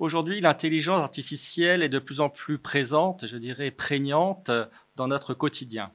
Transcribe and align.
Aujourd'hui, 0.00 0.40
l'intelligence 0.40 1.02
artificielle 1.02 1.82
est 1.82 1.90
de 1.90 1.98
plus 1.98 2.20
en 2.20 2.30
plus 2.30 2.56
présente, 2.56 3.26
je 3.26 3.36
dirais 3.36 3.70
prégnante, 3.70 4.50
dans 4.96 5.08
notre 5.08 5.34
quotidien. 5.34 5.92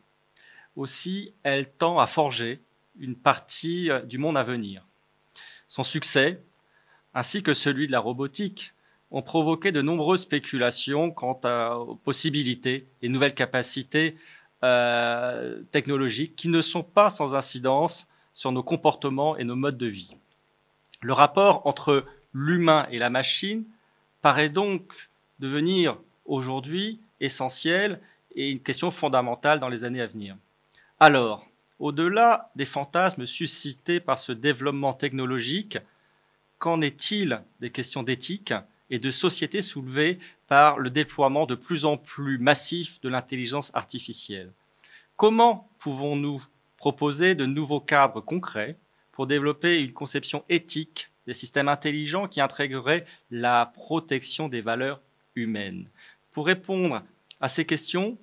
Aussi, 0.75 1.34
elle 1.41 1.71
tend 1.71 1.97
à 1.97 2.05
forger 2.05 2.62
une 2.99 3.15
partie 3.15 3.89
du 4.04 4.20
monde 4.20 4.38
à 4.38 4.44
venir. 4.44 4.86
Son 5.66 5.84
succès, 5.84 6.39
ainsi 7.16 7.41
que 7.41 7.55
celui 7.55 7.88
de 7.88 7.91
la 7.91 7.99
robotique, 7.99 8.73
ont 9.09 9.23
provoqué 9.23 9.71
de 9.71 9.81
nombreuses 9.81 10.22
spéculations 10.22 11.09
quant 11.09 11.41
aux 11.76 11.95
possibilités 11.95 12.85
et 13.02 13.09
nouvelles 13.09 13.34
capacités 13.34 14.17
euh, 14.62 15.63
technologiques 15.72 16.35
qui 16.35 16.49
ne 16.49 16.62
sont 16.62 16.84
pas 16.84 17.09
sans 17.09 17.34
incidence 17.34 18.05
sur 18.34 18.52
nos 18.52 18.62
comportements 18.62 19.35
et 19.35 19.44
nos 19.45 19.55
modes 19.55 19.80
de 19.80 19.88
vie. 19.88 20.16
Le 21.02 21.13
rapport 21.13 21.66
entre 21.66 22.05
l'humain 22.34 22.85
et 22.91 22.99
la 22.99 23.09
machine 23.09 23.66
paraît 24.25 24.49
donc 24.49 25.11
devenir 25.38 25.99
aujourd'hui 26.25 26.99
essentiel 27.20 28.02
et 28.35 28.49
une 28.49 28.59
question 28.59 28.89
fondamentale 28.89 29.59
dans 29.59 29.70
les 29.70 29.84
années 29.84 30.01
à 30.01 30.07
venir. 30.07 30.35
Alors, 30.99 31.45
au-delà 31.77 32.49
des 32.55 32.65
fantasmes 32.65 33.27
suscités 33.27 33.99
par 33.99 34.17
ce 34.17 34.31
développement 34.31 34.93
technologique, 34.93 35.77
qu'en 36.57 36.81
est-il 36.81 37.39
des 37.59 37.70
questions 37.70 38.01
d'éthique 38.01 38.51
et 38.89 38.98
de 38.98 39.11
société 39.11 39.61
soulevées 39.61 40.17
par 40.48 40.79
le 40.79 40.89
déploiement 40.89 41.45
de 41.45 41.53
plus 41.53 41.85
en 41.85 41.95
plus 41.95 42.39
massif 42.39 42.99
de 43.01 43.09
l'intelligence 43.09 43.70
artificielle? 43.76 44.51
Comment 45.17 45.70
pouvons-nous 45.77 46.43
proposer 46.77 47.35
de 47.35 47.45
nouveaux 47.45 47.79
cadres 47.79 48.21
concrets 48.21 48.76
pour 49.12 49.27
développer 49.27 49.79
une 49.79 49.93
conception 49.93 50.43
éthique 50.49 51.12
des 51.27 51.34
systèmes 51.34 51.67
intelligents 51.67 52.27
qui 52.27 52.41
intègreraient 52.41 53.05
la 53.31 53.71
protection 53.73 54.48
des 54.48 54.62
valeurs 54.62 55.01
humaines 55.35 55.90
Pour 56.32 56.45
répondre 56.45 57.04
à 57.41 57.48
ces 57.49 57.65
questions, 57.65 58.17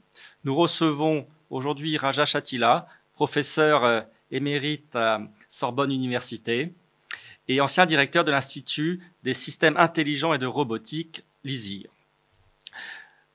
nous 0.45 0.55
recevons 0.55 1.27
aujourd'hui 1.51 1.97
Raja 1.97 2.25
Chatila, 2.25 2.87
professeur 3.15 3.85
euh, 3.85 4.01
émérite 4.31 4.95
à 4.97 5.21
Sorbonne 5.49 5.93
Université 5.93 6.73
et 7.49 7.61
ancien 7.61 7.87
directeur 7.87 8.25
de 8.25 8.31
l'Institut 8.31 9.01
des 9.23 9.35
systèmes 9.35 9.77
intelligents 9.77 10.33
et 10.33 10.39
de 10.39 10.47
robotique, 10.47 11.23
l'ISIR. 11.45 11.91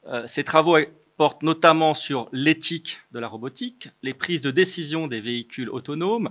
Euh, 0.08 0.26
ses 0.26 0.44
travaux 0.44 0.78
portent 1.18 1.44
notamment 1.44 1.94
sur 1.94 2.30
l'éthique 2.32 3.02
de 3.12 3.20
la 3.20 3.28
robotique, 3.28 3.90
les 4.04 4.14
prises 4.14 4.42
de 4.42 4.52
décision 4.52 5.08
des 5.08 5.20
véhicules 5.20 5.70
autonomes, 5.70 6.30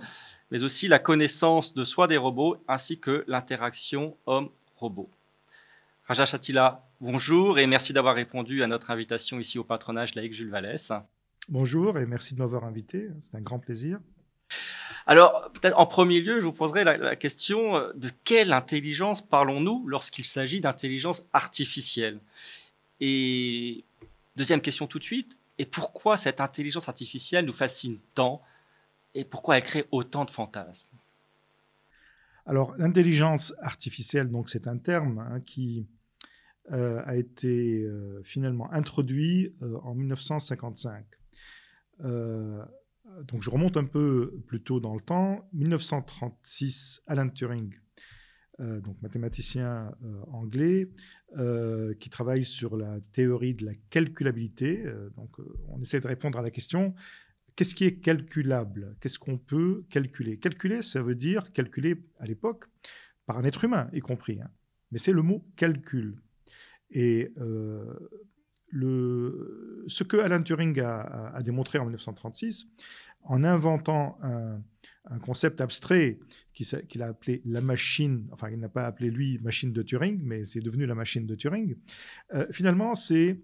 mais 0.51 0.63
aussi 0.63 0.89
la 0.89 0.99
connaissance 0.99 1.75
de 1.75 1.85
soi 1.85 2.09
des 2.09 2.17
robots 2.17 2.57
ainsi 2.69 2.99
que 2.99 3.25
l'interaction 3.27 4.17
homme-robot. 4.27 5.11
Raja 6.05 6.25
Chatila, 6.25 6.87
bonjour 7.01 7.59
et 7.59 7.67
merci 7.67 7.93
d'avoir 7.93 8.15
répondu 8.15 8.63
à 8.63 8.67
notre 8.67 8.91
invitation 8.91 9.41
ici 9.41 9.59
au 9.59 9.65
patronage 9.65 10.15
laïque 10.15 10.35
Jules 10.35 10.51
Vallès. 10.51 10.93
Bonjour 11.49 11.99
et 11.99 12.07
merci 12.07 12.35
de 12.35 12.39
m'avoir 12.39 12.65
invité, 12.65 13.09
c'est 13.19 13.35
un 13.35 13.41
grand 13.41 13.59
plaisir. 13.59 13.99
Alors, 15.07 15.51
peut-être 15.53 15.79
en 15.79 15.87
premier 15.87 16.21
lieu, 16.21 16.41
je 16.41 16.45
vous 16.45 16.53
poserai 16.53 16.83
la, 16.83 17.15
question 17.15 17.77
euh, 17.77 17.93
de 17.95 18.11
quelle 18.25 18.53
intelligence 18.53 19.23
parlons-nous 19.23 19.87
lorsqu'il 19.87 20.25
s'agit 20.25 20.61
d'intelligence 20.61 21.25
artificielle? 21.33 22.19
Et 23.01 23.85
deuxième 24.37 24.61
question 24.61 24.89
tout 24.89 24.99
de 24.99 25.05
suite, 25.05 25.37
et 25.59 25.65
pourquoi 25.65 26.17
cette 26.17 26.41
intelligence 26.41 26.89
artificielle 26.89 27.45
nous 27.45 27.53
fascine 27.53 27.99
tant? 28.15 28.43
Et 29.17 29.25
pourquoi 29.25 29.59
elle 29.59 29.65
crée 29.65 29.87
autant 29.91 30.25
de 30.25 30.31
fantasmes? 30.31 30.97
Alors, 32.45 32.75
l'intelligence 32.79 33.53
artificielle, 33.59 34.31
donc 34.31 34.49
c'est 34.49 34.69
un 34.69 34.79
terme 34.79 35.19
hein, 35.19 35.41
qui 35.41 35.89
euh, 36.71 37.03
a 37.05 37.17
été 37.17 37.83
euh, 37.83 38.23
finalement 38.23 38.73
introduit 38.73 39.55
en 39.83 39.95
1955 39.95 41.05
donc 43.25 43.43
je 43.43 43.51
remonte 43.51 43.77
un 43.77 43.85
peu 43.85 44.43
plus 44.47 44.63
tôt 44.63 44.81
dans 44.81 44.95
le 44.95 45.01
temps. 45.01 45.49
1936, 45.53 47.03
Alan 47.07 47.29
Turing, 47.29 47.75
euh, 48.61 48.81
donc 48.81 49.01
mathématicien 49.03 49.95
euh, 50.05 50.23
anglais, 50.33 50.91
euh, 51.37 51.95
qui 51.95 52.11
travaille 52.11 52.45
sur 52.45 52.77
la 52.77 53.01
théorie 53.13 53.55
de 53.55 53.65
la 53.65 53.75
calculabilité. 53.91 54.85
donc 55.17 55.37
on 55.69 55.81
essaie 55.81 56.01
de 56.01 56.07
répondre 56.07 56.39
à 56.39 56.43
la 56.43 56.51
question 56.51 56.95
qu'est-ce 57.57 57.75
qui 57.75 57.85
est 57.85 58.01
calculable? 58.01 58.97
Qu'est-ce 59.01 59.19
qu'on 59.19 59.39
peut 59.39 59.85
calculer? 59.91 60.39
Calculer, 60.39 60.83
ça 60.83 61.03
veut 61.03 61.15
dire 61.15 61.53
calculer 61.53 61.97
à 62.19 62.27
l'époque 62.27 62.67
par 63.27 63.39
un 63.39 63.45
être 63.45 63.65
humain 63.65 63.89
y 63.93 64.01
compris, 64.01 64.41
hein. 64.41 64.51
mais 64.93 64.99
c'est 64.99 65.13
le 65.13 65.23
mot 65.23 65.45
calcul. 65.57 66.23
Et 66.91 67.33
le, 68.69 69.85
ce 69.89 70.05
que 70.05 70.17
Alan 70.17 70.43
Turing 70.43 70.79
a, 70.81 71.43
démontré 71.43 71.79
en 71.79 71.85
1936, 71.85 72.69
en 73.23 73.45
inventant 73.45 74.19
un, 74.23 74.63
concept 75.21 75.61
abstrait 75.61 76.19
qu'il 76.53 77.03
a 77.03 77.07
appelé 77.07 77.41
la 77.45 77.61
machine, 77.61 78.29
enfin 78.33 78.51
il 78.51 78.59
n'a 78.59 78.69
pas 78.69 78.87
appelé 78.87 79.11
lui 79.11 79.39
machine 79.39 79.73
de 79.73 79.83
Turing, 79.83 80.21
mais 80.23 80.43
c'est 80.43 80.61
devenu 80.61 80.85
la 80.85 80.97
machine 80.97 81.27
de 81.27 81.35
Turing, 81.37 81.77
euh, 82.35 82.47
finalement 82.51 82.95
c'est, 82.95 83.41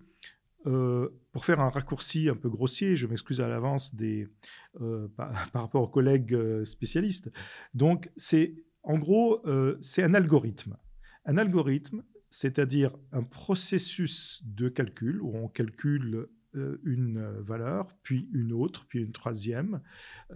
euh, 0.66 1.08
pour 1.32 1.44
faire 1.44 1.60
un 1.60 1.70
raccourci 1.70 2.28
un 2.28 2.34
peu 2.34 2.48
grossier, 2.48 2.96
je 2.96 3.06
m'excuse 3.06 3.40
à 3.40 3.48
l'avance 3.48 3.92
euh, 4.00 5.08
par, 5.16 5.50
rapport 5.52 5.82
aux 5.82 5.88
collègues 5.88 6.64
spécialistes, 6.64 7.30
donc 7.74 8.10
c'est 8.16 8.54
en 8.82 8.98
gros 8.98 9.42
c'est 9.80 10.02
un 10.02 10.14
algorithme. 10.14 10.76
Un 11.24 11.38
algorithme, 11.38 12.02
c'est-à-dire 12.30 12.90
un 13.12 13.22
processus 13.22 14.42
de 14.44 14.68
calcul 14.68 15.20
où 15.22 15.36
on 15.36 15.48
calcule 15.48 16.28
euh, 16.54 16.78
une 16.84 17.40
valeur, 17.40 17.96
puis 18.02 18.28
une 18.34 18.52
autre, 18.52 18.84
puis 18.86 19.00
une 19.00 19.12
troisième, 19.12 19.80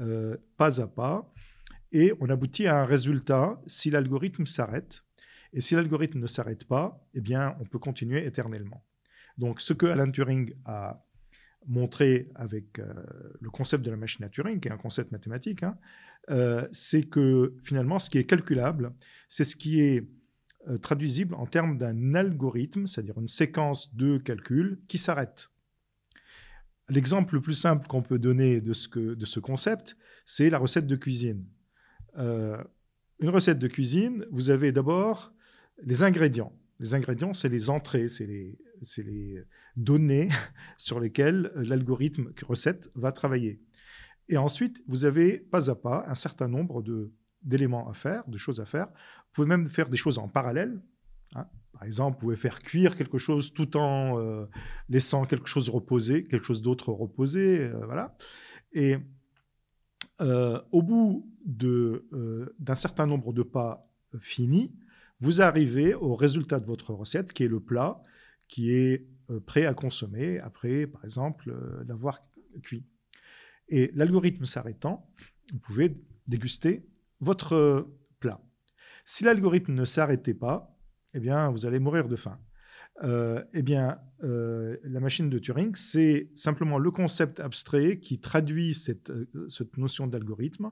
euh, 0.00 0.38
pas 0.56 0.80
à 0.80 0.86
pas, 0.86 1.30
et 1.92 2.14
on 2.20 2.30
aboutit 2.30 2.66
à 2.66 2.80
un 2.80 2.86
résultat 2.86 3.60
si 3.66 3.90
l'algorithme 3.90 4.46
s'arrête. 4.46 5.04
Et 5.52 5.60
si 5.60 5.74
l'algorithme 5.74 6.18
ne 6.18 6.26
s'arrête 6.26 6.64
pas, 6.64 7.06
eh 7.12 7.20
bien, 7.20 7.54
on 7.60 7.64
peut 7.64 7.78
continuer 7.78 8.24
éternellement. 8.24 8.82
Donc, 9.38 9.60
ce 9.60 9.72
que 9.72 9.86
Alan 9.86 10.10
Turing 10.10 10.54
a 10.64 11.04
montré 11.66 12.28
avec 12.34 12.78
euh, 12.78 12.92
le 13.40 13.50
concept 13.50 13.84
de 13.84 13.90
la 13.90 13.96
machine 13.96 14.24
à 14.24 14.28
Turing, 14.28 14.60
qui 14.60 14.68
est 14.68 14.72
un 14.72 14.78
concept 14.78 15.12
mathématique, 15.12 15.62
hein, 15.62 15.76
c'est 16.72 17.08
que 17.08 17.54
finalement, 17.62 17.98
ce 17.98 18.10
qui 18.10 18.18
est 18.18 18.24
calculable, 18.24 18.92
c'est 19.28 19.44
ce 19.44 19.54
qui 19.54 19.80
est 19.80 20.08
euh, 20.68 20.78
traduisible 20.78 21.36
en 21.36 21.46
termes 21.46 21.78
d'un 21.78 22.16
algorithme, 22.16 22.88
c'est-à-dire 22.88 23.16
une 23.18 23.28
séquence 23.28 23.94
de 23.94 24.18
calculs 24.18 24.80
qui 24.88 24.98
s'arrête. 24.98 25.48
L'exemple 26.88 27.34
le 27.34 27.40
plus 27.40 27.54
simple 27.54 27.86
qu'on 27.86 28.02
peut 28.02 28.18
donner 28.18 28.60
de 28.60 28.72
ce, 28.72 29.38
concept, 29.38 29.96
c'est 30.24 30.50
la 30.50 30.58
recette 30.58 30.88
de 30.88 30.96
cuisine. 30.96 31.46
Euh, 32.18 32.60
une 33.20 33.28
recette 33.28 33.60
de 33.60 33.68
cuisine, 33.68 34.26
vous 34.32 34.50
avez 34.50 34.72
d'abord 34.72 35.32
les 35.84 36.02
ingrédients. 36.02 36.52
Les 36.78 36.94
ingrédients, 36.94 37.32
c'est 37.32 37.48
les 37.48 37.70
entrées, 37.70 38.08
c'est 38.08 38.26
les, 38.26 39.44
données 39.76 40.28
sur 40.76 41.00
lesquelles 41.00 41.50
l'algorithme 41.54 42.32
recette 42.46 42.90
va 42.94 43.12
travailler. 43.12 43.60
Et 44.28 44.36
ensuite, 44.36 44.82
vous 44.86 45.04
avez 45.04 45.38
pas 45.38 45.70
à 45.70 45.74
pas 45.74 46.04
un 46.08 46.14
certain 46.14 46.48
nombre 46.48 46.82
d'éléments 47.42 47.88
à 47.88 47.92
faire, 47.92 48.26
de 48.28 48.38
choses 48.38 48.60
à 48.60 48.64
faire, 48.64 48.86
vous 48.86 49.32
pouvez 49.32 49.46
même 49.46 49.66
faire 49.66 49.88
des 49.88 49.96
choses 49.96 50.18
en 50.18 50.28
parallèle. 50.28 50.82
Hein. 51.34 51.46
Par 51.72 51.84
exemple, 51.84 52.16
vous 52.16 52.20
pouvez 52.20 52.36
faire 52.36 52.60
cuire 52.62 52.96
quelque 52.96 53.18
chose 53.18 53.52
tout 53.52 53.76
en 53.76 54.18
euh, 54.18 54.46
laissant 54.88 55.26
quelque 55.26 55.46
chose 55.46 55.68
reposer, 55.68 56.24
quelque 56.24 56.46
chose 56.46 56.62
d'autre 56.62 56.90
reposer. 56.90 57.60
Euh, 57.60 57.84
voilà. 57.84 58.16
Et 58.72 58.96
euh, 60.22 60.60
au 60.72 60.82
bout 60.82 61.30
d'un 61.44 62.74
certain 62.74 63.06
nombre 63.06 63.34
de 63.34 63.42
pas 63.42 63.86
finis, 64.20 64.78
vous 65.20 65.40
arrivez 65.42 65.94
au 65.94 66.14
résultat 66.14 66.60
de 66.60 66.66
votre 66.66 66.92
recette, 66.92 67.32
qui 67.32 67.44
est 67.44 67.48
le 67.48 67.60
plat, 67.60 68.00
qui 68.48 68.72
est 68.72 69.06
prêt 69.46 69.66
à 69.66 69.74
consommer 69.74 70.38
après, 70.38 70.86
par 70.86 71.04
exemple, 71.04 71.54
l'avoir 71.86 72.20
cuit. 72.62 72.84
Et 73.68 73.90
l'algorithme 73.94 74.44
s'arrêtant, 74.44 75.10
vous 75.52 75.58
pouvez 75.58 75.96
déguster 76.26 76.86
votre 77.20 77.88
plat. 78.20 78.40
Si 79.04 79.24
l'algorithme 79.24 79.72
ne 79.72 79.84
s'arrêtait 79.84 80.34
pas, 80.34 80.76
eh 81.14 81.20
bien, 81.20 81.50
vous 81.50 81.66
allez 81.66 81.78
mourir 81.78 82.08
de 82.08 82.16
faim. 82.16 82.38
Euh, 83.02 83.44
eh 83.52 83.62
bien, 83.62 83.98
euh, 84.22 84.76
la 84.84 85.00
machine 85.00 85.28
de 85.28 85.38
Turing, 85.38 85.74
c'est 85.74 86.30
simplement 86.34 86.78
le 86.78 86.90
concept 86.90 87.40
abstrait 87.40 88.00
qui 88.00 88.20
traduit 88.20 88.76
euh, 89.10 89.26
cette 89.48 89.76
notion 89.76 90.06
d'algorithme 90.06 90.70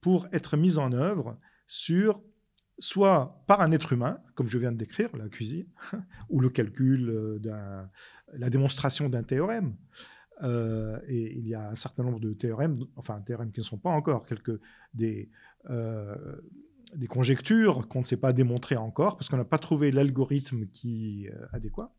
pour 0.00 0.28
être 0.32 0.56
mise 0.56 0.78
en 0.78 0.92
œuvre 0.92 1.38
sur 1.66 2.22
soit 2.78 3.42
par 3.46 3.60
un 3.60 3.72
être 3.72 3.92
humain, 3.92 4.20
comme 4.34 4.46
je 4.46 4.58
viens 4.58 4.72
de 4.72 4.76
décrire, 4.76 5.14
la 5.16 5.28
cuisine, 5.28 5.66
ou 6.30 6.40
le 6.40 6.48
calcul, 6.50 7.40
la 8.32 8.50
démonstration 8.50 9.08
d'un 9.08 9.22
théorème. 9.22 9.74
et 10.42 11.38
il 11.38 11.46
y 11.46 11.54
a 11.54 11.70
un 11.70 11.74
certain 11.74 12.04
nombre 12.04 12.20
de 12.20 12.32
théorèmes, 12.32 12.78
enfin 12.96 13.20
théorèmes 13.20 13.52
qui 13.52 13.60
ne 13.60 13.64
sont 13.64 13.78
pas 13.78 13.90
encore 13.90 14.26
quelques 14.26 14.60
des 14.94 15.30
des 16.94 17.06
conjectures 17.06 17.86
qu'on 17.88 17.98
ne 17.98 18.04
sait 18.04 18.16
pas 18.16 18.32
démontrer 18.32 18.76
encore 18.76 19.18
parce 19.18 19.28
qu'on 19.28 19.36
n'a 19.36 19.44
pas 19.44 19.58
trouvé 19.58 19.90
l'algorithme 19.90 20.66
qui 20.66 21.26
est 21.26 21.32
adéquat. 21.52 21.94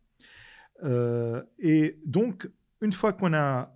et 1.59 1.99
donc, 2.05 2.49
une 2.81 2.93
fois 2.93 3.13
qu'on 3.13 3.33
a 3.33 3.75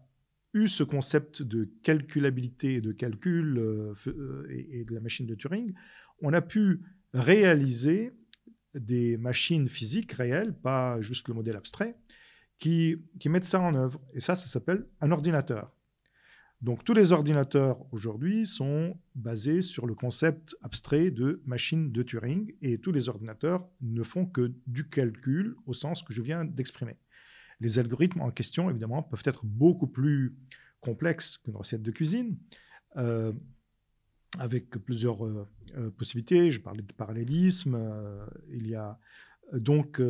eu 0.53 0.67
ce 0.67 0.83
concept 0.83 1.41
de 1.41 1.69
calculabilité 1.83 2.75
et 2.75 2.81
de 2.81 2.91
calcul 2.91 3.57
et, 4.49 4.85
de 4.85 4.93
la 4.93 5.01
machine 5.01 5.25
de 5.25 5.35
Turing, 5.35 5.73
on 6.21 6.33
a 6.33 6.41
pu 6.41 6.81
réaliser 7.13 8.13
des 8.73 9.17
machines 9.17 9.69
physiques 9.69 10.13
réelles, 10.13 10.53
pas 10.53 11.01
juste 11.01 11.27
le 11.27 11.33
modèle 11.33 11.55
abstrait, 11.55 11.95
qui, 12.57 12.97
qui 13.19 13.29
mettent 13.29 13.45
ça 13.45 13.61
en 13.61 13.75
œuvre. 13.75 14.01
Et 14.13 14.19
ça, 14.19 14.35
ça 14.35 14.47
s'appelle 14.47 14.87
un 15.01 15.11
ordinateur. 15.11 15.71
Donc 16.61 16.85
tous 16.85 16.93
les 16.93 17.11
ordinateurs 17.11 17.85
aujourd'hui 17.91 18.45
sont 18.45 18.97
basés 19.15 19.61
sur 19.61 19.85
le 19.85 19.95
concept 19.95 20.55
abstrait 20.61 21.11
de 21.11 21.41
machine 21.45 21.91
de 21.91 22.03
Turing 22.03 22.53
et 22.61 22.77
tous 22.77 22.93
les 22.93 23.09
ordinateurs 23.09 23.67
ne 23.81 24.01
font 24.01 24.25
que 24.25 24.53
du 24.65 24.87
calcul 24.87 25.57
au 25.65 25.73
sens 25.73 26.03
que 26.03 26.13
je 26.13 26.21
viens 26.21 26.45
d'exprimer. 26.45 26.95
Les 27.59 27.79
algorithmes 27.79 28.21
en 28.21 28.31
question, 28.31 28.69
évidemment, 28.69 29.03
peuvent 29.03 29.23
être 29.25 29.45
beaucoup 29.45 29.87
plus 29.87 30.37
complexes 30.79 31.37
qu'une 31.37 31.57
recette 31.57 31.81
de 31.81 31.91
cuisine. 31.91 32.37
Euh, 32.95 33.33
avec 34.39 34.69
plusieurs 34.69 35.25
euh, 35.25 35.47
euh, 35.77 35.89
possibilités. 35.91 36.51
Je 36.51 36.59
parlais 36.59 36.81
de 36.81 36.93
parallélisme. 36.93 37.75
Euh, 37.75 38.25
il 38.49 38.67
y 38.67 38.75
a 38.75 38.99
donc 39.53 40.01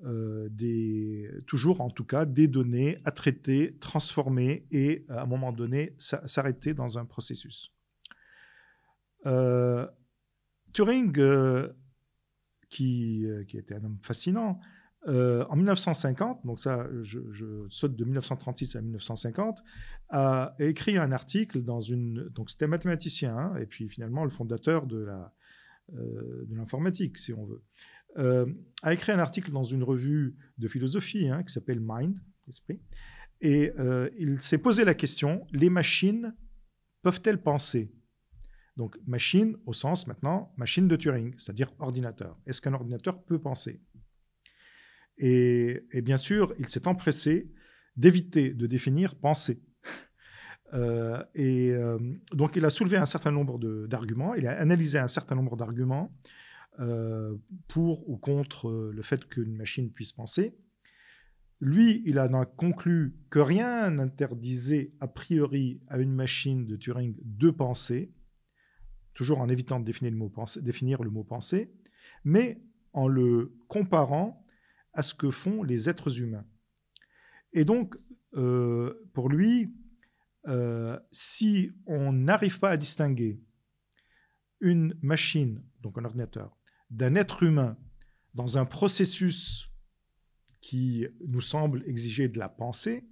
des, 0.00 1.30
toujours, 1.46 1.80
en 1.80 1.90
tout 1.90 2.04
cas, 2.04 2.24
des 2.24 2.48
données 2.48 2.98
à 3.04 3.12
traiter, 3.12 3.76
transformer 3.78 4.66
et, 4.72 5.04
à 5.08 5.22
un 5.22 5.26
moment 5.26 5.52
donné, 5.52 5.94
s'arrêter 5.98 6.74
dans 6.74 6.98
un 6.98 7.04
processus. 7.04 7.72
Turing, 10.72 11.12
qui, 12.68 13.26
qui, 13.46 13.56
était 13.58 13.74
un 13.76 13.84
homme 13.84 13.98
fascinant, 14.02 14.58
euh, 15.08 15.44
en 15.48 15.56
1950, 15.56 16.46
donc 16.46 16.60
ça, 16.60 16.86
je, 17.02 17.18
saute 17.70 17.96
de 17.96 18.04
1936 18.04 18.76
à 18.76 18.80
1950, 18.80 19.62
a 20.10 20.54
écrit 20.60 20.96
un 20.96 21.10
article 21.10 21.62
dans 21.62 21.80
une. 21.80 22.28
Donc 22.34 22.50
c'était 22.50 22.68
mathématicien, 22.68 23.36
hein, 23.36 23.56
et 23.56 23.66
puis 23.66 23.88
finalement 23.88 24.24
le 24.24 24.30
fondateur 24.30 24.86
de 24.86 24.98
la 24.98 25.34
euh, 25.94 26.46
l'informatique, 26.50 27.18
si 27.18 27.32
on 27.32 27.44
veut, 27.44 27.62
euh, 28.18 28.46
a 28.82 28.92
écrit 28.92 29.10
un 29.10 29.18
article 29.18 29.50
dans 29.50 29.64
une 29.64 29.82
revue 29.82 30.36
de 30.58 30.68
philosophie 30.68 31.28
hein, 31.28 31.42
qui 31.42 31.52
s'appelle 31.52 31.80
Mind, 31.80 32.18
l'esprit, 32.46 32.80
et 33.40 33.72
il 34.16 34.40
s'est 34.40 34.58
posé 34.58 34.84
la 34.84 34.94
question 34.94 35.44
les 35.50 35.68
machines 35.68 36.32
peuvent-elles 37.02 37.42
penser? 37.42 37.92
Donc 38.76 38.96
machine 39.04 39.56
au 39.66 39.72
sens 39.72 40.06
maintenant 40.06 40.54
machine 40.56 40.86
de 40.86 40.94
Turing, 40.94 41.34
c'est-à-dire 41.38 41.72
ordinateur. 41.80 42.38
Est-ce 42.46 42.60
qu'un 42.60 42.72
ordinateur 42.72 43.20
peut 43.24 43.40
penser? 43.40 43.80
Et, 45.18 46.02
bien 46.02 46.16
sûr, 46.16 46.54
il 46.58 46.68
s'est 46.68 46.88
empressé 46.88 47.50
d'éviter 47.96 48.54
de 48.54 48.66
définir 48.66 49.14
pensée. 49.14 49.62
Euh, 50.74 51.22
et 51.34 51.70
euh, 51.72 51.98
donc, 52.32 52.56
il 52.56 52.64
a 52.64 52.70
soulevé 52.70 52.96
un 52.96 53.04
certain 53.04 53.30
nombre 53.30 53.58
d'arguments, 53.86 54.32
il 54.32 54.46
a 54.46 54.58
analysé 54.58 54.98
un 54.98 55.06
certain 55.06 55.34
nombre 55.34 55.54
d'arguments 55.54 56.16
euh, 56.80 57.36
pour 57.68 58.08
ou 58.08 58.16
contre 58.16 58.90
le 58.90 59.02
fait 59.02 59.22
qu'une 59.26 59.54
machine 59.54 59.92
puisse 59.92 60.14
penser. 60.14 60.56
Lui, 61.60 62.02
il 62.06 62.18
a 62.18 62.26
conclu 62.56 63.14
que 63.28 63.38
rien 63.38 63.90
n'interdisait 63.90 64.94
a 65.00 65.08
priori 65.08 65.82
à 65.88 65.98
une 65.98 66.14
machine 66.14 66.66
de 66.66 66.76
Turing 66.76 67.16
de 67.22 67.50
penser, 67.50 68.10
toujours 69.12 69.42
en 69.42 69.50
évitant 69.50 69.78
de 69.78 69.84
définir 69.84 70.12
le 70.12 70.16
mot 70.16 70.30
pensée, 70.30 70.62
définir 70.62 71.02
le 71.02 71.10
mot 71.10 71.22
penser 71.22 71.70
mais 72.24 72.62
en 72.92 73.08
le 73.08 73.54
comparant 73.68 74.41
à 74.94 75.02
ce 75.02 75.14
que 75.14 75.30
font 75.30 75.62
les 75.62 75.88
êtres 75.88 76.20
humains. 76.20 76.46
Et 77.52 77.64
donc, 77.64 77.96
euh, 78.34 79.08
pour 79.12 79.28
lui, 79.28 79.74
euh, 80.48 80.98
si 81.10 81.72
on 81.86 82.12
n'arrive 82.12 82.58
pas 82.58 82.70
à 82.70 82.76
distinguer 82.76 83.40
une 84.60 84.96
machine, 85.02 85.62
donc 85.80 85.98
un 85.98 86.04
ordinateur, 86.04 86.56
d'un 86.90 87.14
être 87.14 87.42
humain 87.42 87.76
dans 88.34 88.58
un 88.58 88.64
processus 88.64 89.70
qui 90.60 91.06
nous 91.26 91.40
semble 91.40 91.82
exiger 91.86 92.28
de 92.28 92.38
la 92.38 92.48
pensée, 92.48 93.04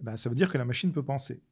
ben, 0.00 0.16
ça 0.16 0.28
veut 0.28 0.34
dire 0.34 0.50
que 0.50 0.58
la 0.58 0.64
machine 0.64 0.92
peut 0.92 1.04
penser. 1.04 1.42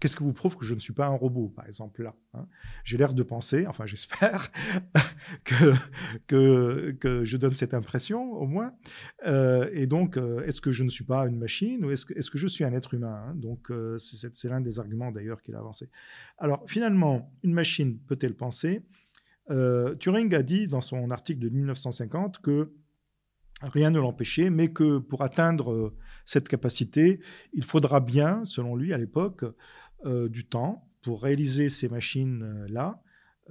Qu'est-ce 0.00 0.16
que 0.16 0.24
vous 0.24 0.32
prouve 0.32 0.56
que 0.56 0.64
je 0.64 0.74
ne 0.74 0.80
suis 0.80 0.92
pas 0.92 1.06
un 1.06 1.14
robot, 1.14 1.48
par 1.48 1.66
exemple, 1.66 2.02
là 2.02 2.14
hein? 2.34 2.46
J'ai 2.84 2.96
l'air 2.96 3.14
de 3.14 3.22
penser, 3.22 3.66
enfin 3.66 3.86
j'espère, 3.86 4.50
que, 6.26 6.90
que, 6.90 7.24
je 7.24 7.36
donne 7.36 7.54
cette 7.54 7.72
impression, 7.72 8.32
au 8.32 8.46
moins. 8.46 8.74
Euh, 9.26 9.68
et 9.72 9.86
donc, 9.86 10.16
euh, 10.16 10.42
est-ce 10.44 10.60
que 10.60 10.72
je 10.72 10.82
ne 10.82 10.88
suis 10.88 11.04
pas 11.04 11.26
une 11.26 11.38
machine 11.38 11.84
ou 11.84 11.90
est-ce 11.90 12.04
que, 12.04 12.14
est 12.14 12.28
que 12.28 12.38
je 12.38 12.48
suis 12.48 12.64
un 12.64 12.72
être 12.72 12.94
humain 12.94 13.26
hein? 13.28 13.34
Donc, 13.36 13.70
euh, 13.70 13.96
c'est 13.96 14.48
l'un 14.48 14.60
des 14.60 14.78
arguments, 14.78 15.12
d'ailleurs, 15.12 15.40
qu'il 15.40 15.54
a 15.54 15.58
avancé. 15.58 15.88
Alors, 16.38 16.64
finalement, 16.66 17.32
une 17.42 17.52
machine 17.52 17.98
peut-elle 18.06 18.34
penser? 18.34 18.82
Turing 19.48 20.34
a 20.34 20.42
dit 20.42 20.68
dans 20.68 20.80
son 20.80 21.10
article 21.10 21.40
de 21.40 21.50
1950 21.50 22.40
que 22.40 22.72
rien 23.62 23.90
ne 23.90 23.98
l'empêchait, 23.98 24.50
mais 24.50 24.72
que 24.72 24.98
pour 24.98 25.22
atteindre 25.22 25.94
cette 26.24 26.48
capacité, 26.48 27.20
il 27.52 27.64
faudra 27.64 28.00
bien, 28.00 28.44
selon 28.44 28.76
lui 28.76 28.92
à 28.92 28.98
l'époque, 28.98 29.44
euh, 30.06 30.28
du 30.28 30.44
temps 30.44 30.86
pour 31.02 31.22
réaliser 31.22 31.70
ces 31.70 31.88
machines-là, 31.88 33.02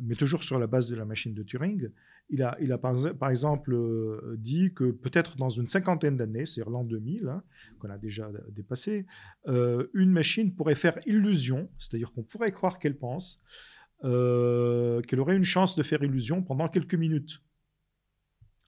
mais 0.02 0.16
toujours 0.16 0.44
sur 0.44 0.60
la 0.60 0.68
base 0.68 0.88
de 0.88 0.96
la 0.96 1.06
machine 1.06 1.34
de 1.34 1.42
Turing. 1.42 1.90
Il 2.30 2.44
a, 2.44 2.56
il 2.60 2.72
a 2.72 2.78
par, 2.78 3.30
exemple 3.30 3.74
euh, 3.74 4.36
dit 4.38 4.74
que 4.74 4.92
peut-être 4.92 5.36
dans 5.36 5.50
une 5.50 5.66
cinquantaine 5.68 6.16
d'années, 6.18 6.46
c'est-à-dire 6.46 6.72
l'an 6.72 6.84
2000, 6.84 7.28
hein, 7.28 7.44
qu'on 7.80 7.90
a 7.90 7.98
déjà 7.98 8.32
dépassé, 8.52 9.08
euh, 9.48 9.88
une 9.94 10.12
machine 10.12 10.54
pourrait 10.54 10.76
faire 10.76 10.98
illusion, 11.08 11.70
c'est-à-dire 11.80 12.12
qu'on 12.12 12.24
pourrait 12.24 12.52
croire 12.52 12.78
qu'elle 12.80 12.98
pense, 12.98 13.42
qu'elle 14.02 15.20
aurait 15.20 15.38
une 15.38 15.44
chance 15.44 15.76
de 15.76 15.84
faire 15.84 16.04
illusion 16.04 16.44
pendant 16.44 16.68
quelques 16.68 16.96
minutes. 16.96 17.42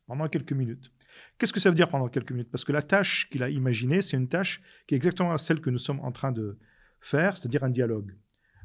Pendant 0.07 0.27
quelques 0.27 0.53
minutes. 0.53 0.94
Qu'est-ce 1.37 1.53
que 1.53 1.59
ça 1.59 1.69
veut 1.69 1.75
dire 1.75 1.89
pendant 1.89 2.07
quelques 2.07 2.31
minutes? 2.31 2.49
Parce 2.51 2.63
que 2.63 2.71
la 2.71 2.81
tâche 2.81 3.29
qu'il 3.29 3.43
a 3.43 3.49
imaginée, 3.49 4.01
c'est 4.01 4.17
une 4.17 4.27
tâche 4.27 4.61
qui 4.87 4.95
est 4.95 4.97
exactement 4.97 5.37
celle 5.37 5.61
que 5.61 5.69
nous 5.69 5.77
sommes 5.77 5.99
en 5.99 6.11
train 6.11 6.31
de 6.31 6.57
faire, 6.99 7.37
c'est-à-dire 7.37 7.63
un 7.63 7.69
dialogue. 7.69 8.15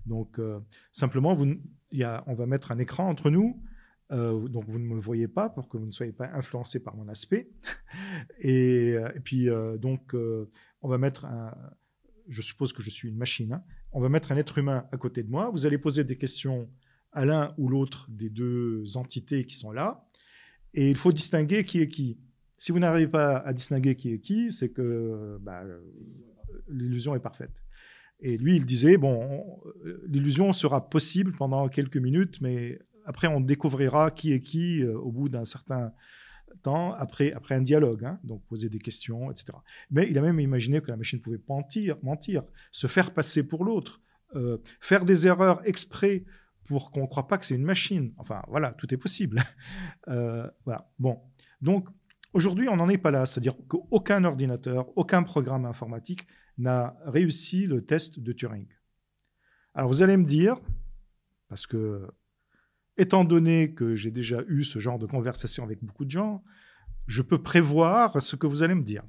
Donc, 0.06 0.38
euh, 0.38 0.60
simplement, 0.92 1.36
on 1.36 2.34
va 2.34 2.46
mettre 2.46 2.72
un 2.72 2.78
écran 2.78 3.08
entre 3.08 3.30
nous, 3.30 3.62
euh, 4.12 4.48
donc 4.48 4.64
vous 4.66 4.78
ne 4.78 4.84
me 4.84 5.00
voyez 5.00 5.28
pas 5.28 5.48
pour 5.50 5.68
que 5.68 5.76
vous 5.76 5.86
ne 5.86 5.92
soyez 5.92 6.12
pas 6.12 6.28
influencé 6.32 6.80
par 6.80 6.96
mon 6.96 7.08
aspect. 7.08 7.50
et, 8.40 8.94
euh, 8.96 9.10
puis, 9.24 9.48
donc, 9.78 10.14
on 10.82 10.88
va 10.88 10.98
mettre 10.98 11.26
un. 11.26 11.54
Je 12.28 12.42
suppose 12.42 12.72
que 12.72 12.82
je 12.82 12.90
suis 12.90 13.08
une 13.08 13.16
machine. 13.16 13.52
Hein. 13.54 13.64
on 13.92 14.00
va 14.00 14.08
mettre 14.08 14.30
un 14.30 14.36
être 14.36 14.58
humain 14.58 14.86
à 14.92 14.96
côté 14.96 15.22
de 15.22 15.30
moi. 15.30 15.50
Vous 15.50 15.66
allez 15.66 15.78
poser 15.78 16.04
des 16.04 16.16
questions 16.16 16.70
à 17.12 17.24
l'un 17.24 17.54
ou 17.58 17.68
l'autre 17.68 18.06
des 18.08 18.30
deux 18.30 18.96
entités 18.96 19.44
qui 19.44 19.56
sont 19.56 19.72
là. 19.72 20.06
Et 20.74 20.90
il 20.90 20.96
faut 20.96 21.12
distinguer 21.12 21.64
qui 21.64 21.80
est 21.80 21.88
qui. 21.88 22.18
Si 22.60 22.72
vous 22.72 22.78
n'arrivez 22.78 23.08
pas 23.08 23.38
à 23.38 23.54
distinguer 23.54 23.94
qui 23.96 24.12
est 24.12 24.18
qui, 24.18 24.52
c'est 24.52 24.68
que 24.68 25.38
bah, 25.40 25.62
l'illusion 26.68 27.14
est 27.14 27.20
parfaite. 27.20 27.54
Et 28.20 28.36
lui, 28.36 28.56
il 28.56 28.66
disait, 28.66 28.98
bon, 28.98 29.58
l'illusion 30.06 30.52
sera 30.52 30.90
possible 30.90 31.32
pendant 31.32 31.66
quelques 31.70 31.96
minutes, 31.96 32.42
mais 32.42 32.78
après, 33.06 33.28
on 33.28 33.40
découvrira 33.40 34.10
qui 34.10 34.34
est 34.34 34.40
qui 34.40 34.84
euh, 34.84 34.98
au 34.98 35.10
bout 35.10 35.30
d'un 35.30 35.46
certain 35.46 35.94
temps, 36.62 36.92
après, 36.92 37.32
après 37.32 37.54
un 37.54 37.62
dialogue, 37.62 38.04
hein, 38.04 38.20
donc 38.24 38.44
poser 38.44 38.68
des 38.68 38.78
questions, 38.78 39.30
etc. 39.30 39.56
Mais 39.90 40.06
il 40.10 40.18
a 40.18 40.20
même 40.20 40.38
imaginé 40.38 40.82
que 40.82 40.88
la 40.88 40.98
machine 40.98 41.18
pouvait 41.22 41.40
mentir, 41.48 42.42
se 42.72 42.86
faire 42.88 43.14
passer 43.14 43.42
pour 43.42 43.64
l'autre, 43.64 44.02
euh, 44.36 44.58
faire 44.80 45.06
des 45.06 45.26
erreurs 45.26 45.66
exprès 45.66 46.24
pour 46.64 46.90
qu'on 46.90 47.02
ne 47.02 47.06
croit 47.06 47.26
pas 47.26 47.38
que 47.38 47.46
c'est 47.46 47.54
une 47.54 47.64
machine. 47.64 48.12
Enfin, 48.18 48.42
voilà, 48.48 48.74
tout 48.74 48.92
est 48.92 48.98
possible. 48.98 49.40
Euh, 50.08 50.48
voilà. 50.64 50.90
Bon, 50.98 51.20
donc 51.60 51.88
Aujourd'hui, 52.32 52.68
on 52.68 52.76
n'en 52.76 52.88
est 52.88 52.98
pas 52.98 53.10
là, 53.10 53.26
c'est-à-dire 53.26 53.56
qu'aucun 53.66 54.22
ordinateur, 54.24 54.96
aucun 54.96 55.24
programme 55.24 55.64
informatique 55.64 56.26
n'a 56.58 56.96
réussi 57.04 57.66
le 57.66 57.84
test 57.84 58.20
de 58.20 58.32
Turing. 58.32 58.68
Alors 59.74 59.88
vous 59.88 60.02
allez 60.02 60.16
me 60.16 60.24
dire, 60.24 60.56
parce 61.48 61.66
que 61.66 62.06
étant 62.96 63.24
donné 63.24 63.74
que 63.74 63.96
j'ai 63.96 64.10
déjà 64.10 64.42
eu 64.46 64.62
ce 64.62 64.78
genre 64.78 64.98
de 64.98 65.06
conversation 65.06 65.64
avec 65.64 65.82
beaucoup 65.82 66.04
de 66.04 66.10
gens, 66.10 66.44
je 67.06 67.22
peux 67.22 67.42
prévoir 67.42 68.22
ce 68.22 68.36
que 68.36 68.46
vous 68.46 68.62
allez 68.62 68.74
me 68.74 68.84
dire. 68.84 69.02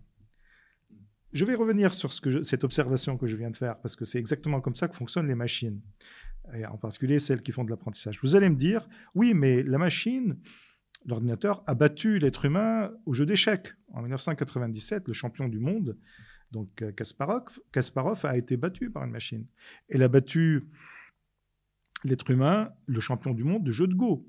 Je 1.34 1.46
vais 1.46 1.56
revenir 1.56 1.94
sur 1.94 2.12
cette 2.12 2.64
observation 2.64 3.18
que 3.18 3.28
je 3.28 3.36
viens 3.36 3.52
de 3.52 3.58
faire, 3.58 3.80
parce 3.80 3.96
que 3.96 4.04
c'est 4.04 4.18
exactement 4.20 4.62
comme 4.62 4.76
ça 4.76 4.88
que 4.88 4.96
fonctionnent 4.96 5.28
les 5.28 5.36
machines, 5.36 5.80
et 6.54 6.66
en 6.66 6.78
particulier 6.78 7.20
celles 7.20 7.42
qui 7.42 7.52
font 7.52 7.64
de 7.64 7.70
l'apprentissage. 7.70 8.20
Vous 8.24 8.36
allez 8.36 8.50
me 8.50 8.56
dire, 8.56 8.88
oui, 9.14 9.34
mais 9.36 9.62
la 9.62 9.78
machine, 9.78 10.40
l'ordinateur 11.06 11.64
a 11.68 11.76
battu 11.76 12.20
l'être 12.20 12.46
humain 12.46 12.92
au 13.06 13.14
jeu 13.14 13.26
d'échecs. 13.26 13.74
En 13.90 14.02
1997, 14.02 15.08
le 15.08 15.14
champion 15.14 15.48
du 15.48 15.60
monde, 15.60 15.98
donc 16.52 16.82
euh, 16.82 16.92
Kasparov, 16.92 17.60
Kasparov, 17.72 18.26
a 18.26 18.38
été 18.38 18.58
battu 18.58 18.90
par 18.90 19.04
une 19.04 19.12
machine. 19.12 19.46
Elle 19.90 20.04
a 20.04 20.08
battu 20.08 20.68
l'être 22.04 22.30
humain 22.32 22.74
le 22.86 23.00
champion 23.00 23.34
du 23.34 23.44
monde 23.44 23.64
de 23.64 23.72
jeu 23.72 23.88
de 23.88 23.94
Go, 23.94 24.28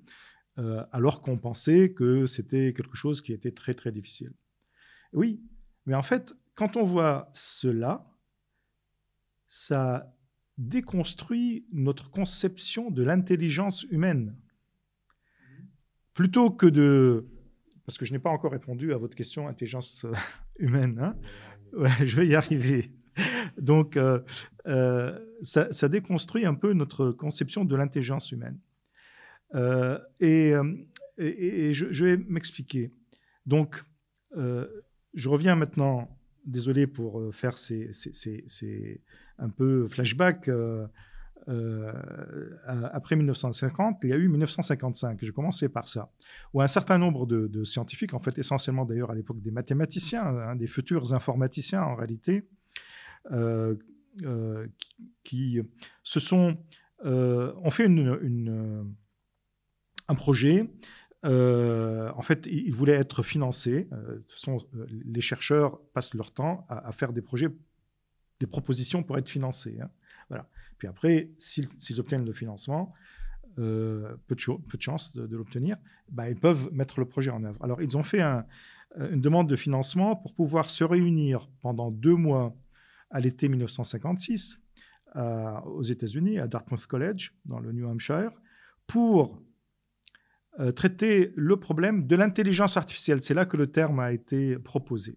alors 0.90 1.22
qu'on 1.22 1.38
pensait 1.38 1.94
que 1.94 2.26
c'était 2.26 2.74
quelque 2.74 2.96
chose 2.96 3.22
qui 3.22 3.32
était 3.32 3.52
très 3.52 3.72
très 3.72 3.90
difficile. 3.90 4.34
Oui, 5.14 5.42
mais 5.86 5.94
en 5.94 6.02
fait, 6.02 6.34
quand 6.54 6.76
on 6.76 6.84
voit 6.84 7.30
cela, 7.32 8.06
ça 9.48 10.14
déconstruit 10.58 11.66
notre 11.72 12.10
conception 12.10 12.90
de 12.90 13.02
l'intelligence 13.02 13.84
humaine. 13.84 14.36
Plutôt 16.14 16.50
que 16.50 16.66
de... 16.66 17.26
Parce 17.86 17.98
que 17.98 18.04
je 18.04 18.12
n'ai 18.12 18.18
pas 18.18 18.30
encore 18.30 18.52
répondu 18.52 18.92
à 18.92 18.98
votre 18.98 19.16
question 19.16 19.48
intelligence 19.48 20.04
euh, 20.04 20.12
humaine. 20.58 20.98
Hein 21.00 21.16
je 22.04 22.16
vais 22.16 22.26
y 22.26 22.34
arriver. 22.34 22.92
Donc, 23.58 23.96
euh, 23.96 24.20
euh, 24.66 25.18
ça, 25.42 25.88
déconstruit 25.88 26.44
un 26.44 26.54
peu 26.54 26.72
notre 26.72 27.12
conception 27.12 27.64
de 27.64 27.76
l'intelligence 27.76 28.30
humaine. 28.32 28.58
et, 30.20 30.54
je, 31.18 32.04
vais 32.04 32.16
m'expliquer. 32.16 32.90
Donc, 33.46 33.82
je 34.34 35.28
reviens 35.28 35.56
maintenant, 35.56 36.08
désolé 36.44 36.86
pour 36.86 37.34
faire 37.34 37.58
ces, 37.58 37.92
ces 37.92 39.02
un 39.38 39.50
peu 39.50 39.88
flashback. 39.88 40.48
Euh, 41.48 41.92
euh, 42.68 42.88
après 42.92 43.16
1950, 43.16 43.98
il 44.04 44.10
y 44.10 44.12
a 44.12 44.16
eu 44.16 44.28
1955. 44.28 45.18
Je 45.22 45.30
commençais 45.32 45.68
par 45.68 45.88
ça, 45.88 46.12
où 46.52 46.62
un 46.62 46.66
certain 46.66 46.98
nombre 46.98 47.26
de, 47.26 47.64
scientifiques, 47.64 48.14
en 48.14 48.20
fait 48.20 48.38
essentiellement 48.38 48.84
d'ailleurs 48.84 49.10
à 49.10 49.14
l'époque 49.14 49.40
des 49.40 49.50
mathématiciens, 49.50 50.24
hein, 50.24 50.56
des 50.56 50.66
futurs 50.66 51.14
informaticiens 51.14 51.82
en 51.82 51.94
réalité, 51.94 52.48
euh, 53.30 53.76
qui, 55.24 55.60
se 56.02 56.20
sont 56.20 56.58
ont 57.04 57.70
fait 57.70 57.86
un 60.08 60.14
projet. 60.14 60.70
en 61.24 62.22
fait, 62.22 62.46
ils 62.46 62.74
voulaient 62.74 62.92
être 62.92 63.22
financés. 63.22 63.88
de 63.90 64.18
toute 64.18 64.32
façon, 64.32 64.58
les 64.88 65.20
chercheurs 65.20 65.80
passent 65.92 66.14
leur 66.14 66.32
temps 66.32 66.66
à, 66.68 66.92
faire 66.92 67.12
des 67.12 67.22
projets 67.22 67.48
des 68.38 68.46
propositions 68.46 69.02
pour 69.02 69.16
être 69.18 69.28
financées. 69.28 69.78
Hein. 69.80 69.90
Puis 70.82 70.88
après, 70.88 71.30
s'ils 71.38 72.00
obtiennent 72.00 72.24
le 72.24 72.32
financement, 72.32 72.92
euh, 73.60 74.16
peu, 74.26 74.34
de 74.34 74.42
peu, 74.66 74.76
de 75.28 75.36
l'obtenir, 75.36 75.76
bah, 76.10 76.28
ils 76.28 76.34
peuvent 76.34 76.72
mettre 76.72 76.98
le 76.98 77.06
projet 77.06 77.30
en 77.30 77.44
œuvre. 77.44 77.62
Alors, 77.62 77.80
ils 77.80 77.96
ont 77.96 78.02
fait 78.02 78.20
un, 78.20 78.44
une 78.98 79.20
demande 79.20 79.48
de 79.48 79.54
financement 79.54 80.16
pour 80.16 80.34
pouvoir 80.34 80.70
se 80.70 80.82
réunir 80.82 81.48
pendant 81.60 81.92
deux 81.92 82.16
mois 82.16 82.56
à 83.10 83.20
l'été 83.20 83.48
1956 83.48 84.58
aux 85.66 85.82
États-Unis, 85.84 86.40
à 86.40 86.48
Dartmouth 86.48 86.84
College, 86.86 87.32
dans 87.44 87.60
le 87.60 87.70
New 87.70 87.86
Hampshire, 87.86 88.32
pour 88.88 89.40
euh, 90.58 90.72
traiter 90.72 91.32
le 91.36 91.60
problème 91.60 92.08
de 92.08 92.16
l'intelligence 92.16 92.76
artificielle. 92.76 93.22
C'est 93.22 93.34
là 93.34 93.46
que 93.46 93.56
le 93.56 93.68
terme 93.68 94.00
a 94.00 94.10
été 94.10 94.58
proposé. 94.58 95.16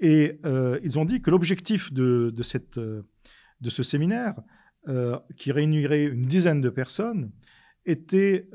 Et 0.00 0.38
euh, 0.44 0.78
ils 0.82 0.98
ont 0.98 1.06
dit 1.06 1.22
que 1.22 1.30
l'objectif 1.30 1.90
euh, 1.96 2.30
de 2.30 3.70
ce 3.70 3.82
séminaire, 3.82 4.34
euh, 4.88 5.18
qui 5.36 5.52
réunirait 5.52 6.04
une 6.04 6.26
dizaine 6.26 6.60
de 6.60 6.70
personnes, 6.70 7.30
était 7.84 8.48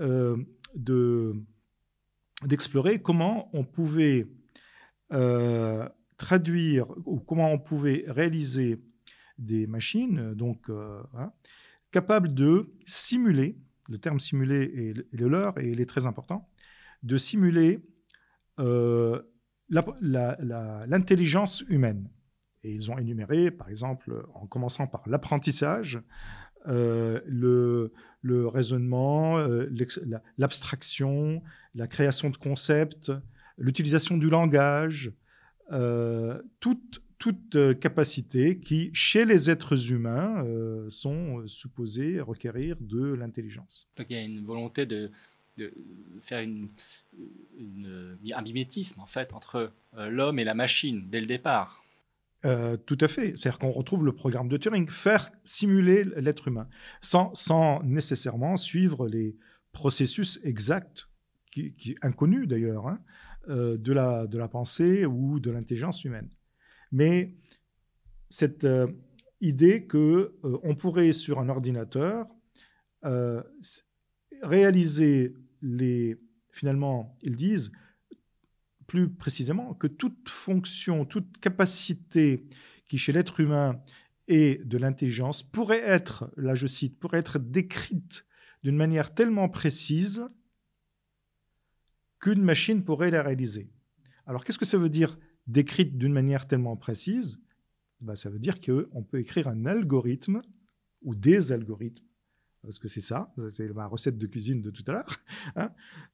d'explorer 2.44 3.02
comment 3.02 3.50
on 3.54 3.64
pouvait 3.64 4.28
traduire 6.18 6.86
ou 7.06 7.20
comment 7.20 7.52
on 7.52 7.60
pouvait 7.60 8.04
réaliser 8.08 8.84
des 9.38 9.68
machines 9.68 10.34
donc 10.34 10.70
hein, 10.70 11.32
capables 11.92 12.34
de 12.34 12.74
simuler, 12.86 13.58
le 13.90 13.98
terme 14.00 14.20
simuler 14.20 14.64
est, 14.90 15.18
le 15.18 15.28
leur 15.30 15.58
et 15.60 15.70
il 15.70 15.80
est 15.80 15.86
très 15.86 16.06
important, 16.06 16.50
de 17.04 17.18
simuler 17.18 17.80
l'intelligence 19.70 21.64
humaine. 21.70 22.10
Et 22.64 22.74
ils 22.74 22.92
ont 22.92 22.98
énuméré, 22.98 23.52
par 23.52 23.70
exemple, 23.70 24.26
en 24.34 24.46
commençant 24.46 24.88
par 24.88 25.04
l'apprentissage, 25.08 26.02
euh, 26.68 27.20
le, 27.26 27.92
raisonnement, 28.48 29.40
euh, 29.40 29.68
l'abstraction, 30.38 31.42
la 31.74 31.88
création 31.88 32.30
de 32.30 32.38
concepts, 32.38 33.12
l'utilisation 33.58 34.18
du 34.18 34.30
langage, 34.30 35.12
euh, 35.72 36.40
toute, 36.60 37.02
toute 37.18 37.80
capacité 37.80 38.60
qui, 38.60 38.92
chez 38.94 39.26
les 39.26 39.50
êtres 39.50 39.92
humains, 39.92 40.46
sont 40.90 41.48
supposées 41.48 42.22
requérir 42.22 42.76
de 42.80 43.14
l'intelligence. 43.14 43.90
Donc 43.96 44.08
il 44.10 44.16
y 44.16 44.20
a 44.20 44.24
une 44.24 44.46
volonté 44.46 44.86
de, 44.86 45.12
faire 46.20 46.40
un 46.40 48.42
mimétisme 48.42 49.02
en 49.02 49.06
fait 49.06 49.34
entre 49.34 49.72
euh, 49.98 50.10
l'homme 50.10 50.40
et 50.40 50.44
la 50.44 50.54
machine 50.54 51.04
dès 51.10 51.20
le 51.20 51.28
départ. 51.28 51.81
Euh, 52.46 52.76
tout 52.76 52.98
à 53.02 53.08
fait. 53.08 53.38
C'est-à-dire 53.38 53.60
qu'on 53.60 53.72
retrouve 53.72 54.04
le 54.04 54.14
programme 54.14 54.50
de 54.50 54.58
Turing, 54.58 54.88
faire 54.90 55.30
simuler 55.44 56.04
l'être 56.18 56.48
humain, 56.48 56.68
sans, 57.02 57.34
sans, 57.36 57.84
nécessairement 57.84 58.58
suivre 58.58 59.08
les 59.08 59.38
processus 59.74 60.40
exacts, 60.44 61.08
qui, 61.52 61.96
inconnus 62.02 62.48
d'ailleurs, 62.48 62.88
hein, 62.88 63.00
euh, 63.50 63.78
de, 63.78 63.94
la, 63.94 64.26
de 64.26 64.38
la 64.38 64.48
pensée 64.48 65.06
ou 65.06 65.40
de 65.40 65.52
l'intelligence 65.52 66.04
humaine. 66.04 66.30
Mais 66.92 67.36
cette 68.30 68.68
idée 69.40 69.86
que 69.86 70.34
on 70.44 70.76
pourrait 70.76 71.14
sur 71.14 71.40
un 71.40 71.50
ordinateur 71.50 72.28
réaliser 74.44 75.36
les, 75.62 76.18
finalement, 76.50 77.18
ils 77.22 77.36
disent 77.36 77.72
plus 78.92 79.10
précisément 79.10 79.74
que 79.74 79.88
toute 79.88 80.28
fonction, 80.28 81.06
toute 81.06 81.38
capacité 81.38 82.44
qui 82.90 82.98
chez 82.98 83.14
l'être 83.14 83.40
humain 83.40 83.82
est 84.28 84.62
de 84.66 84.78
l'intelligence 84.78 85.44
pourrait 85.44 85.80
être, 85.80 86.30
là 86.36 86.56
je 86.56 86.68
cite, 86.68 87.00
pourrait 87.00 87.20
être 87.20 87.40
décrite 87.40 88.26
d'une 88.64 88.76
manière 88.76 89.14
tellement 89.14 89.48
précise 89.48 90.28
qu'une 92.20 92.44
machine 92.44 92.84
pourrait 92.84 93.12
la 93.12 93.24
réaliser. 93.24 93.72
Alors 94.26 94.44
qu'est-ce 94.44 94.60
que 94.60 94.66
ça 94.66 94.78
veut 94.78 94.90
dire 94.90 95.18
décrite 95.48 95.98
d'une 95.98 96.12
manière 96.12 96.46
tellement 96.46 96.76
précise? 96.76 97.42
Ben, 98.02 98.18
Ça 98.18 98.30
veut 98.30 98.40
dire 98.40 98.60
qu'on 98.60 99.04
peut 99.04 99.22
écrire 99.22 99.48
un 99.48 99.66
algorithme 99.68 100.42
ou 101.02 101.16
des 101.16 101.54
algorithmes 101.54 102.04
parce 102.62 102.80
que 102.80 102.88
c'est 102.88 103.02
ça, 103.02 103.34
c'est 103.50 103.74
ma 103.74 103.88
recette 103.88 104.18
de 104.18 104.28
cuisine 104.28 104.62
de 104.62 104.70
tout 104.70 104.84
à 104.88 104.92
l'heure, 104.92 105.18
hein, 105.56 105.72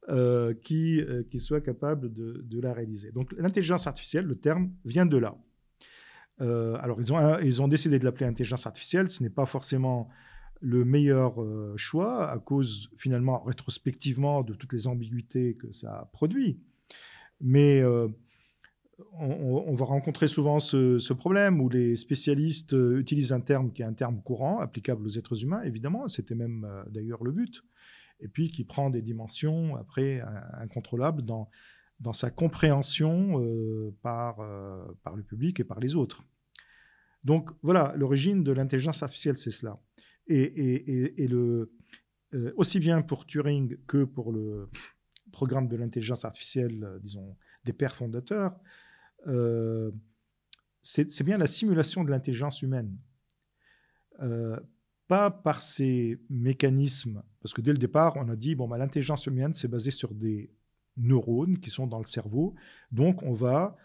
euh, 0.09 0.53
qui, 0.53 1.01
euh, 1.01 1.23
qui 1.23 1.39
soit 1.39 1.61
capable 1.61 2.11
de, 2.11 2.41
de 2.43 2.61
la 2.61 2.73
réaliser. 2.73 3.11
Donc 3.11 3.33
l'intelligence 3.37 3.87
artificielle, 3.87 4.25
le 4.25 4.35
terme 4.35 4.71
vient 4.85 5.05
de 5.05 5.17
là. 5.17 5.35
Euh, 6.39 6.77
alors 6.81 7.01
ils 7.01 7.11
ont, 7.11 7.39
ils 7.39 7.61
ont 7.61 7.67
décidé 7.67 7.99
de 7.99 8.05
l'appeler 8.05 8.25
intelligence 8.25 8.65
artificielle, 8.65 9.09
ce 9.09 9.23
n'est 9.23 9.29
pas 9.29 9.45
forcément 9.45 10.09
le 10.59 10.85
meilleur 10.85 11.35
choix 11.77 12.31
à 12.31 12.39
cause 12.39 12.89
finalement 12.97 13.43
rétrospectivement 13.43 14.41
de 14.41 14.55
toutes 14.55 14.73
les 14.73 14.87
ambiguïtés 14.87 15.55
que 15.55 15.71
ça 15.71 16.09
produit. 16.13 16.59
Mais 17.41 17.83
on, 19.13 19.75
va 19.75 19.85
rencontrer 19.85 20.27
souvent 20.27 20.59
ce, 20.59 21.13
problème 21.13 21.61
où 21.61 21.69
les 21.69 21.95
spécialistes 21.95 22.73
euh, 22.73 22.99
utilisent 22.99 23.31
un 23.31 23.41
terme 23.41 23.71
qui 23.71 23.81
est 23.81 23.85
un 23.85 23.93
terme 23.93 24.21
courant, 24.21 24.59
applicable 24.59 25.05
aux 25.05 25.17
êtres 25.17 25.43
humains, 25.43 25.61
évidemment, 25.63 26.07
c'était 26.07 26.35
même 26.35 26.65
euh, 26.65 26.83
d'ailleurs 26.89 27.23
le 27.23 27.31
but, 27.31 27.63
et 28.19 28.27
puis 28.27 28.49
qui 28.49 28.63
prend 28.63 28.89
des 28.89 29.01
dimensions 29.01 29.75
après 29.75 30.23
incontrôlables 30.59 31.21
dans, 31.23 31.49
dans 31.99 32.13
sa 32.13 32.31
compréhension 32.31 33.39
euh, 33.39 33.95
par, 34.01 34.37
par 35.03 35.15
le 35.15 35.23
public 35.23 35.59
et 35.59 35.63
par 35.63 35.79
les 35.79 35.95
autres. 35.95 36.23
Donc 37.23 37.51
voilà, 37.61 37.93
l'origine 37.95 38.43
de 38.43 38.51
l'intelligence 38.51 39.03
artificielle, 39.03 39.37
c'est 39.37 39.51
cela. 39.51 39.79
Et, 40.25 41.23
et, 41.23 41.27
le, 41.27 41.71
aussi 42.55 42.79
bien 42.79 43.01
pour 43.01 43.25
Turing 43.25 43.77
que 43.85 44.03
pour 44.03 44.31
le 44.31 44.69
programme 45.31 45.67
de 45.67 45.75
l'intelligence 45.75 46.25
artificielle, 46.25 46.99
disons, 47.01 47.37
des 47.63 47.73
pères 47.73 47.95
fondateurs, 47.95 48.59
euh, 49.25 49.91
c'est 50.81 51.23
bien 51.23 51.37
la 51.37 51.47
simulation 51.47 52.03
de 52.03 52.11
l'intelligence 52.11 52.61
humaine. 52.61 52.95
Euh, 54.21 54.57
pas 55.07 55.31
par 55.31 55.61
ces 55.61 56.19
mécanismes, 56.29 57.23
parce 57.41 57.53
que 57.53 57.61
dès 57.61 57.71
le 57.71 57.77
départ, 57.77 58.15
on 58.17 58.29
a 58.29 58.35
dit, 58.35 58.55
bon, 58.55 58.67
bah, 58.67 58.77
l'intelligence 58.77 59.25
humaine, 59.25 59.53
c'est 59.53 59.67
basé 59.67 59.91
sur 59.91 60.13
des 60.13 60.51
neurones 60.97 61.59
qui 61.59 61.69
sont 61.69 61.87
dans 61.87 61.99
le 61.99 62.05
cerveau, 62.05 62.55
donc 62.91 63.23
on 63.23 63.33
va 63.33 63.77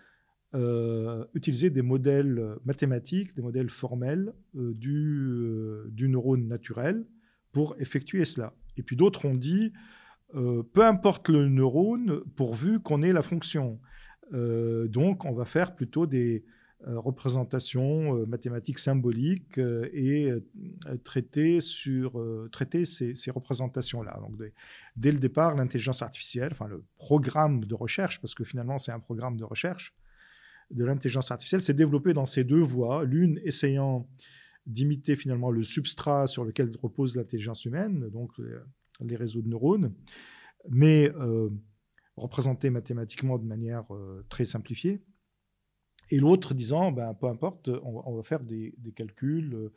euh, 0.54 1.24
utiliser 1.34 1.70
des 1.70 1.82
modèles 1.82 2.56
mathématiques, 2.64 3.34
des 3.34 3.42
modèles 3.42 3.70
formels 3.70 4.32
du, 4.54 5.86
du, 5.90 6.08
neurone 6.08 6.48
naturel 6.48 7.06
pour 7.52 7.76
effectuer 7.78 8.24
cela. 8.24 8.52
Et 8.76 8.82
puis 8.82 8.96
d'autres 8.96 9.26
ont 9.26 9.34
dit, 9.34 9.72
peu 10.32 10.84
importe 10.84 11.28
le 11.28 11.48
neurone, 11.48 12.22
pourvu 12.36 12.80
qu'on 12.80 13.02
ait 13.02 13.12
la 13.12 13.22
fonction. 13.22 13.80
Euh, 14.32 14.88
donc, 14.88 15.24
on 15.24 15.32
va 15.32 15.44
faire 15.44 15.74
plutôt 15.74 16.06
des, 16.06 16.44
représentation 16.84 18.26
mathématique 18.26 18.80
symbolique 18.80 19.56
et 19.92 20.32
traiter, 21.04 21.60
sur, 21.60 22.20
traiter 22.50 22.86
ces, 22.86 23.30
représentations-là. 23.30 24.18
Donc, 24.20 24.36
dès 24.96 25.12
le 25.12 25.20
départ, 25.20 25.54
l'intelligence 25.54 26.02
artificielle, 26.02 26.48
enfin 26.50 26.66
le 26.66 26.82
programme 26.96 27.66
de 27.66 27.74
recherche, 27.76 28.20
parce 28.20 28.34
que 28.34 28.42
finalement 28.42 28.78
c'est 28.78 28.90
un 28.90 28.98
programme 28.98 29.36
de 29.36 29.44
recherche 29.44 29.94
de 30.72 30.84
l'intelligence 30.84 31.30
artificielle, 31.30 31.62
s'est 31.62 31.72
développé 31.72 32.14
dans 32.14 32.26
ces 32.26 32.42
deux 32.42 32.62
voies, 32.62 33.04
l'une 33.04 33.40
essayant 33.44 34.08
d'imiter 34.66 35.16
finalement 35.16 35.52
le 35.52 35.62
substrat 35.62 36.26
sur 36.26 36.44
lequel 36.44 36.70
repose 36.82 37.16
l'intelligence 37.16 37.64
humaine, 37.64 38.08
donc 38.10 38.32
les 39.00 39.16
réseaux 39.16 39.42
de 39.42 39.48
neurones, 39.48 39.94
mais 40.70 41.10
euh, 41.16 41.50
représenté 42.16 42.70
mathématiquement 42.70 43.38
de 43.38 43.44
manière 43.44 43.84
euh, 43.94 44.24
très 44.28 44.44
simplifiée. 44.44 45.02
Et 46.10 46.18
l'autre 46.18 46.52
disant, 46.52 46.92
ben, 46.92 47.14
peu 47.14 47.26
importe, 47.26 47.70
on, 47.84 48.16
va 48.16 48.22
faire 48.22 48.40
des, 48.40 48.74
calculs 48.94 49.70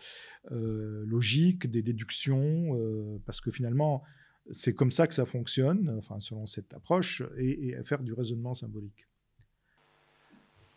euh, 0.52 1.06
logiques, 1.06 1.70
des 1.70 1.84
déductions, 1.84 3.20
parce 3.26 3.42
que 3.42 3.52
finalement, 3.52 4.04
c'est 4.50 4.74
comme 4.74 4.92
ça 4.92 5.06
que 5.06 5.14
ça 5.14 5.28
fonctionne, 5.28 5.96
enfin, 5.98 6.20
selon 6.20 6.48
cette 6.48 6.74
approche, 6.74 7.22
et, 7.38 7.76
faire 7.84 8.02
du 8.02 8.12
raisonnement 8.12 8.56
symbolique. 8.56 9.08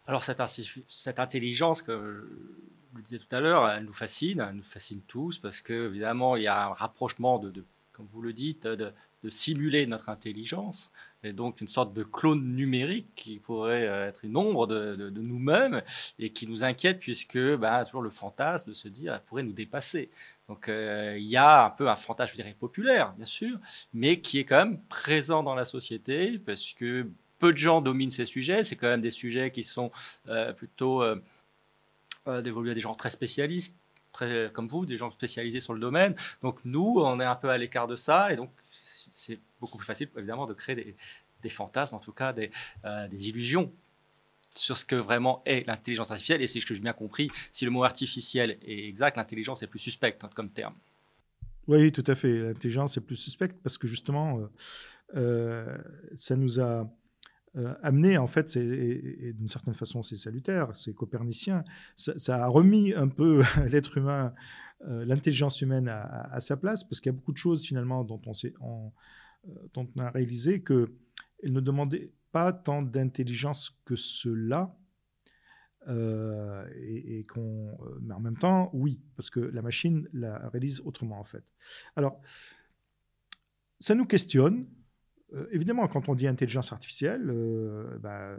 Alors 0.07 0.23
cette, 0.23 0.43
cette 0.87 1.19
intelligence 1.19 1.81
que 1.81 1.93
je 2.93 2.97
le 2.97 3.03
disais 3.03 3.19
tout 3.19 3.35
à 3.35 3.41
l'heure, 3.41 3.69
elle 3.71 3.85
nous 3.85 3.93
fascine, 3.93 4.41
elle 4.47 4.57
nous 4.57 4.63
fascine 4.63 5.01
tous, 5.03 5.39
parce 5.39 5.63
que 5.63 5.89
évidemment, 5.89 6.37
il 6.37 6.43
y 6.43 6.47
a 6.47 6.67
un 6.67 6.73
rapprochement 6.73 7.39
de 7.39 7.65
comme 7.99 8.07
vous 8.13 8.23
le 8.23 8.33
dites, 8.33 8.69
de, 8.69 8.93
simuler 9.29 9.89
notre 9.89 10.09
intelligence, 10.09 10.93
et 11.25 11.33
donc 11.33 11.61
une 11.61 11.69
sorte 11.69 11.93
de 11.93 12.03
clone 12.03 12.55
numérique 12.55 13.09
qui 13.17 13.39
pourrait 13.39 13.87
euh, 13.87 14.09
être 14.09 14.25
une 14.25 14.37
ombre 14.37 14.67
de, 14.67 15.11
nous-mêmes 15.11 15.83
et 16.19 16.31
qui 16.31 16.47
nous 16.47 16.65
inquiète 16.65 17.01
puisque 17.01 17.39
bah, 17.57 17.85
toujours 17.85 18.03
le 18.03 18.11
fantasme 18.11 18.71
de 18.71 18.75
se 18.75 18.89
dire 18.89 19.15
elle 19.15 19.23
pourrait 19.23 19.43
nous 19.43 19.53
dépasser. 19.53 20.11
Donc 20.49 20.69
euh, 20.69 21.17
il 21.19 21.27
y 21.27 21.37
a 21.37 21.67
un 21.67 21.71
peu 21.71 21.89
un 21.89 21.97
fantasme, 21.97 22.33
je 22.33 22.37
dirais, 22.37 22.57
populaire, 22.59 23.13
bien 23.15 23.25
sûr, 23.25 23.59
mais 23.93 24.21
qui 24.21 24.39
est 24.39 24.45
quand 24.45 24.65
même 24.65 24.81
présent 24.89 25.43
dans 25.43 25.55
la 25.55 25.65
société 25.65 26.39
parce 26.39 26.73
que 26.73 27.09
peu 27.39 27.53
de 27.53 27.59
gens 27.59 27.81
dominent 27.81 28.11
ces 28.11 28.27
sujets. 28.27 28.65
C'est 28.65 28.77
quand 28.77 28.89
même 28.89 29.01
des 29.01 29.11
sujets 29.11 29.51
qui 29.51 29.65
sont 29.65 29.91
euh, 30.29 30.53
plutôt 30.53 31.05
dévolus 32.43 32.73
à 32.73 32.75
des 32.75 32.81
gens 32.81 32.95
très 32.95 33.11
spécialistes 33.11 33.77
très 34.19 34.51
comme 34.53 34.69
vous, 34.69 34.87
des 34.87 34.97
gens 34.97 35.11
spécialisés 35.11 35.61
sur 35.61 35.75
le 35.75 35.81
domaine. 35.81 36.15
Donc 36.43 36.59
nous, 36.65 36.97
on 36.99 37.21
est 37.21 37.25
un 37.25 37.37
peu 37.37 37.49
à 37.49 37.59
l'écart 37.59 37.87
de 37.87 37.97
ça, 37.97 38.33
et 38.33 38.37
donc 38.37 38.51
c'est 38.71 39.39
beaucoup 39.61 39.79
plus 39.79 39.87
facile, 39.87 40.09
évidemment, 40.17 40.47
de 40.47 40.55
créer 40.55 40.97
des, 41.43 41.51
fantasmes, 41.51 41.95
en 41.95 42.01
tout 42.01 42.13
cas 42.13 42.33
des, 42.33 42.51
euh, 42.85 43.09
des, 43.09 43.29
illusions 43.29 43.73
sur 44.55 44.77
ce 44.77 44.85
que 44.85 44.97
vraiment 44.97 45.43
est 45.47 45.67
l'intelligence 45.67 46.11
artificielle. 46.11 46.43
Et 46.43 46.47
c'est 46.47 46.61
ce 46.61 46.67
que 46.67 46.75
j'ai 46.75 46.81
bien 46.81 46.93
compris, 46.93 47.31
si 47.51 47.65
le 47.65 47.71
mot 47.71 47.85
artificiel 47.85 48.59
est 48.63 48.89
exact, 48.89 49.17
l'intelligence 49.17 49.63
est 49.63 49.67
plus 49.67 49.79
suspecte 49.79 50.23
hein, 50.25 50.31
comme 50.35 50.51
terme. 50.51 50.75
Oui, 51.69 51.93
tout 51.93 52.05
à 52.07 52.15
fait. 52.15 52.41
L'intelligence 52.41 52.97
est 52.97 53.03
plus 53.03 53.17
suspecte 53.17 53.57
parce 53.63 53.79
que 53.79 53.87
justement, 53.87 54.39
euh, 54.39 54.47
euh, 55.17 55.79
ça 56.15 56.35
nous 56.35 56.61
a 56.61 56.89
euh, 57.57 57.75
amené, 57.83 58.19
en 58.19 58.27
fait, 58.27 58.57
et, 58.57 59.33
d'une 59.33 59.49
certaine 59.49 59.75
façon, 59.75 60.03
c'est 60.03 60.17
salutaire, 60.17 60.75
c'est 60.75 60.93
copernicien, 60.93 61.65
ça, 61.97 62.45
a 62.45 62.49
remis 62.49 62.93
un 62.95 63.09
peu 63.09 63.43
l'être 63.71 63.97
humain, 63.97 64.35
euh, 64.87 65.05
l'intelligence 65.05 65.61
humaine 65.63 65.89
à, 65.89 66.41
sa 66.41 66.57
place, 66.57 66.85
parce 66.85 67.01
qu'il 67.01 67.11
y 67.11 67.15
a 67.15 67.17
beaucoup 67.17 67.33
de 67.33 67.39
choses 67.39 67.65
finalement 67.65 68.05
dont 68.05 68.21
on, 68.27 68.35
sait, 68.35 68.53
euh, 68.61 69.51
dont 69.73 69.89
on 69.97 70.01
a 70.01 70.11
réalisé 70.11 70.63
qu'elles 70.63 70.89
ne 71.45 71.61
demandaient 71.61 72.13
pas 72.33 72.53
tant 72.53 72.83
d'intelligence 72.83 73.77
que 73.85 73.97
cela, 73.97 74.75
et, 75.87 77.25
qu'on, 77.25 77.79
mais 78.03 78.13
en 78.13 78.21
même 78.21 78.37
temps, 78.37 78.69
oui, 78.75 79.01
parce 79.17 79.31
que 79.31 79.41
la 79.41 79.63
machine 79.63 80.07
la 80.13 80.51
réalise 80.51 80.83
autrement 80.85 81.19
en 81.19 81.25
fait. 81.25 81.45
Alors, 81.97 82.21
ça 83.79 83.95
nous 83.95 84.05
questionne, 84.05 84.67
euh, 84.67 84.78
évidemment, 85.51 85.87
quand 85.89 86.09
on 86.09 86.15
dit 86.15 86.27
intelligence 86.27 86.73
artificielle, 86.73 87.31
euh, 87.31 87.99
bah, 87.99 88.37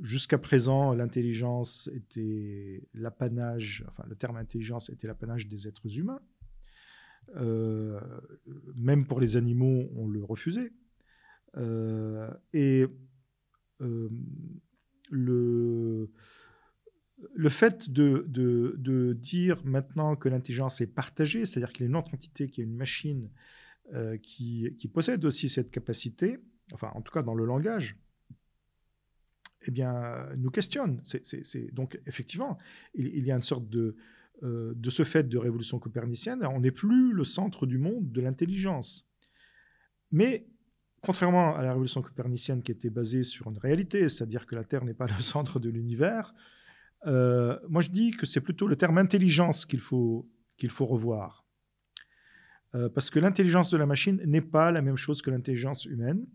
jusqu'à 0.00 0.38
présent, 0.38 0.92
l'intelligence 0.94 1.88
était 1.94 2.82
l'apanage, 2.94 3.84
enfin 3.88 4.04
le 4.08 4.16
terme 4.16 4.36
intelligence 4.36 4.90
était 4.90 5.06
l'apanage 5.06 5.46
des 5.48 5.68
êtres 5.68 5.98
humains. 5.98 6.20
Euh, 7.36 8.00
même 8.76 9.06
pour 9.06 9.20
les 9.20 9.36
animaux, 9.36 9.90
on 9.96 10.08
le 10.08 10.22
refusait. 10.22 10.72
et 12.52 12.86
le, 15.10 16.10
le 17.34 17.48
fait 17.48 17.90
de, 17.90 18.26
de, 18.28 19.12
dire 19.14 19.64
maintenant 19.64 20.16
que 20.16 20.28
l'intelligence 20.28 20.80
est 20.80 20.86
partagée, 20.86 21.44
c'est-à-dire 21.44 21.72
qu'il 21.72 21.82
y 21.82 21.86
a 21.86 21.88
une 21.88 21.96
autre 21.96 22.12
entité 22.14 22.48
qui 22.48 22.60
est 22.60 22.64
une 22.64 22.76
machine 22.76 23.30
euh, 23.94 24.16
qui, 24.18 24.90
possède 24.92 25.24
aussi 25.24 25.48
cette 25.48 25.70
capacité, 25.70 26.38
enfin 26.72 26.90
en 26.94 27.02
tout 27.02 27.12
cas 27.12 27.22
dans 27.22 27.34
le 27.34 27.44
langage, 27.44 27.96
eh 29.66 29.70
bien, 29.70 30.28
nous 30.36 30.50
questionne. 30.50 31.00
C'est, 31.04 31.72
donc 31.72 32.00
effectivement, 32.06 32.58
il, 32.94 33.24
y 33.24 33.30
a 33.30 33.36
une 33.36 33.42
sorte 33.42 33.68
de, 33.68 33.96
euh, 34.42 34.74
de 34.76 34.90
ce 34.90 35.04
fait 35.04 35.28
de 35.28 35.38
révolution 35.38 35.78
copernicienne, 35.78 36.44
on 36.44 36.60
n'est 36.60 36.70
plus 36.70 37.12
le 37.12 37.24
centre 37.24 37.64
du 37.64 37.78
monde 37.78 38.10
de 38.10 38.20
l'intelligence. 38.20 39.08
Mais 40.10 40.46
contrairement 41.00 41.54
à 41.54 41.62
la 41.62 41.70
révolution 41.70 42.02
copernicienne 42.02 42.62
qui 42.62 42.72
était 42.72 42.90
basée 42.90 43.22
sur 43.22 43.48
une 43.48 43.58
réalité, 43.58 44.08
c'est-à-dire 44.08 44.46
que 44.46 44.54
la 44.54 44.64
Terre 44.64 44.84
n'est 44.84 44.94
pas 44.94 45.06
le 45.16 45.22
centre 45.22 45.60
de 45.60 45.70
l'univers, 45.70 46.34
euh, 47.06 47.58
moi 47.68 47.80
je 47.80 47.90
dis 47.90 48.10
que 48.10 48.26
c'est 48.26 48.40
plutôt 48.40 48.66
le 48.66 48.76
terme 48.76 48.98
intelligence 48.98 49.64
qu'il 49.64 49.80
faut, 49.80 50.28
qu'il 50.56 50.70
faut 50.70 50.86
revoir. 50.86 51.45
Euh, 52.74 52.88
parce 52.88 53.10
que 53.10 53.18
l'intelligence 53.18 53.70
de 53.70 53.76
la 53.76 53.86
machine 53.86 54.20
n'est 54.26 54.40
pas 54.40 54.72
la 54.72 54.82
même 54.82 54.96
chose 54.96 55.22
que 55.22 55.30
l'intelligence 55.30 55.84
humaine. 55.84 56.26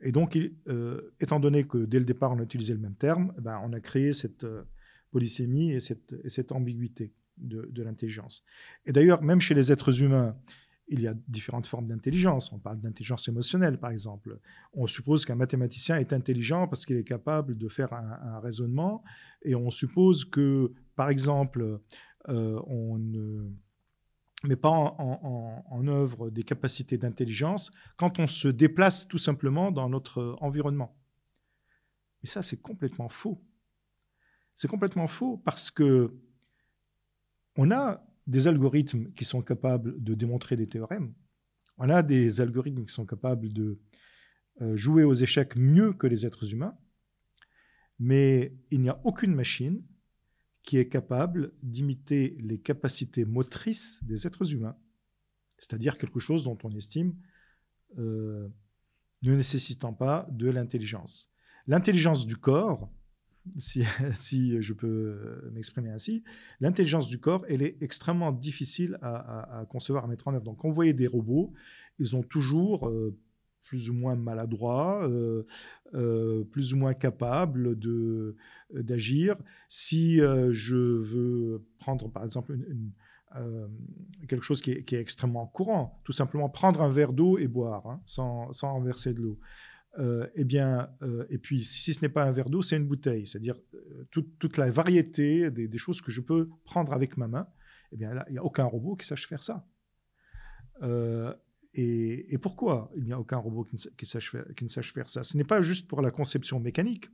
Et 0.00 0.10
donc, 0.10 0.36
euh, 0.68 1.14
étant 1.20 1.38
donné 1.38 1.64
que 1.64 1.78
dès 1.78 2.00
le 2.00 2.04
départ, 2.04 2.32
on 2.32 2.38
a 2.40 2.42
utilisé 2.42 2.72
le 2.74 2.80
même 2.80 2.96
terme, 2.96 3.32
eh 3.38 3.40
ben, 3.40 3.60
on 3.64 3.72
a 3.72 3.80
créé 3.80 4.12
cette 4.12 4.44
euh, 4.44 4.64
polysémie 5.12 5.70
et 5.70 5.80
cette, 5.80 6.12
et 6.24 6.28
cette 6.28 6.50
ambiguïté 6.50 7.12
de, 7.38 7.82
l'intelligence. 7.82 8.44
Et 8.84 8.92
d'ailleurs, 8.92 9.22
même 9.22 9.40
chez 9.40 9.54
les 9.54 9.72
êtres 9.72 10.02
humains, 10.02 10.36
il 10.88 11.00
y 11.00 11.06
a 11.06 11.14
différentes 11.28 11.66
formes 11.66 11.86
d'intelligence. 11.86 12.52
On 12.52 12.58
parle 12.58 12.80
d'intelligence 12.80 13.26
émotionnelle, 13.28 13.78
par 13.78 13.90
exemple. 13.90 14.38
On 14.74 14.86
suppose 14.86 15.24
qu'un 15.24 15.36
mathématicien 15.36 15.96
est 15.96 16.12
intelligent 16.12 16.68
parce 16.68 16.84
qu'il 16.84 16.96
est 16.96 17.04
capable 17.04 17.56
de 17.56 17.68
faire 17.68 17.92
un, 17.94 18.40
raisonnement. 18.40 19.02
Et 19.42 19.54
on 19.54 19.70
suppose 19.70 20.24
que, 20.24 20.72
par 20.94 21.08
exemple, 21.08 21.80
on 22.28 22.98
ne 22.98 23.48
mais 24.44 24.56
pas 24.56 24.70
en, 24.70 25.86
œuvre 25.86 26.30
des 26.30 26.42
capacités 26.42 26.98
d'intelligence 26.98 27.70
quand 27.96 28.18
on 28.18 28.26
se 28.26 28.48
déplace 28.48 29.06
tout 29.06 29.18
simplement 29.18 29.70
dans 29.70 29.88
notre 29.88 30.36
environnement. 30.40 30.96
Et 32.22 32.26
ça, 32.26 32.42
c'est 32.42 32.60
complètement 32.60 33.08
faux. 33.08 33.42
C'est 34.54 34.68
complètement 34.68 35.06
faux 35.06 35.38
parce 35.38 35.70
que 35.70 36.14
on 37.56 37.70
a 37.70 38.04
des 38.26 38.46
algorithmes 38.46 39.12
qui 39.12 39.24
sont 39.24 39.42
capables 39.42 40.02
de 40.02 40.14
démontrer 40.14 40.56
des 40.56 40.66
théorèmes. 40.66 41.12
On 41.78 41.88
a 41.88 42.02
des 42.02 42.40
algorithmes 42.40 42.86
qui 42.86 42.94
sont 42.94 43.06
capables 43.06 43.52
de 43.52 43.80
euh, 44.60 44.76
jouer 44.76 45.04
aux 45.04 45.14
échecs 45.14 45.56
mieux 45.56 45.92
que 45.92 46.06
les 46.06 46.26
êtres 46.26 46.52
humains. 46.52 46.76
Mais 47.98 48.54
il 48.70 48.80
n'y 48.80 48.88
a 48.88 49.00
aucune 49.04 49.34
machine 49.34 49.82
qui 50.62 50.78
est 50.78 50.88
capable 50.88 51.52
d'imiter 51.62 52.36
les 52.40 52.58
capacités 52.58 53.24
motrices 53.24 54.02
des 54.04 54.26
êtres 54.26 54.52
humains, 54.52 54.76
c'est-à-dire 55.58 55.98
quelque 55.98 56.20
chose 56.20 56.44
dont 56.44 56.58
on 56.62 56.70
estime 56.70 57.14
euh, 57.98 58.48
ne 59.22 59.34
nécessitant 59.34 59.92
pas 59.92 60.26
de 60.30 60.50
l'intelligence. 60.50 61.30
L'intelligence 61.66 62.26
du 62.26 62.36
corps, 62.36 62.90
si, 63.56 63.82
je 64.62 64.72
peux 64.72 65.50
m'exprimer 65.52 65.90
ainsi, 65.90 66.24
l'intelligence 66.60 67.08
du 67.08 67.18
corps, 67.18 67.44
elle 67.48 67.62
est 67.62 67.82
extrêmement 67.82 68.32
difficile 68.32 68.98
à, 69.02 69.64
concevoir, 69.68 70.04
à 70.04 70.08
mettre 70.08 70.28
en 70.28 70.34
œuvre. 70.34 70.44
Donc, 70.44 70.58
quand 70.58 70.68
vous 70.68 70.74
voyez 70.74 70.94
des 70.94 71.06
robots, 71.06 71.52
ils 71.98 72.16
ont 72.16 72.22
toujours 72.22 72.88
euh, 72.88 73.16
plus 73.64 73.90
ou 73.90 73.94
moins 73.94 74.16
maladroit, 74.16 75.08
euh, 75.08 75.44
euh, 75.94 76.44
plus 76.44 76.74
ou 76.74 76.76
moins 76.76 76.94
capable 76.94 77.78
de, 77.78 78.36
d'agir. 78.72 79.36
Si 79.68 80.20
euh, 80.20 80.52
je 80.52 80.76
veux 80.76 81.64
prendre 81.78 82.10
par 82.10 82.24
exemple 82.24 82.56
quelque 84.28 84.42
chose 84.42 84.60
qui 84.60 84.72
est, 84.72 84.92
extrêmement 84.92 85.46
courant, 85.46 86.02
tout 86.04 86.12
simplement 86.12 86.50
prendre 86.50 86.82
un 86.82 86.90
verre 86.90 87.14
d'eau 87.14 87.38
et 87.38 87.48
boire 87.48 87.86
hein, 87.86 88.02
sans, 88.04 88.52
sans 88.52 88.74
renverser 88.74 89.14
de 89.14 89.22
l'eau. 89.22 89.40
eh 90.34 90.44
bien, 90.44 90.90
et 91.30 91.38
puis 91.38 91.64
si 91.64 91.94
ce 91.94 92.02
n'est 92.02 92.10
pas 92.10 92.24
un 92.24 92.32
verre 92.32 92.50
d'eau, 92.50 92.60
c'est 92.60 92.76
une 92.76 92.86
bouteille, 92.86 93.26
c'est-à-dire 93.26 93.56
toute, 94.10 94.38
toute, 94.38 94.58
la 94.58 94.70
variété 94.70 95.50
des, 95.50 95.66
des, 95.66 95.78
choses 95.78 96.02
que 96.02 96.10
je 96.10 96.20
peux 96.20 96.50
prendre 96.64 96.92
avec 96.92 97.16
ma 97.16 97.26
main. 97.26 97.46
Eh 97.92 97.96
bien 97.96 98.12
là, 98.12 98.26
il 98.28 98.32
n'y 98.32 98.38
a 98.38 98.44
aucun 98.44 98.64
robot 98.64 98.96
qui 98.96 99.06
sache 99.06 99.26
faire 99.26 99.42
ça. 99.42 99.66
Et, 101.74 102.36
pourquoi 102.38 102.90
il 102.96 103.04
n'y 103.04 103.12
a 103.12 103.18
aucun 103.18 103.38
robot 103.38 103.64
qui 103.64 103.76
ne, 103.76 104.06
sache 104.06 104.92
faire, 104.92 105.08
ça? 105.08 105.22
Ce 105.22 105.36
n'est 105.36 105.44
pas 105.44 105.62
juste 105.62 105.88
pour 105.88 106.02
la 106.02 106.10
conception 106.10 106.60
mécanique, 106.60 107.08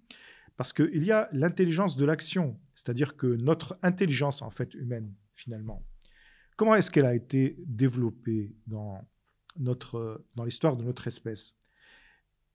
Parce 0.56 0.72
qu'il 0.72 1.04
y 1.04 1.12
a 1.12 1.28
l'intelligence 1.32 1.96
de 1.96 2.04
l'action, 2.04 2.58
c'est-à-dire 2.74 3.16
que 3.16 3.26
notre 3.26 3.78
intelligence, 3.82 4.42
en 4.42 4.50
fait, 4.50 4.74
humaine, 4.74 5.14
finalement, 5.34 5.84
comment 6.56 6.74
est-ce 6.74 6.90
qu'elle 6.90 7.06
a 7.06 7.14
été 7.14 7.56
développée 7.66 8.52
dans, 8.66 9.00
dans 9.56 10.44
l'histoire 10.44 10.76
de 10.76 10.82
notre 10.82 11.06
espèce? 11.06 11.54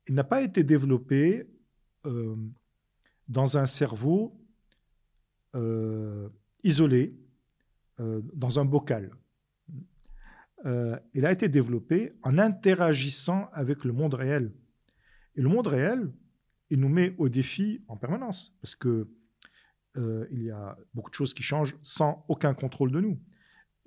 Elle 0.07 0.15
n'a 0.15 0.25
pas 0.25 0.41
été 0.41 0.65
développée 0.65 1.47
euh, 2.05 2.35
dans 3.29 3.57
un 3.57 3.65
cerveau 3.65 4.37
euh, 5.55 6.27
isolé, 6.63 7.15
euh, 7.99 8.21
dans 8.33 8.59
un 8.59 8.65
bocal. 8.65 9.11
Elle 10.63 11.25
a 11.25 11.31
été 11.31 11.49
développée 11.49 12.13
en 12.23 12.37
interagissant 12.37 13.49
avec 13.53 13.83
le 13.83 13.91
monde 13.91 14.13
réel. 14.13 14.53
Et 15.35 15.41
le 15.41 15.49
monde 15.49 15.67
réel, 15.67 16.11
il 16.69 16.79
nous 16.79 16.89
met 16.89 17.13
au 17.17 17.29
défi 17.29 17.83
en 17.87 17.97
permanence, 17.97 18.55
parce 18.61 18.75
que 18.75 19.07
euh, 19.97 20.25
il 20.31 20.43
y 20.43 20.49
a 20.49 20.77
beaucoup 20.93 21.09
de 21.09 21.15
choses 21.15 21.33
qui 21.33 21.43
changent 21.43 21.75
sans 21.81 22.25
aucun 22.27 22.53
contrôle 22.53 22.91
de 22.91 22.99
nous. 22.99 23.19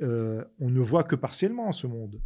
Euh, 0.02 0.44
on 0.60 0.70
ne 0.70 0.80
voit 0.80 1.04
que 1.04 1.16
partiellement 1.16 1.72
ce 1.72 1.86
monde. 1.86 2.20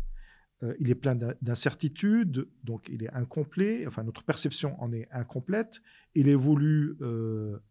Euh, 0.62 0.74
il 0.78 0.90
est 0.90 0.94
plein 0.94 1.14
d'incertitudes, 1.40 2.46
donc 2.64 2.88
il 2.90 3.02
est 3.02 3.10
incomplet, 3.14 3.86
enfin 3.86 4.02
notre 4.02 4.22
perception 4.22 4.78
en 4.82 4.92
est 4.92 5.08
incomplète, 5.10 5.80
il 6.14 6.28
évolue 6.28 6.98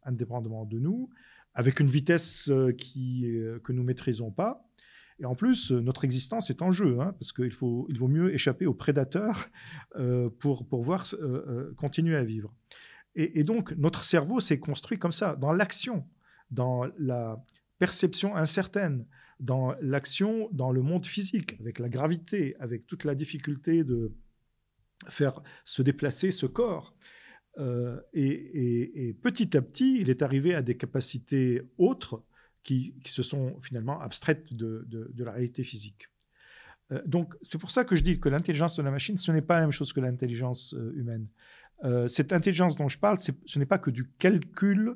indépendamment 0.03 0.65
de 0.65 0.79
nous, 0.79 1.09
avec 1.53 1.79
une 1.79 1.87
vitesse 1.87 2.45
que 2.47 3.71
nous 3.71 3.83
maîtrisons 3.83 4.31
pas. 4.31 4.67
Et 5.19 5.25
en 5.25 5.35
plus, 5.35 5.71
notre 5.71 6.05
existence 6.05 6.49
est 6.49 6.61
en 6.61 6.71
jeu, 6.71 6.99
hein, 6.99 7.13
parce 7.19 7.33
qu'il 7.33 7.51
faut, 7.51 7.87
vaut 7.89 8.07
mieux 8.07 8.33
échapper 8.33 8.65
aux 8.65 8.73
prédateurs 8.73 9.47
pour 10.39 10.65
pouvoir 10.65 11.05
continuer 11.75 12.15
à 12.15 12.23
vivre. 12.23 12.53
Et, 13.15 13.43
donc, 13.43 13.73
notre 13.73 14.03
cerveau 14.03 14.39
s'est 14.39 14.59
construit 14.59 14.97
comme 14.99 15.11
ça, 15.11 15.35
dans 15.35 15.51
l'action, 15.51 16.07
dans 16.51 16.85
la 16.97 17.43
perception 17.77 18.35
incertaine, 18.35 19.05
dans 19.39 19.73
l'action 19.81 20.49
dans 20.51 20.71
le 20.71 20.81
monde 20.81 21.05
physique, 21.05 21.57
avec 21.59 21.79
la 21.79 21.89
gravité, 21.89 22.55
avec 22.59 22.85
toute 22.85 23.03
la 23.03 23.15
difficulté 23.15 23.83
de 23.83 24.13
faire 25.07 25.41
se 25.63 25.81
déplacer 25.81 26.31
ce 26.31 26.45
corps. 26.45 26.95
Euh, 27.57 27.99
et, 28.13 29.17
petit 29.21 29.57
à 29.57 29.61
petit, 29.61 29.99
il 30.01 30.09
est 30.09 30.21
arrivé 30.21 30.53
à 30.53 30.61
des 30.61 30.77
capacités 30.77 31.61
autres 31.77 32.23
qui, 32.63 32.93
se 33.05 33.23
sont 33.23 33.59
finalement 33.61 33.99
abstraites 33.99 34.53
de, 34.53 35.11
la 35.17 35.31
réalité 35.31 35.63
physique. 35.63 36.09
Euh, 36.91 37.01
donc, 37.05 37.35
c'est 37.41 37.57
pour 37.57 37.71
ça 37.71 37.83
que 37.83 37.95
je 37.95 38.03
dis 38.03 38.19
que 38.19 38.29
l'intelligence 38.29 38.75
de 38.75 38.83
la 38.83 38.91
machine, 38.91 39.17
ce 39.17 39.31
n'est 39.31 39.41
pas 39.41 39.55
la 39.55 39.61
même 39.61 39.71
chose 39.71 39.93
que 39.93 39.99
l'intelligence 39.99 40.73
euh, 40.73 40.93
humaine. 40.95 41.27
Euh, 41.83 42.07
cette 42.07 42.33
intelligence 42.33 42.75
dont 42.75 42.89
je 42.89 42.97
parle, 42.97 43.19
ce 43.19 43.59
n'est 43.59 43.65
pas 43.65 43.79
que 43.79 43.91
du 43.91 44.09
calcul. 44.11 44.95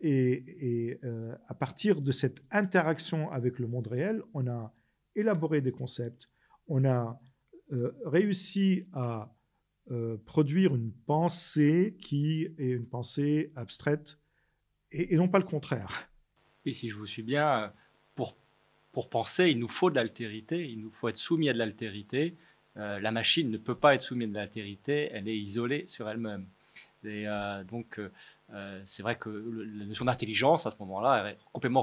Et, 0.00 1.00
à 1.48 1.54
partir 1.54 2.00
de 2.00 2.12
cette 2.12 2.44
interaction 2.52 3.28
avec 3.32 3.58
le 3.58 3.66
monde 3.66 3.88
réel, 3.88 4.22
on 4.32 4.46
a 4.46 4.72
élaboré 5.16 5.60
des 5.60 5.72
concepts, 5.72 6.30
on 6.68 6.84
a 6.84 7.20
réussi 8.04 8.86
à 8.92 9.34
produire 10.26 10.76
une 10.76 10.92
pensée 10.92 11.96
qui 12.00 12.54
est 12.56 12.70
une 12.70 12.86
pensée 12.86 13.52
abstraite 13.56 14.20
et, 14.92 15.16
non 15.16 15.28
pas 15.28 15.38
le 15.38 15.44
contraire. 15.44 16.07
Si 16.72 16.88
je 16.88 16.96
vous 16.96 17.06
suis 17.06 17.22
bien, 17.22 17.72
pour, 18.14 18.36
pour 18.92 19.08
penser, 19.08 19.50
il 19.50 19.58
nous 19.58 19.68
faut 19.68 19.90
de 19.90 19.96
l'altérité, 19.96 20.68
il 20.68 20.80
nous 20.80 20.90
faut 20.90 21.08
être 21.08 21.16
soumis 21.16 21.48
à 21.48 21.52
de 21.52 21.58
l'altérité. 21.58 22.34
Euh, 22.76 23.00
la 23.00 23.10
machine 23.10 23.50
ne 23.50 23.56
peut 23.56 23.74
pas 23.74 23.94
être 23.94 24.02
soumise 24.02 24.34
à 24.34 24.40
l'altérité, 24.40 25.10
elle 25.12 25.28
est 25.28 25.36
isolée 25.36 25.86
sur 25.86 26.08
elle-même. 26.08 26.46
Et 27.04 27.28
euh, 27.28 27.64
donc, 27.64 28.00
euh, 28.52 28.82
c'est 28.84 29.02
vrai 29.02 29.16
que 29.16 29.28
la 29.30 29.84
notion 29.84 30.04
d'intelligence, 30.04 30.66
à 30.66 30.70
ce 30.70 30.76
moment-là, 30.80 31.30
est 31.30 31.38
complètement 31.52 31.82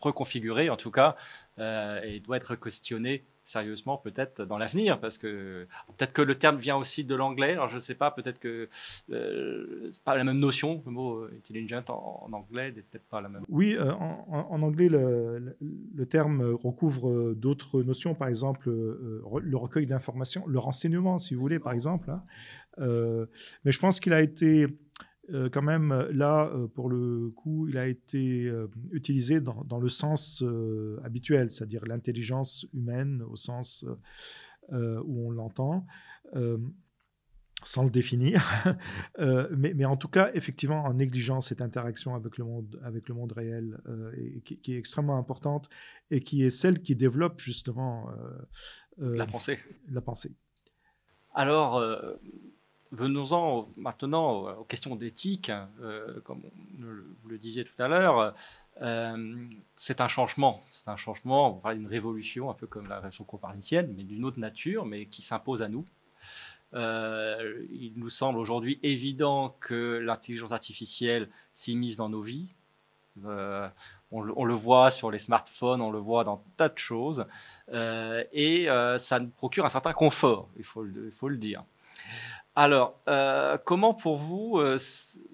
reconfigurée, 0.00 0.70
en 0.70 0.76
tout 0.76 0.90
cas, 0.90 1.16
et 1.58 2.20
doit 2.20 2.36
être 2.36 2.56
questionnée 2.56 3.24
sérieusement 3.50 3.98
peut-être 3.98 4.44
dans 4.44 4.58
l'avenir, 4.58 5.00
parce 5.00 5.18
que 5.18 5.66
peut-être 5.96 6.12
que 6.12 6.22
le 6.22 6.34
terme 6.36 6.56
vient 6.56 6.76
aussi 6.76 7.04
de 7.04 7.14
l'anglais, 7.14 7.52
alors 7.52 7.68
je 7.68 7.74
ne 7.76 7.80
sais 7.80 7.94
pas, 7.94 8.10
peut-être 8.10 8.38
que 8.38 8.68
euh, 9.10 9.88
c'est 9.90 10.02
pas 10.02 10.16
la 10.16 10.24
même 10.24 10.38
notion, 10.38 10.82
le 10.86 10.92
mot 10.92 11.18
euh, 11.18 11.32
intelligent 11.36 11.82
en, 11.88 12.32
anglais 12.32 12.72
n'est 12.72 12.82
peut-être 12.82 13.08
pas 13.08 13.20
la 13.20 13.28
même. 13.28 13.42
Oui, 13.48 13.76
euh, 13.78 13.92
en, 13.92 14.62
anglais, 14.62 14.88
le, 14.88 15.56
le, 15.60 16.06
terme 16.06 16.42
recouvre 16.42 17.34
d'autres 17.34 17.82
notions, 17.82 18.14
par 18.14 18.28
exemple 18.28 18.70
le 18.70 19.56
recueil 19.56 19.86
d'informations, 19.86 20.44
le 20.46 20.58
renseignement, 20.58 21.18
si 21.18 21.34
vous 21.34 21.40
voulez, 21.40 21.58
par 21.58 21.72
exemple. 21.72 22.10
Hein. 22.10 22.22
mais 23.64 23.72
je 23.72 23.78
pense 23.78 24.00
qu'il 24.00 24.12
a 24.12 24.22
été 24.22 24.66
euh, 25.32 25.48
quand 25.48 25.62
même, 25.62 26.08
là, 26.12 26.50
euh, 26.52 26.66
pour 26.66 26.88
le 26.88 27.30
coup, 27.30 27.68
il 27.68 27.78
a 27.78 27.86
été 27.86 28.46
euh, 28.46 28.68
utilisé 28.92 29.40
dans, 29.40 29.78
le 29.78 29.88
sens 29.88 30.44
habituel, 31.04 31.50
c'est-à-dire 31.50 31.84
l'intelligence 31.86 32.66
humaine 32.74 33.22
au 33.22 33.36
sens 33.36 33.84
où 34.70 35.26
on 35.26 35.30
l'entend 35.30 35.86
sans 37.62 37.84
le 37.84 37.90
définir. 37.90 38.42
mais, 39.56 39.84
en 39.84 39.96
tout 39.96 40.08
cas, 40.08 40.30
effectivement, 40.34 40.84
en 40.84 40.94
négligeant 40.94 41.40
cette 41.40 41.60
interaction 41.60 42.14
avec 42.14 42.38
le 42.38 42.44
monde, 42.44 42.80
avec 42.84 43.08
le 43.08 43.14
monde 43.14 43.32
réel, 43.32 43.78
et 44.16 44.40
qui, 44.40 44.74
est 44.74 44.78
extrêmement 44.78 45.16
importante 45.16 45.68
et 46.10 46.20
qui 46.20 46.42
est 46.42 46.50
celle 46.50 46.80
qui 46.82 46.96
développe 46.96 47.40
justement 47.40 48.08
la 48.98 49.26
pensée. 49.26 49.58
La 49.88 50.00
pensée. 50.00 50.34
Alors, 51.34 51.82
Venons-en 52.92 53.68
maintenant 53.76 54.56
aux 54.58 54.64
questions 54.64 54.96
d'éthique. 54.96 55.52
Euh, 55.80 56.20
comme 56.22 56.42
vous 56.78 57.28
le 57.28 57.38
disiez 57.38 57.64
tout 57.64 57.80
à 57.80 57.86
l'heure, 57.86 58.34
euh, 58.82 59.46
c'est 59.76 60.00
un 60.00 60.08
changement. 60.08 60.64
C'est 60.72 60.90
un 60.90 60.96
changement, 60.96 61.56
on 61.56 61.60
parle 61.60 61.78
d'une 61.78 61.86
révolution, 61.86 62.50
un 62.50 62.54
peu 62.54 62.66
comme 62.66 62.88
la 62.88 62.96
révolution 62.96 63.22
copernicienne, 63.22 63.94
mais 63.96 64.02
d'une 64.02 64.24
autre 64.24 64.40
nature, 64.40 64.86
mais 64.86 65.06
qui 65.06 65.22
s'impose 65.22 65.62
à 65.62 65.68
nous. 65.68 65.86
Euh, 66.74 67.64
il 67.70 67.92
nous 67.94 68.10
semble 68.10 68.38
aujourd'hui 68.38 68.80
évident 68.82 69.56
que 69.60 69.98
l'intelligence 69.98 70.50
artificielle 70.50 71.28
s'immisce 71.52 71.96
dans 71.96 72.08
nos 72.08 72.22
vies. 72.22 72.48
On, 74.12 74.44
le 74.44 74.54
voit 74.54 74.90
sur 74.90 75.12
les 75.12 75.18
smartphones, 75.18 75.80
on 75.80 75.92
le 75.92 75.98
voit 75.98 76.24
dans 76.24 76.42
tas 76.56 76.68
de 76.68 76.78
choses, 76.78 77.26
et 77.72 78.66
ça 78.96 79.20
nous 79.20 79.28
procure 79.28 79.64
un 79.64 79.68
certain 79.68 79.92
confort, 79.92 80.48
il 80.56 80.64
faut 80.64 80.82
le 80.82 81.36
dire. 81.36 81.62
Alors, 82.62 83.00
euh, 83.08 83.56
comment 83.64 83.94
pour 83.94 84.18
vous, 84.18 84.58
euh, 84.58 84.76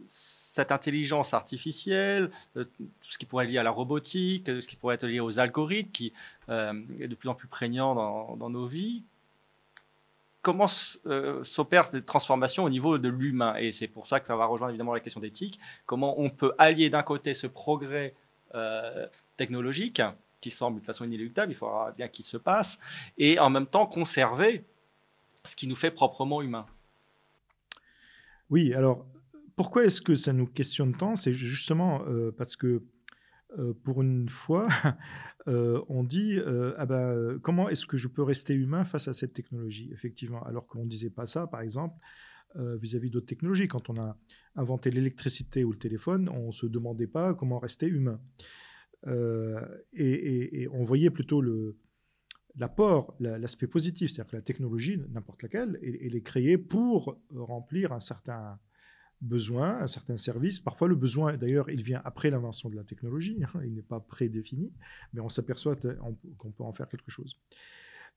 cette 0.06 0.70
intelligence 0.70 1.34
artificielle, 1.34 2.30
euh, 2.56 2.62
tout 2.76 3.10
ce 3.10 3.18
qui 3.18 3.26
pourrait 3.26 3.46
être 3.46 3.50
lié 3.50 3.58
à 3.58 3.64
la 3.64 3.72
robotique, 3.72 4.46
ce 4.46 4.64
qui 4.64 4.76
pourrait 4.76 4.94
être 4.94 5.08
lié 5.08 5.18
aux 5.18 5.40
algorithmes, 5.40 5.90
qui 5.90 6.12
est 6.48 7.08
de 7.08 7.14
plus 7.16 7.28
en 7.28 7.34
plus 7.34 7.48
prégnant 7.48 8.36
dans, 8.36 8.48
nos 8.48 8.66
vies, 8.66 9.02
comment 10.40 10.68
s'opèrent 10.68 11.88
ces 11.88 12.04
transformations 12.04 12.62
au 12.62 12.70
niveau 12.70 12.96
de 12.96 13.08
l'humain? 13.08 13.56
Et 13.56 13.72
c'est 13.72 13.88
pour 13.88 14.06
ça 14.06 14.20
que 14.20 14.28
ça 14.28 14.36
va 14.36 14.46
rejoindre 14.46 14.70
évidemment 14.70 14.94
la 14.94 15.00
question 15.00 15.20
d'éthique. 15.20 15.58
Comment 15.84 16.20
on 16.20 16.30
peut 16.30 16.52
allier 16.58 16.90
d'un 16.90 17.02
côté 17.02 17.34
ce 17.34 17.48
progrès 17.48 18.14
technologique, 19.36 20.00
qui 20.40 20.52
semble 20.52 20.80
de 20.80 20.86
façon 20.86 21.04
inéluctable, 21.04 21.50
il 21.50 21.56
faudra 21.56 21.90
bien 21.90 22.06
qu'il 22.06 22.24
se 22.24 22.36
passe, 22.36 22.78
et 23.18 23.40
en 23.40 23.50
même 23.50 23.66
temps 23.66 23.86
conserver 23.86 24.62
ce 25.42 25.56
qui 25.56 25.66
nous 25.66 25.74
fait 25.74 25.90
proprement 25.90 26.40
humains? 26.40 26.66
Oui, 28.50 28.74
alors 28.74 29.06
pourquoi 29.56 29.87
est-ce 29.87 30.02
que 30.02 30.14
ça 30.14 30.32
nous 30.32 30.46
questionne 30.46 30.94
tant? 30.94 31.16
C'est 31.16 31.32
justement 31.32 32.04
euh, 32.06 32.30
parce 32.30 32.56
que 32.56 32.82
euh, 33.59 33.72
pour 33.85 34.02
une 34.02 34.28
fois, 34.28 34.68
euh, 35.48 35.82
on 35.88 36.04
dit 36.04 36.38
ah 36.76 36.87
ben, 36.87 37.38
comment 37.40 37.68
est-ce 37.68 37.87
que 37.87 37.96
je 37.96 38.09
peux 38.09 38.22
rester 38.22 38.54
humain 38.54 38.85
face 38.85 39.09
à 39.09 39.14
cette 39.14 39.32
technologie 39.32 39.90
Effectivement, 39.92 40.42
alors 40.44 40.66
qu'on 40.66 40.85
ne 40.85 40.88
disait 40.88 41.11
pas 41.11 41.26
ça, 41.26 41.46
par 41.46 41.62
exemple, 41.62 41.96
vis-à-vis 42.54 43.11
d'autres 43.11 43.26
technologies. 43.26 43.68
Quand 43.68 43.90
on 43.90 44.00
a 44.00 44.16
inventé 44.54 44.90
l'électricité 44.90 45.62
ou 45.62 45.72
le 45.72 45.78
téléphone, 45.78 46.30
on 46.30 46.46
ne 46.46 46.52
se 46.52 46.64
demandait 46.64 47.06
pas 47.06 47.35
comment 47.35 47.59
rester 47.59 47.87
humain. 47.87 48.18
et, 49.92 50.68
on 50.72 50.82
voyait 50.82 51.11
plutôt 51.11 51.42
le, 51.42 51.76
l'apport, 52.57 53.14
l'aspect 53.21 53.66
positif, 53.66 54.11
c'est-à-dire 54.11 54.31
que 54.31 54.37
la 54.37 54.42
technologie, 54.42 55.03
n'importe 55.11 55.42
laquelle, 55.42 55.79
elle, 55.83 56.14
est 56.14 56.23
créée 56.23 56.59
pour 56.59 57.19
remplir 57.31 57.92
un 57.92 58.01
certain 58.01 58.59
besoin, 59.21 59.81
un 59.81 59.87
certain 59.87 60.16
service. 60.16 60.61
Parfois, 60.61 60.88
le 60.88 60.95
besoin, 60.95 61.37
d'ailleurs, 61.37 61.71
il 61.71 61.83
vient 61.83 62.01
après 62.05 62.31
l'invention 62.31 62.69
de 62.69 62.77
la 62.77 62.85
technologie, 62.85 63.38
hein, 63.42 63.61
il 63.64 63.75
n'est 63.75 63.83
pas 63.83 64.01
prédéfini, 64.01 64.73
mais 65.12 65.21
on 65.21 65.29
s'aperçoit 65.29 65.77
qu'on 65.77 66.53
peut 66.53 66.64
en 66.64 66.73
faire 66.73 66.88
quelque 66.88 67.11
chose. 67.11 67.38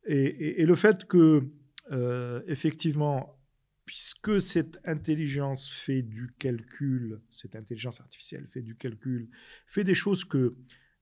Et, 0.05 0.65
le 0.65 0.75
fait 0.75 1.05
que, 1.05 1.43
euh, 1.91 2.41
effectivement, 2.47 3.37
puisque 3.85 4.39
cette 4.39 4.79
intelligence 4.85 5.67
fait 5.67 6.01
du 6.01 6.31
calcul, 6.37 7.21
cette 7.31 7.55
intelligence 7.55 7.99
artificielle 7.99 8.47
fait 8.47 8.61
du 8.61 8.75
calcul, 8.75 9.29
fait 9.65 9.83
des 9.83 9.95
choses 9.95 10.23
que 10.23 10.55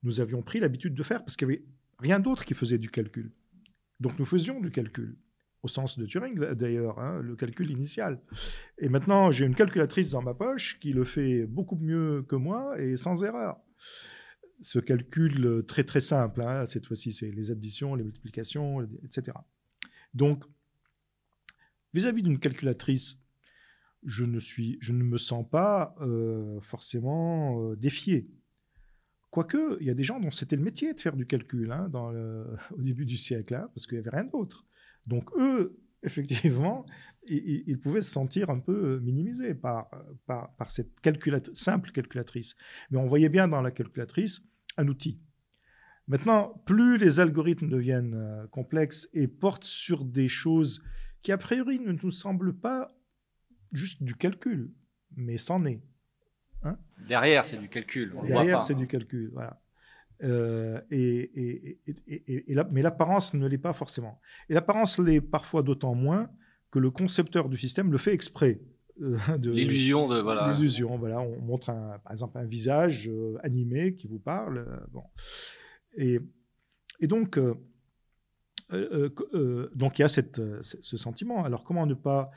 nous 0.04 0.20
avions 0.20 0.42
pris 0.42 0.60
l'habitude 0.60 0.96
de 0.96 1.04
faire, 1.04 1.20
parce 1.20 1.36
qu'il 1.36 1.50
y 1.50 1.52
avait 1.52 1.66
rien 2.00 2.20
d'autre 2.20 2.46
qui 2.46 2.54
faisait 2.54 2.78
du 2.78 2.90
calcul. 2.90 3.32
Donc 4.00 4.18
nous 4.20 4.26
faisions 4.26 4.60
du 4.60 4.72
calcul. 4.72 5.18
au 5.64 5.68
sens 5.68 5.98
de 5.98 6.06
Turing 6.06 6.40
d'ailleurs, 6.54 7.00
hein, 7.00 7.20
le 7.22 7.36
calcul 7.36 7.72
initial. 7.72 8.22
Et 8.78 8.90
maintenant, 8.90 9.32
j'ai 9.32 9.46
une 9.46 9.56
calculatrice 9.56 10.12
dans 10.12 10.22
ma 10.22 10.34
poche 10.34 10.80
qui 10.80 10.94
le 10.94 11.04
fait 11.04 11.46
beaucoup 11.46 11.78
mieux 11.78 12.24
que 12.24 12.36
moi 12.36 12.80
et 12.80 12.96
sans 12.96 13.24
erreur. 13.24 13.58
Ce 14.62 14.80
calcul 14.80 15.64
très 15.68 15.84
très 15.84 16.00
simple, 16.00 16.42
hein, 16.42 16.66
cette 16.66 16.88
fois-ci, 16.88 17.12
c'est 17.12 17.32
les 17.32 17.52
additions, 17.52 17.96
les 17.96 18.04
multiplications, 18.04 18.88
etc. 19.04 19.38
Donc, 20.14 20.44
vis-à-vis 21.94 22.24
d'une 22.24 22.40
calculatrice, 22.40 23.20
je 24.04 24.24
ne, 24.24 24.40
suis, 24.40 24.78
je 24.82 24.94
ne 24.94 25.04
me 25.04 25.18
sens 25.18 25.46
pas 25.50 25.96
euh, 26.00 26.60
forcément 26.62 27.62
euh, 27.62 27.76
défié. 27.76 28.30
Quoique, 29.30 29.78
il 29.82 29.88
y 29.88 29.90
a 29.90 29.94
des 29.94 30.04
gens 30.04 30.20
dont 30.20 30.32
c'était 30.32 30.56
le 30.56 30.64
métier 30.64 30.94
de 30.94 31.00
faire 31.00 31.16
du 31.16 31.26
calcul 31.26 31.72
hein, 31.72 31.92
au 32.72 32.82
début 32.82 33.06
du 33.06 33.18
siècle, 33.18 33.56
hein, 33.56 33.70
parce 33.74 33.88
qu'il 33.88 33.98
n'y 33.98 34.08
avait 34.08 34.16
rien 34.16 34.26
d'autre. 34.26 34.66
Donc 35.06 35.30
eux, 35.38 35.80
effectivement, 36.04 36.86
ils, 37.28 37.80
pouvaient 37.80 38.02
se 38.02 38.12
sentir 38.12 38.50
un 38.50 38.60
peu 38.60 39.00
minimisés 39.00 39.54
par, 39.54 39.90
par, 40.26 40.72
cette 40.72 40.92
simple 41.54 41.92
calculatrice. 41.92 42.56
Mais 42.90 42.98
on 42.98 43.08
voyait 43.08 43.30
bien 43.30 43.48
dans 43.48 43.62
la 43.62 43.72
calculatrice 43.72 44.42
un 44.78 44.88
outil. 44.88 45.20
Maintenant, 46.08 46.62
plus 46.66 46.98
les 46.98 47.20
algorithmes 47.20 47.68
deviennent 47.68 48.16
euh, 48.16 48.48
complexes 48.48 49.10
et 49.12 49.28
portent 49.28 49.66
sur 49.66 50.06
des 50.06 50.30
choses 50.30 50.82
qui, 51.22 51.34
a 51.34 51.38
priori, 51.38 51.80
ne 51.80 51.92
nous 51.92 52.12
semblent 52.12 52.58
pas 52.58 52.96
juste 53.74 54.02
du 54.02 54.16
calcul, 54.16 54.72
mais 55.18 55.38
c'en 55.38 55.66
est. 55.66 55.82
Hein 56.64 56.78
Derrière, 57.08 57.46
c'est 57.46 57.58
du 57.58 57.70
calcul. 57.70 58.14
Derrière, 58.26 58.64
c'est 58.64 58.76
du 58.76 58.88
calcul. 58.88 59.30
Voilà. 59.34 59.60
Euh, 60.24 60.82
et, 60.90 61.78
mais 62.72 62.82
l'apparence 62.82 63.34
ne 63.34 63.48
l'est 63.48 63.58
pas 63.58 63.74
forcément. 63.74 64.20
Et 64.50 64.54
l'apparence 64.54 65.00
l'est 65.00 65.22
parfois 65.22 65.62
d'autant 65.62 65.94
moins 65.94 66.30
que 66.72 66.80
le 66.80 66.92
concepteur 66.92 67.50
du 67.50 67.58
système 67.58 67.92
le 67.92 67.98
fait 67.98 68.14
exprès. 68.14 68.62
Euh, 69.02 69.18
l'illusion 69.44 70.08
de 70.08 70.20
voilà. 70.20 70.52
L'illusion, 70.52 70.98
voilà. 70.98 71.22
On 71.22 71.40
montre 71.40 71.70
un, 71.70 72.00
par 72.00 72.12
exemple 72.12 72.38
un 72.40 72.46
visage 72.46 73.10
euh, 73.10 73.38
animé 73.44 73.96
qui 73.96 74.08
vous 74.08 74.20
parle. 74.20 74.66
bon. 74.92 75.04
Et, 75.98 76.20
donc, 77.02 77.40
donc 78.70 80.00
il 80.00 80.02
y 80.02 80.04
a 80.04 80.10
cette, 80.10 80.42
ce 80.62 80.98
sentiment. 80.98 81.44
Alors 81.44 81.64
comment 81.64 81.86
ne 81.86 81.94
pas 81.94 82.32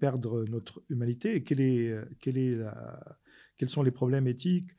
perdre 0.00 0.44
notre 0.44 0.82
humanité 0.90 1.36
et 1.36 1.44
quel 1.44 1.60
est, 1.60 1.96
quel 2.20 2.36
est 2.36 2.56
la, 2.56 3.16
quels 3.56 3.68
sont 3.68 3.82
les 3.82 3.90
problèmes 3.90 4.26
éthiques 4.26 4.70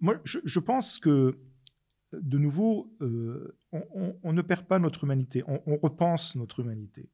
moi, 0.00 0.20
je, 0.24 0.58
pense 0.60 0.98
que, 0.98 1.38
de 2.12 2.38
nouveau, 2.38 2.94
euh, 3.00 3.56
on, 3.72 4.32
ne 4.32 4.42
perd 4.42 4.66
pas 4.66 4.78
notre 4.78 5.04
humanité, 5.04 5.42
on, 5.46 5.76
repense 5.76 6.36
notre 6.36 6.60
humanité. 6.60 7.08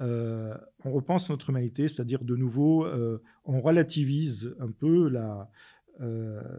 Euh, 0.00 0.56
on 0.84 0.92
repense 0.92 1.30
notre 1.30 1.50
humanité, 1.50 1.88
c'est-à-dire 1.88 2.24
de 2.24 2.36
nouveau, 2.36 2.84
euh, 2.84 3.22
on 3.44 3.60
relativise 3.60 4.54
un 4.60 4.70
peu 4.70 5.12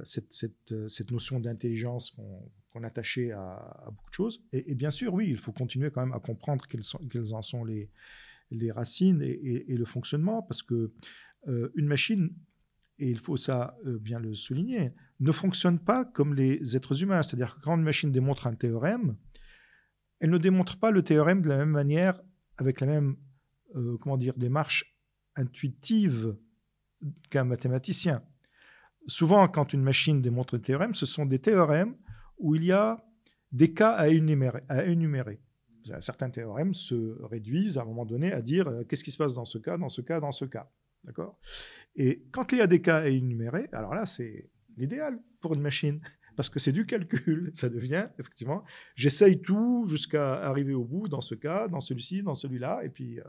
cette, 0.04 1.12
notion 1.12 1.40
d'intelligence 1.40 2.16
qu'on 2.72 2.84
attachait 2.84 3.32
à, 3.32 3.86
beaucoup 3.88 4.10
de 4.10 4.16
choses. 4.16 4.44
Et, 4.52 4.76
bien 4.76 4.92
sûr, 4.92 5.14
oui, 5.14 5.28
il 5.30 5.38
faut 5.38 5.54
continuer 5.54 5.92
quand 5.92 6.06
même 6.06 6.16
à 6.16 6.20
comprendre 6.20 6.66
quelles 6.68 7.34
en 7.34 7.42
sont 7.42 7.64
les, 7.64 7.90
les 8.52 8.72
racines 8.72 9.22
et, 9.22 9.76
le 9.76 9.86
fonctionnement, 9.86 10.42
parce 10.42 10.64
que 10.64 10.92
une 11.76 11.88
machine 11.88 12.32
et 13.00 13.10
il 13.10 13.20
faut 13.20 13.38
ça 13.38 13.78
euh, 13.86 13.98
bien 14.00 14.20
le 14.20 14.34
souligner, 14.34 14.94
ne 15.20 15.32
fonctionne 15.32 15.80
pas 15.80 16.06
comme 16.06 16.34
les 16.34 16.76
êtres 16.76 17.04
humains. 17.04 17.22
C'est-à-dire 17.22 17.56
que 17.56 17.62
quand 17.62 17.76
une 17.76 17.84
machine 17.84 18.12
démontre 18.12 18.48
un 18.48 18.56
théorème, 18.56 19.18
elle 20.20 20.30
ne 20.30 20.38
démontre 20.38 20.80
pas 20.80 20.92
le 20.92 21.04
théorème 21.04 21.42
de 21.42 21.50
la 21.50 21.58
même 21.58 21.70
manière, 21.70 22.20
avec 22.58 22.80
la 22.80 22.88
même 22.88 23.18
euh, 23.76 23.98
comment 24.00 24.18
dire, 24.18 24.34
démarche 24.38 24.98
intuitive 25.36 26.38
qu'un 27.30 27.44
mathématicien. 27.44 28.24
Souvent, 29.08 29.48
quand 29.48 29.74
une 29.74 29.84
machine 29.84 30.22
démontre 30.22 30.56
un 30.56 30.60
théorème, 30.60 30.94
ce 30.94 31.06
sont 31.06 31.26
des 31.26 31.40
théorèmes 31.40 31.96
où 32.38 32.56
il 32.56 32.64
y 32.64 32.72
a 32.72 33.06
des 33.52 33.74
cas. 33.74 33.92
À 33.92 34.08
énumérer. 34.86 35.42
Certains 36.00 36.30
théorèmes 36.30 36.74
se 36.74 37.22
réduisent 37.24 37.78
à 37.78 37.82
un 37.82 37.86
moment 37.86 38.06
donné 38.06 38.32
à 38.32 38.42
dire 38.42 38.68
euh, 38.68 38.84
qu'est-ce 38.84 39.04
qui 39.04 39.12
se 39.12 39.18
passe 39.18 39.36
dans 39.36 39.46
ce 39.46 39.58
cas, 39.58 39.78
dans 39.78 39.90
ce 39.90 40.02
cas, 40.02 40.20
dans 40.20 40.32
ce 40.32 40.46
cas. 40.46 40.70
D'accord? 41.04 41.40
Et 41.96 42.26
quand 42.32 42.46
cas 42.46 42.98
à 42.98 43.08
énumérer, 43.08 43.70
alors 43.72 43.94
là, 43.94 44.06
c'est 44.06 44.50
l'idéal 44.78 45.20
pour 45.40 45.54
une 45.54 45.62
machine, 45.62 46.02
parce 46.36 46.50
que 46.50 46.60
c'est 46.60 46.72
du 46.72 46.86
calcul. 46.86 47.52
Ça 47.54 47.70
devient, 47.70 48.08
effectivement, 48.20 48.64
j'essaye 48.96 49.42
tout 49.42 49.86
jusqu'à 49.88 50.34
arriver 50.42 50.74
au 50.74 50.84
bout 50.84 51.08
dans 51.08 51.22
ce 51.22 51.36
cas, 51.36 51.68
dans 51.68 51.80
celui-ci, 51.80 52.24
dans 52.24 52.34
celui-là, 52.34 52.82
et 52.84 52.90
puis 52.90 53.20
euh, 53.20 53.24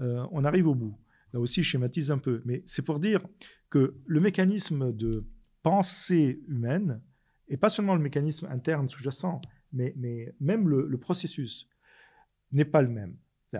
euh, 0.00 0.26
on 0.32 0.44
arrive 0.44 0.68
au 0.68 0.74
bout. 0.74 0.98
Là 1.32 1.40
aussi, 1.40 1.62
je 1.62 1.70
schématise 1.70 2.10
un 2.10 2.18
peu, 2.18 2.42
mais 2.44 2.62
c'est 2.66 2.82
pour 2.82 3.00
dire 3.00 3.20
que 3.70 3.96
le 4.06 4.20
mécanisme 4.20 4.92
de 4.92 5.26
pensée 5.62 6.40
humaine, 6.46 7.02
et 7.48 7.56
pas 7.56 7.70
seulement 7.70 7.94
le 7.94 8.00
mécanisme 8.00 8.46
interne 8.50 8.88
sous-jacent, 8.88 9.40
mais, 9.76 10.34
même 10.40 10.68
le 10.68 10.98
processus, 10.98 11.68
n'est 12.52 12.64
pas 12.64 12.82
le 12.82 12.88
même. 12.88 13.16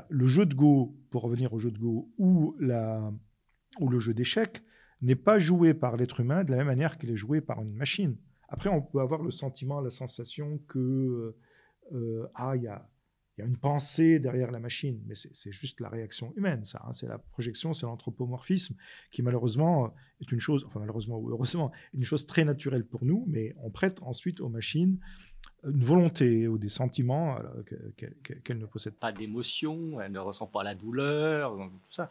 Le 0.09 0.27
jeu 0.27 0.47
de 0.47 0.55
Go, 0.55 0.97
pour 1.11 1.23
revenir 1.23 1.53
au 1.53 1.59
jeu 1.59 1.71
de 1.71 1.79
Go, 1.79 2.11
ou, 2.19 2.57
le 2.59 3.99
jeu 3.99 4.15
d'échecs, 4.15 4.63
n'est 5.03 5.15
pas 5.17 5.39
joué 5.39 5.75
par 5.75 5.97
l'être 5.97 6.21
humain 6.21 6.45
de 6.45 6.51
la 6.51 6.59
même 6.59 6.67
manière 6.67 6.99
qu'il 6.99 7.11
est 7.11 7.17
joué 7.17 7.41
par 7.41 7.63
une 7.63 7.75
machine. 7.75 8.17
Après, 8.49 8.71
on 8.71 8.81
peut 8.81 9.01
avoir 9.01 9.23
le 9.23 9.31
sentiment, 9.31 9.81
la 9.81 9.91
sensation 9.91 10.59
que 10.69 11.37
euh, 11.93 12.27
ah, 12.35 12.57
il 12.57 12.63
y 12.63 12.69
a, 12.69 12.89
y 13.39 13.43
a, 13.43 13.45
une 13.45 13.57
pensée 13.57 14.19
derrière 14.19 14.51
la 14.51 14.61
machine, 14.61 15.03
mais 15.07 15.15
c'est 15.15 15.53
juste 15.53 15.81
la 15.81 15.89
réaction 15.89 16.33
humaine, 16.37 16.65
ça. 16.65 16.83
Hein. 16.85 16.93
c'est 16.93 17.07
la 17.07 17.19
projection, 17.19 17.73
c'est 17.73 17.87
l'anthropomorphisme, 17.87 18.75
qui 19.11 19.23
malheureusement 19.23 19.93
est 20.21 20.33
une 20.33 20.41
chose, 20.41 20.65
enfin 20.67 20.81
malheureusement 20.81 21.19
ou 21.19 21.31
heureusement, 21.31 21.73
une 21.93 22.05
chose 22.05 22.27
très 22.27 22.45
naturelle 22.45 22.85
pour 22.85 23.05
nous, 23.05 23.25
mais 23.29 23.55
on 23.59 23.71
prête 23.71 23.99
ensuite 24.03 24.41
aux 24.41 24.49
machines 24.49 24.99
une 25.67 25.85
volonté 25.85 26.49
ou 26.49 26.59
des 26.59 26.69
sentiments 26.69 27.39
qu'elle 27.97 28.59
ne 28.59 28.67
possède 28.67 28.95
pas. 28.95 29.13
Pas 29.13 29.19
d'émotion, 29.19 30.01
elle 30.01 30.13
ne 30.13 30.19
ressent 30.19 30.47
pas 30.47 30.63
la 30.63 30.75
douleur, 30.75 31.57
tout 31.57 31.93
ça. 31.93 32.09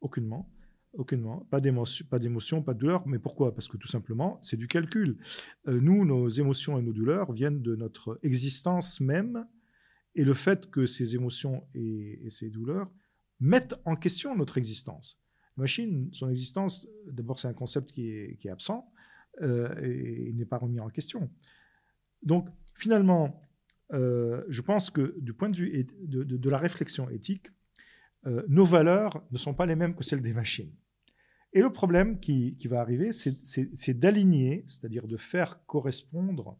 Aucunement. 0.00 0.48
Aucunement. 0.94 1.46
Pas 1.50 1.60
d'émotion, 1.60 2.04
pas 2.04 2.18
pas 2.18 2.74
de 2.74 2.78
douleur. 2.78 3.06
Mais 3.06 3.18
pourquoi? 3.18 3.54
Parce 3.54 3.66
que 3.68 3.78
tout 3.78 3.88
simplement, 3.88 4.38
c'est 4.42 4.58
du 4.58 4.68
calcul. 4.68 5.16
Euh, 5.68 5.80
nous, 5.80 6.04
nos 6.04 6.28
émotions 6.28 6.78
et 6.78 6.82
nos 6.82 6.92
douleurs 6.92 7.32
viennent 7.32 7.62
de 7.62 7.76
notre 7.76 8.18
existence 8.22 9.00
même. 9.00 9.46
Et 10.14 10.24
le 10.24 10.34
fait 10.34 10.70
que 10.70 10.84
ces 10.84 11.14
émotions 11.14 11.66
et, 11.74 12.28
ces 12.28 12.50
douleurs 12.50 12.90
mettent 13.40 13.74
en 13.86 13.96
question 13.96 14.36
notre 14.36 14.58
existence. 14.58 15.18
La 15.56 15.62
machine, 15.62 16.10
son 16.12 16.28
existence, 16.28 16.86
d'abord, 17.06 17.38
c'est 17.38 17.48
un 17.48 17.54
concept 17.54 17.92
qui 17.92 18.10
est, 18.10 18.36
qui 18.36 18.48
est 18.48 18.50
absent 18.50 18.92
euh, 19.40 19.74
et 19.80 20.32
n'est 20.34 20.44
pas 20.44 20.58
remis 20.58 20.80
en 20.80 20.90
question. 20.90 21.30
Donc, 22.22 22.48
finalement, 22.74 23.42
euh, 23.92 24.44
je 24.48 24.62
pense 24.62 24.90
que 24.90 25.14
du 25.20 25.34
point 25.34 25.50
de 25.50 25.56
vue 25.56 25.86
de, 26.06 26.50
la 26.50 26.58
réflexion 26.58 27.08
éthique, 27.10 27.48
euh, 28.26 28.42
nos 28.48 28.64
valeurs 28.64 29.22
ne 29.30 29.38
sont 29.38 29.54
pas 29.54 29.66
les 29.66 29.76
mêmes 29.76 29.94
que 29.94 30.04
celles 30.04 30.22
des 30.22 30.32
machines. 30.32 30.72
Et 31.52 31.60
le 31.60 31.70
problème 31.70 32.18
qui, 32.18 32.56
va 32.64 32.80
arriver, 32.80 33.10
c'est 33.12 33.94
d'aligner, 33.98 34.64
c'est-à-dire 34.66 35.06
de 35.06 35.18
faire 35.18 35.66
correspondre 35.66 36.58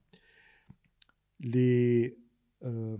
les 1.40 2.18
euh, 2.62 2.98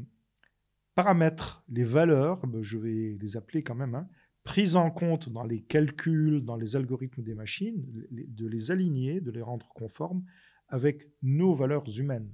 paramètres, 0.94 1.64
les 1.68 1.84
valeurs, 1.84 2.46
ben, 2.46 2.62
je 2.62 2.78
vais 2.78 3.18
les 3.20 3.36
appeler 3.36 3.62
quand 3.62 3.74
même, 3.74 3.94
hein, 3.94 4.08
prises 4.42 4.74
en 4.74 4.90
compte 4.90 5.28
dans 5.28 5.44
les 5.44 5.60
calculs, 5.60 6.40
dans 6.40 6.56
les 6.56 6.76
algorithmes 6.76 7.22
des 7.22 7.34
machines, 7.34 7.84
de 8.10 8.46
les 8.46 8.70
aligner, 8.70 9.20
de 9.20 9.30
les 9.30 9.42
rendre 9.42 9.68
conformes 9.68 10.24
avec 10.68 11.08
nos 11.20 11.54
valeurs 11.54 11.84
humaines. 11.98 12.32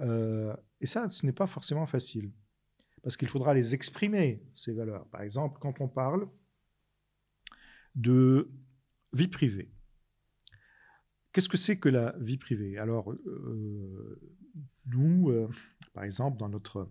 Euh, 0.00 0.54
et 0.80 0.86
ça, 0.86 1.08
ce 1.08 1.26
n'est 1.26 1.32
pas 1.32 1.46
forcément 1.46 1.86
facile, 1.86 2.32
parce 3.02 3.16
qu'il 3.16 3.28
faudra 3.28 3.54
les 3.54 3.74
exprimer, 3.74 4.42
ces 4.54 4.72
valeurs. 4.72 5.06
Par 5.08 5.22
exemple, 5.22 5.58
quand 5.60 5.80
on 5.80 5.88
parle 5.88 6.28
de 7.94 8.50
vie 9.12 9.28
privée. 9.28 9.72
Qu'est-ce 11.32 11.48
que 11.48 11.56
c'est 11.56 11.78
que 11.78 11.88
la 11.88 12.14
vie 12.18 12.38
privée? 12.38 12.78
Alors, 12.78 13.12
euh, 13.12 14.20
nous, 14.86 15.30
euh, 15.30 15.48
par 15.92 16.04
exemple, 16.04 16.38
dans 16.38 16.48
notre 16.48 16.90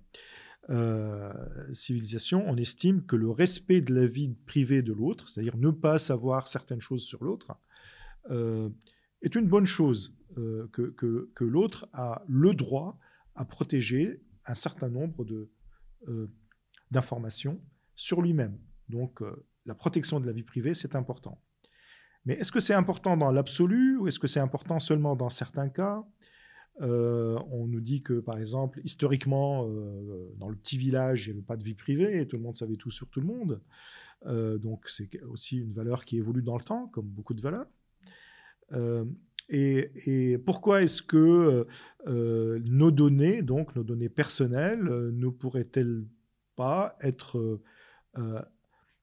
civilisation, 1.74 2.48
on 2.48 2.56
estime 2.56 3.04
que 3.04 3.15
le 3.15 3.32
respect 3.32 3.82
de 3.82 3.91
la 3.91 4.06
vie 4.06 4.36
privée 4.45 4.84
de 4.84 4.93
l'autre, 4.93 5.28
c'est-à-dire 5.28 5.58
ne 5.58 5.72
pas 5.72 5.98
savoir 5.98 6.48
certaines 6.48 6.80
choses 6.80 7.02
sur 7.02 7.24
l'autre, 7.24 7.58
est 8.30 9.34
une 9.34 9.48
bonne 9.48 9.65
chose. 9.65 10.18
Euh, 10.38 10.68
que, 10.72 11.44
l'autre 11.44 11.89
a 11.94 12.24
le 12.28 12.54
droit 12.54 13.00
à 13.36 13.46
protéger 13.46 14.22
un 14.46 14.54
certain 14.54 14.89
nombre 14.89 15.26
euh, 16.08 16.28
d'informations 16.92 17.60
sur 17.96 18.22
lui-même. 18.22 18.60
Donc 18.89 19.22
euh, 19.22 19.46
la 19.65 19.74
protection 19.74 20.20
de 20.20 20.28
la 20.28 20.32
vie 20.32 20.44
privée, 20.44 20.74
c'est 20.74 20.96
important. 20.96 21.42
Mais 22.26 22.36
est-ce 22.36 22.52
que 22.52 22.60
c'est 22.60 22.74
important 22.74 23.18
dans 23.18 23.32
l'absolu 23.32 23.98
ou 23.98 24.08
est-ce 24.08 24.20
que 24.20 24.28
c'est 24.28 24.39
important 24.39 24.78
seulement 24.78 25.15
dans 25.15 25.30
certains 25.30 25.70
cas? 25.70 26.04
On 26.82 27.68
nous 27.68 27.82
dit 27.82 28.02
que, 28.04 28.22
par 28.22 28.38
exemple, 28.38 28.80
historiquement, 28.86 29.68
dans 30.38 30.48
le 30.48 30.56
petit 30.56 30.78
village, 30.78 31.26
il 31.26 31.32
n'y 31.32 31.38
avait 31.39 31.46
pas 31.46 31.58
de 31.58 31.63
vie 31.63 31.74
privée, 31.74 32.26
tout 32.26 32.38
le 32.38 32.42
monde 32.42 32.56
savait 32.56 32.78
tout 32.78 32.89
sur 32.89 33.10
tout 33.10 33.20
le 33.20 33.28
monde. 33.28 33.62
donc 34.62 34.88
c'est 34.88 35.22
aussi 35.24 35.58
une 35.58 35.74
valeur 35.74 36.06
qui 36.06 36.18
évolue 36.18 36.42
dans 36.42 36.58
le 36.58 36.63
temps, 36.63 36.88
comme 36.88 37.08
beaucoup 37.08 37.34
de 37.34 37.42
valeurs. 37.42 37.68
Et, 39.49 40.38
pourquoi 40.45 40.83
est-ce 40.83 41.01
que 41.01 41.65
nos 42.05 42.91
données, 42.91 43.41
donc 43.41 43.75
nos 43.75 43.83
données 43.83 44.09
personnelles, 44.09 44.83
ne 44.83 45.29
pourraient-elles 45.29 46.05
pas 46.55 46.95
être 47.01 47.59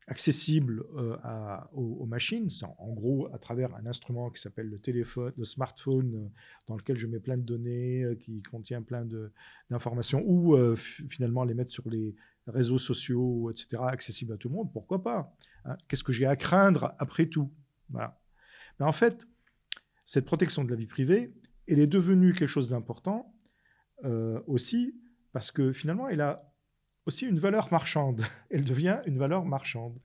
accessible 0.09 0.85
euh, 0.95 1.17
aux, 1.73 2.07
machines, 2.07 2.49
en, 2.79 2.93
gros 2.93 3.29
à 3.35 3.39
travers 3.39 3.75
un 3.75 3.87
instrument 3.87 4.31
qui 4.31 4.41
s'appelle 4.41 4.69
le 4.69 4.79
téléphone, 4.79 5.33
le 5.37 5.45
smartphone, 5.45 6.15
euh, 6.15 6.29
dans 6.69 6.77
lequel 6.77 6.97
je 6.97 7.07
mets 7.09 7.19
plein 7.19 7.37
de 7.37 7.43
données, 7.43 8.05
euh, 8.05 8.15
qui 8.15 8.43
contient 8.43 8.83
plein 8.83 9.07
d'informations, 9.69 10.23
ou 10.25 10.57
finalement 10.77 11.45
les 11.45 11.55
mettre 11.55 11.73
sur 11.73 11.89
les 11.89 12.15
réseaux 12.47 12.79
sociaux, 12.79 13.51
etc., 13.51 13.83
accessibles 13.83 14.33
à 14.33 14.37
tout 14.37 14.49
le 14.49 14.55
monde, 14.55 14.73
pourquoi 14.73 15.03
pas 15.03 15.35
hein? 15.65 15.77
Qu'est-ce 15.89 16.05
que 16.05 16.13
j'ai 16.13 16.27
à 16.27 16.37
craindre 16.37 16.95
après 16.99 17.27
tout? 17.27 17.53
Mais 17.91 18.05
en 18.79 18.93
fait, 18.93 19.27
cette 20.07 20.25
protection 20.25 20.65
de 20.65 20.71
la 20.71 20.77
vie 20.77 20.87
privée, 20.87 21.35
elle 21.69 21.81
est 21.81 21.87
devenue 21.87 22.33
quelque 22.33 22.49
chose 22.49 22.71
d'important 22.71 23.35
aussi, 24.47 25.01
parce 25.33 25.51
que 25.51 25.73
finalement, 25.73 26.09
elle 26.09 26.21
a 26.21 26.47
aussi 27.07 27.27
une 27.27 27.39
valeur 27.39 27.71
marchande. 27.71 28.23
Elle 28.51 28.65
devient 28.65 29.01
une 29.07 29.19
valeur 29.19 29.45
marchande. 29.45 29.99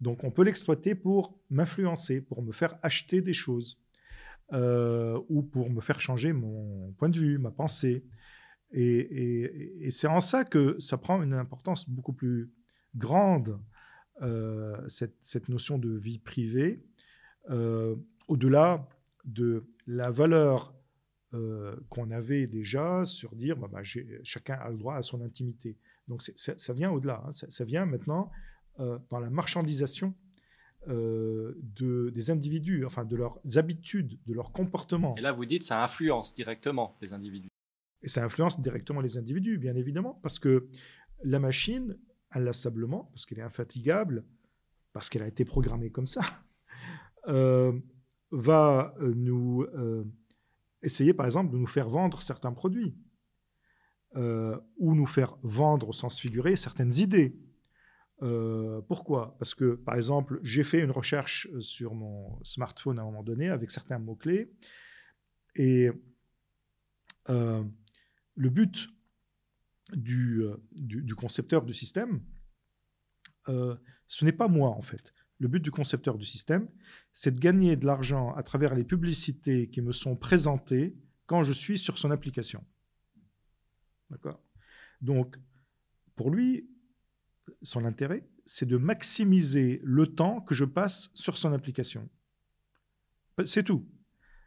Donc 0.00 0.24
on 0.24 0.30
peut 0.30 0.42
l'exploiter 0.42 0.94
pour 0.94 1.40
m'influencer, 1.50 2.20
pour 2.20 2.42
me 2.42 2.52
faire 2.52 2.78
acheter 2.82 3.22
des 3.22 3.32
choses, 3.32 3.80
euh, 4.52 5.20
ou 5.28 5.42
pour 5.42 5.70
me 5.70 5.80
faire 5.80 6.00
changer 6.00 6.32
mon 6.32 6.92
point 6.98 7.08
de 7.08 7.18
vue, 7.18 7.38
ma 7.38 7.50
pensée. 7.50 8.04
Et, 8.70 9.88
c'est 9.90 10.08
en 10.08 10.20
ça 10.20 10.44
que 10.44 10.76
ça 10.78 10.98
prend 10.98 11.22
une 11.22 11.32
importance 11.32 11.88
beaucoup 11.88 12.12
plus 12.12 12.52
grande, 12.94 13.58
euh, 14.20 14.76
cette, 14.88 15.48
notion 15.48 15.78
de 15.78 15.96
vie 15.96 16.18
privée, 16.18 16.84
euh, 17.50 17.96
au-delà 18.26 18.86
de 19.28 19.68
la 19.86 20.10
valeur 20.10 20.74
qu'on 21.90 22.10
avait 22.10 22.46
déjà 22.46 23.04
sur 23.04 23.36
dire 23.36 23.56
bah, 23.58 23.68
bah, 23.70 23.82
chacun 24.24 24.54
a 24.54 24.70
le 24.70 24.78
droit 24.78 24.94
à 24.94 25.02
son 25.02 25.20
intimité. 25.20 25.76
Donc 26.08 26.22
ça 26.22 26.72
vient 26.72 26.90
au-delà, 26.90 27.22
hein. 27.26 27.30
ça, 27.30 27.64
vient 27.64 27.84
maintenant 27.84 28.30
euh, 28.80 28.98
dans 29.10 29.20
la 29.20 29.28
marchandisation 29.28 30.14
euh, 30.86 31.54
de, 31.76 32.10
des 32.10 32.30
individus, 32.30 32.86
enfin 32.86 33.04
de 33.04 33.14
leurs 33.14 33.40
habitudes, 33.56 34.18
de 34.26 34.32
leurs 34.32 34.52
comportements. 34.52 35.14
Et 35.16 35.20
là, 35.20 35.32
vous 35.32 35.44
dites 35.44 35.64
ça 35.64 35.84
influence 35.84 36.34
directement 36.34 36.96
les 37.02 37.12
individus. 37.12 37.48
Et 38.02 38.08
ça 38.08 38.24
influence 38.24 38.60
directement 38.60 39.00
les 39.00 39.18
individus, 39.18 39.58
bien 39.58 39.74
évidemment, 39.74 40.18
parce 40.22 40.38
que 40.38 40.68
la 41.24 41.40
machine, 41.40 41.98
inlassablement, 42.30 43.04
parce 43.12 43.26
qu'elle 43.26 43.40
est 43.40 43.42
infatigable, 43.42 44.24
parce 44.92 45.10
qu'elle 45.10 45.22
a 45.22 45.28
été 45.28 45.44
programmée 45.44 45.90
comme 45.90 46.06
ça, 46.06 46.22
euh, 47.28 47.72
va 48.30 48.94
nous 49.00 49.66
essayer, 50.82 51.14
par 51.14 51.26
exemple, 51.26 51.52
de 51.52 51.58
nous 51.58 51.66
faire 51.66 51.88
vendre 51.88 52.22
certains 52.22 52.52
produits. 52.52 52.94
Euh, 54.16 54.58
ou 54.78 54.94
nous 54.94 55.04
faire 55.04 55.36
vendre 55.42 55.90
au 55.90 55.92
sens 55.92 56.18
figuré 56.18 56.56
certaines 56.56 56.94
idées. 56.94 57.38
Euh, 58.22 58.80
pourquoi? 58.88 59.36
Parce 59.38 59.54
que, 59.54 59.74
par 59.74 59.96
exemple, 59.96 60.40
j'ai 60.42 60.64
fait 60.64 60.80
une 60.80 60.90
recherche 60.90 61.46
sur 61.60 61.94
mon 61.94 62.42
smartphone 62.42 62.98
à 62.98 63.02
un 63.02 63.04
moment 63.04 63.22
donné 63.22 63.50
avec 63.50 63.70
certains 63.70 63.98
mots-clés, 63.98 64.50
et 65.56 65.90
euh, 67.28 67.62
le 68.34 68.48
but 68.48 68.88
du, 69.92 70.42
concepteur 71.14 71.66
du 71.66 71.74
système, 71.74 72.22
ce 73.44 74.24
n'est 74.24 74.32
pas 74.32 74.48
moi 74.48 74.70
en 74.70 74.82
fait. 74.82 75.12
Le 75.40 75.48
but 75.48 75.60
du 75.60 75.70
concepteur 75.70 76.18
du 76.18 76.24
système, 76.24 76.68
c'est 77.12 77.30
de 77.30 77.38
gagner 77.38 77.76
de 77.76 77.86
l'argent 77.86 78.34
à 78.34 78.42
travers 78.42 78.74
les 78.74 78.84
publicités 78.84 79.68
qui 79.70 79.82
me 79.82 79.92
sont 79.92 80.16
présentées 80.16 80.96
quand 81.26 81.44
je 81.44 81.52
suis 81.52 81.78
sur 81.78 81.98
son 81.98 82.10
application. 82.10 82.64
D'accord? 84.10 84.40
Donc, 85.00 85.36
pour 86.16 86.30
lui, 86.30 86.68
son 87.62 87.84
intérêt, 87.84 88.28
c'est 88.46 88.66
de 88.66 88.76
maximiser 88.76 89.80
le 89.84 90.06
temps 90.06 90.40
que 90.40 90.54
je 90.54 90.64
passe 90.64 91.10
sur 91.14 91.36
son 91.36 91.52
application. 91.52 92.08
C'est 93.46 93.62
tout. 93.62 93.88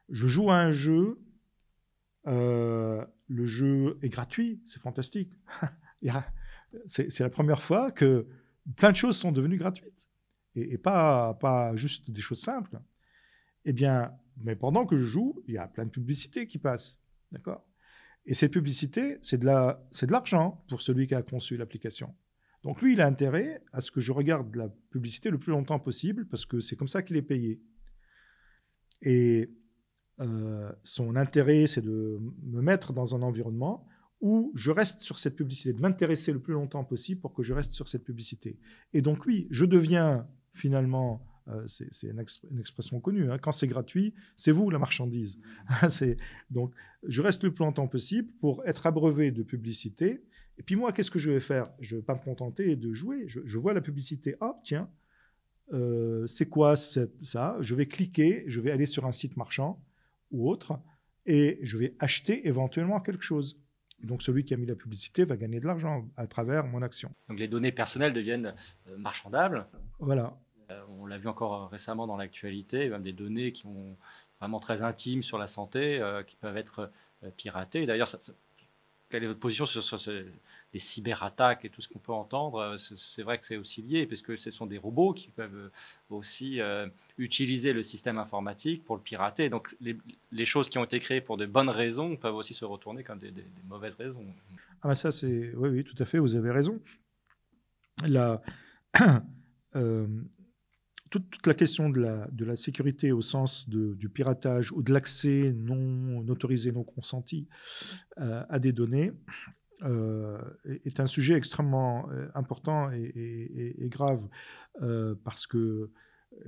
Je 0.10 0.28
joue 0.28 0.52
à 0.52 0.58
un 0.58 0.74
jeu, 0.74 1.22
euh, 2.28 3.06
le 3.28 3.46
jeu 3.46 3.98
est 4.02 4.10
gratuit, 4.10 4.62
c'est 4.66 4.82
fantastique. 4.82 5.32
c'est 6.86 7.20
la 7.20 7.30
première 7.30 7.62
fois 7.62 7.92
que 7.92 8.28
plein 8.76 8.92
de 8.92 8.98
choses 8.98 9.16
sont 9.16 9.32
devenues 9.32 9.58
gratuites 9.58 10.11
et, 10.56 10.78
pas, 10.78 11.34
pas 11.36 11.76
juste 11.76 12.12
des 12.12 12.22
choses 12.22 12.42
simples. 12.42 12.80
Eh 13.66 13.74
bien, 13.74 14.14
mais 14.44 14.56
pendant 14.56 14.86
que 14.86 14.98
je 14.98 15.04
joue, 15.04 15.44
il 15.48 15.54
y 15.54 15.58
a 15.58 15.68
plein 15.68 15.86
de 15.86 15.92
publicités 15.92 16.48
qui 16.48 16.58
passent. 16.58 17.02
D'accord? 17.32 17.66
Et 18.26 18.34
cette 18.34 18.54
publicité, 18.54 19.18
c'est 19.22 19.40
de 19.40 20.12
l'argent 20.12 20.64
pour 20.68 20.82
celui 20.82 21.08
qui 21.08 21.16
a 21.16 21.22
conçu 21.24 21.58
l'application. 21.58 22.14
Donc 22.64 22.82
lui, 22.82 22.94
il 22.94 23.02
a 23.02 23.08
intérêt 23.08 23.64
à 23.72 23.82
ce 23.82 23.92
que 23.92 24.02
je 24.02 24.12
regarde 24.12 24.56
la 24.56 24.70
publicité 24.92 25.32
le 25.32 25.40
plus 25.40 25.52
longtemps 25.52 25.80
possible 25.80 26.28
parce 26.28 26.46
que 26.46 26.60
c'est 26.60 26.76
comme 26.76 26.88
ça 26.88 27.02
qu'il 27.02 27.18
est 27.18 27.24
payé. 27.24 27.62
Et 29.02 29.52
euh, 30.20 30.72
son 30.84 31.16
intérêt, 31.16 31.66
c'est 31.66 31.82
de 31.82 32.20
me 32.44 32.62
mettre 32.62 32.94
dans 32.94 33.16
un 33.16 33.24
environnement 33.24 33.88
où 34.20 34.52
je 34.54 34.70
reste 34.70 35.00
sur 35.00 35.18
cette 35.18 35.36
publicité, 35.36 35.74
de 35.74 35.82
m'intéresser 35.82 36.32
le 36.32 36.40
plus 36.40 36.54
longtemps 36.54 36.84
possible 36.84 37.20
pour 37.20 37.34
que 37.34 37.42
je 37.42 37.54
reste 37.54 37.72
sur 37.72 37.88
cette 37.88 38.04
publicité. 38.04 38.60
Et 38.94 39.02
donc 39.02 39.26
oui, 39.26 39.48
je 39.50 39.66
deviens 39.66 40.28
finalement 40.54 41.26
euh, 41.48 41.64
c'est 41.66 42.08
une, 42.08 42.20
expression 42.60 43.00
connue. 43.00 43.32
Hein. 43.32 43.38
Quand 43.40 43.52
c'est 43.52 43.68
gratuit, 43.68 44.14
c'est 44.36 44.52
vous 44.52 44.70
la 44.70 44.80
marchandise. 44.80 45.40
donc, 46.50 46.74
je 47.04 47.22
reste 47.22 47.44
le 47.44 47.52
plus 47.52 47.64
longtemps 47.64 47.88
possible 47.88 48.32
pour 48.40 48.66
être 48.66 48.86
abreuvé 48.86 49.32
de 49.32 49.44
publicité. 49.44 50.24
Et 50.58 50.64
puis 50.64 50.76
moi, 50.76 50.92
qu'est-ce 50.92 51.12
que 51.12 51.20
je 51.20 51.32
vais 51.32 51.40
faire? 51.40 51.72
Je 51.80 51.96
ne 51.96 52.02
vais 52.02 52.06
pas 52.06 52.14
me 52.14 52.24
contenter 52.24 52.76
de 52.76 52.94
jouer. 52.94 53.26
Je, 53.28 53.58
vois 53.58 53.74
la 53.74 53.82
publicité. 53.82 54.36
Ah, 54.40 54.60
tiens, 54.64 54.90
euh, 55.74 56.28
c'est 56.28 56.48
quoi 56.48 56.76
ça? 56.76 57.58
Je 57.60 57.76
vais 57.76 57.88
cliquer, 57.88 58.44
je 58.48 58.60
vais 58.60 58.72
aller 58.72 58.86
sur 58.86 59.06
un 59.06 59.12
site 59.12 59.38
marchand 59.38 59.84
ou 60.32 60.50
autre, 60.50 60.80
et 61.26 61.60
je 61.64 61.78
vais 61.78 61.96
acheter 62.00 62.48
éventuellement 62.48 63.00
quelque 63.00 63.24
chose. 63.24 63.61
Donc 64.04 64.22
celui 64.22 64.44
qui 64.44 64.54
a 64.54 64.58
mis 64.58 64.66
la 64.66 64.76
publicité 64.76 65.26
va 65.26 65.38
gagner 65.38 65.60
de 65.60 65.68
l'argent 65.68 66.08
à 66.18 66.28
travers 66.28 66.66
mon 66.66 66.82
action. 66.82 67.12
Donc 67.30 67.40
les 67.40 67.48
données 67.48 67.72
personnelles 67.72 68.14
deviennent 68.14 68.54
euh, 68.90 68.98
marchandables. 68.98 69.66
Voilà. 70.00 70.38
Euh, 70.72 70.82
on 71.00 71.06
l'a 71.06 71.18
vu 71.18 71.28
encore 71.28 71.70
récemment 71.70 72.08
dans 72.08 72.18
l'actualité, 72.18 72.90
même 72.90 73.04
des 73.04 73.14
données 73.14 73.52
qui 73.52 73.64
sont 73.64 73.98
vraiment 74.40 74.60
très 74.60 74.82
intimes 74.82 75.24
sur 75.24 75.38
la 75.38 75.48
santé, 75.48 76.00
euh, 76.00 76.24
qui 76.24 76.36
peuvent 76.36 76.58
être 76.58 76.92
euh, 77.24 77.30
piratées. 77.36 77.86
D'ailleurs, 77.86 78.08
quelle 79.12 79.24
est 79.24 79.28
votre 79.28 79.40
position 79.40 79.66
sur, 79.66 80.00
les 80.74 80.80
cyberattaques 80.80 81.66
et 81.66 81.70
tout 81.70 81.82
ce 81.82 81.90
qu'on 81.90 82.00
peut 82.00 82.14
entendre 82.14 82.78
C'est 82.78 83.24
vrai 83.24 83.38
que 83.38 83.46
c'est 83.46 83.58
aussi 83.58 83.82
lié, 83.82 84.06
puisque 84.06 84.38
ce 84.38 84.52
sont 84.52 84.66
des 84.66 84.78
robots 84.78 85.14
qui 85.14 85.28
peuvent 85.28 85.70
aussi 86.10 86.60
utiliser 87.18 87.74
le 87.74 87.84
système 87.84 88.18
informatique 88.18 88.84
pour 88.86 88.96
le 88.96 89.02
pirater. 89.02 89.50
Donc 89.50 89.76
les, 89.82 90.46
choses 90.46 90.70
qui 90.70 90.78
ont 90.78 90.86
été 90.86 91.00
créées 91.00 91.22
pour 91.22 91.38
de 91.38 91.46
bonnes 91.46 91.70
raisons 91.70 92.16
peuvent 92.16 92.36
aussi 92.36 92.54
se 92.54 92.66
retourner 92.66 93.04
comme 93.04 93.20
des, 93.20 93.34
mauvaises 93.68 93.96
raisons. 93.96 94.26
Ah 94.82 94.88
ben 94.88 94.96
ça, 94.96 95.12
c'est... 95.12 95.54
Oui, 95.56 95.70
oui, 95.70 95.84
tout 95.84 96.02
à 96.02 96.06
fait, 96.06 96.18
vous 96.18 96.36
avez 96.36 96.52
raison. 96.52 96.80
La... 98.08 98.42
toute, 101.12 101.46
la 101.46 101.54
question 101.54 101.90
de 101.90 102.02
la, 102.46 102.56
sécurité 102.56 103.12
au 103.12 103.22
sens 103.22 103.70
du 103.70 104.10
piratage 104.10 104.72
ou 104.72 104.82
de 104.82 104.92
l'accès 104.94 105.54
non 105.56 106.26
autorisé, 106.28 106.72
non 106.72 106.84
consenti 106.84 107.48
euh, 108.20 108.44
à 108.50 108.60
des 108.60 108.72
données 108.72 109.12
euh, 109.84 110.40
est 110.86 111.00
un 111.00 111.08
sujet 111.08 111.34
extrêmement 111.34 112.10
euh, 112.12 112.30
important 112.34 112.92
et, 112.92 113.76
grave 113.90 114.28
parce 115.24 115.46
que 115.48 115.92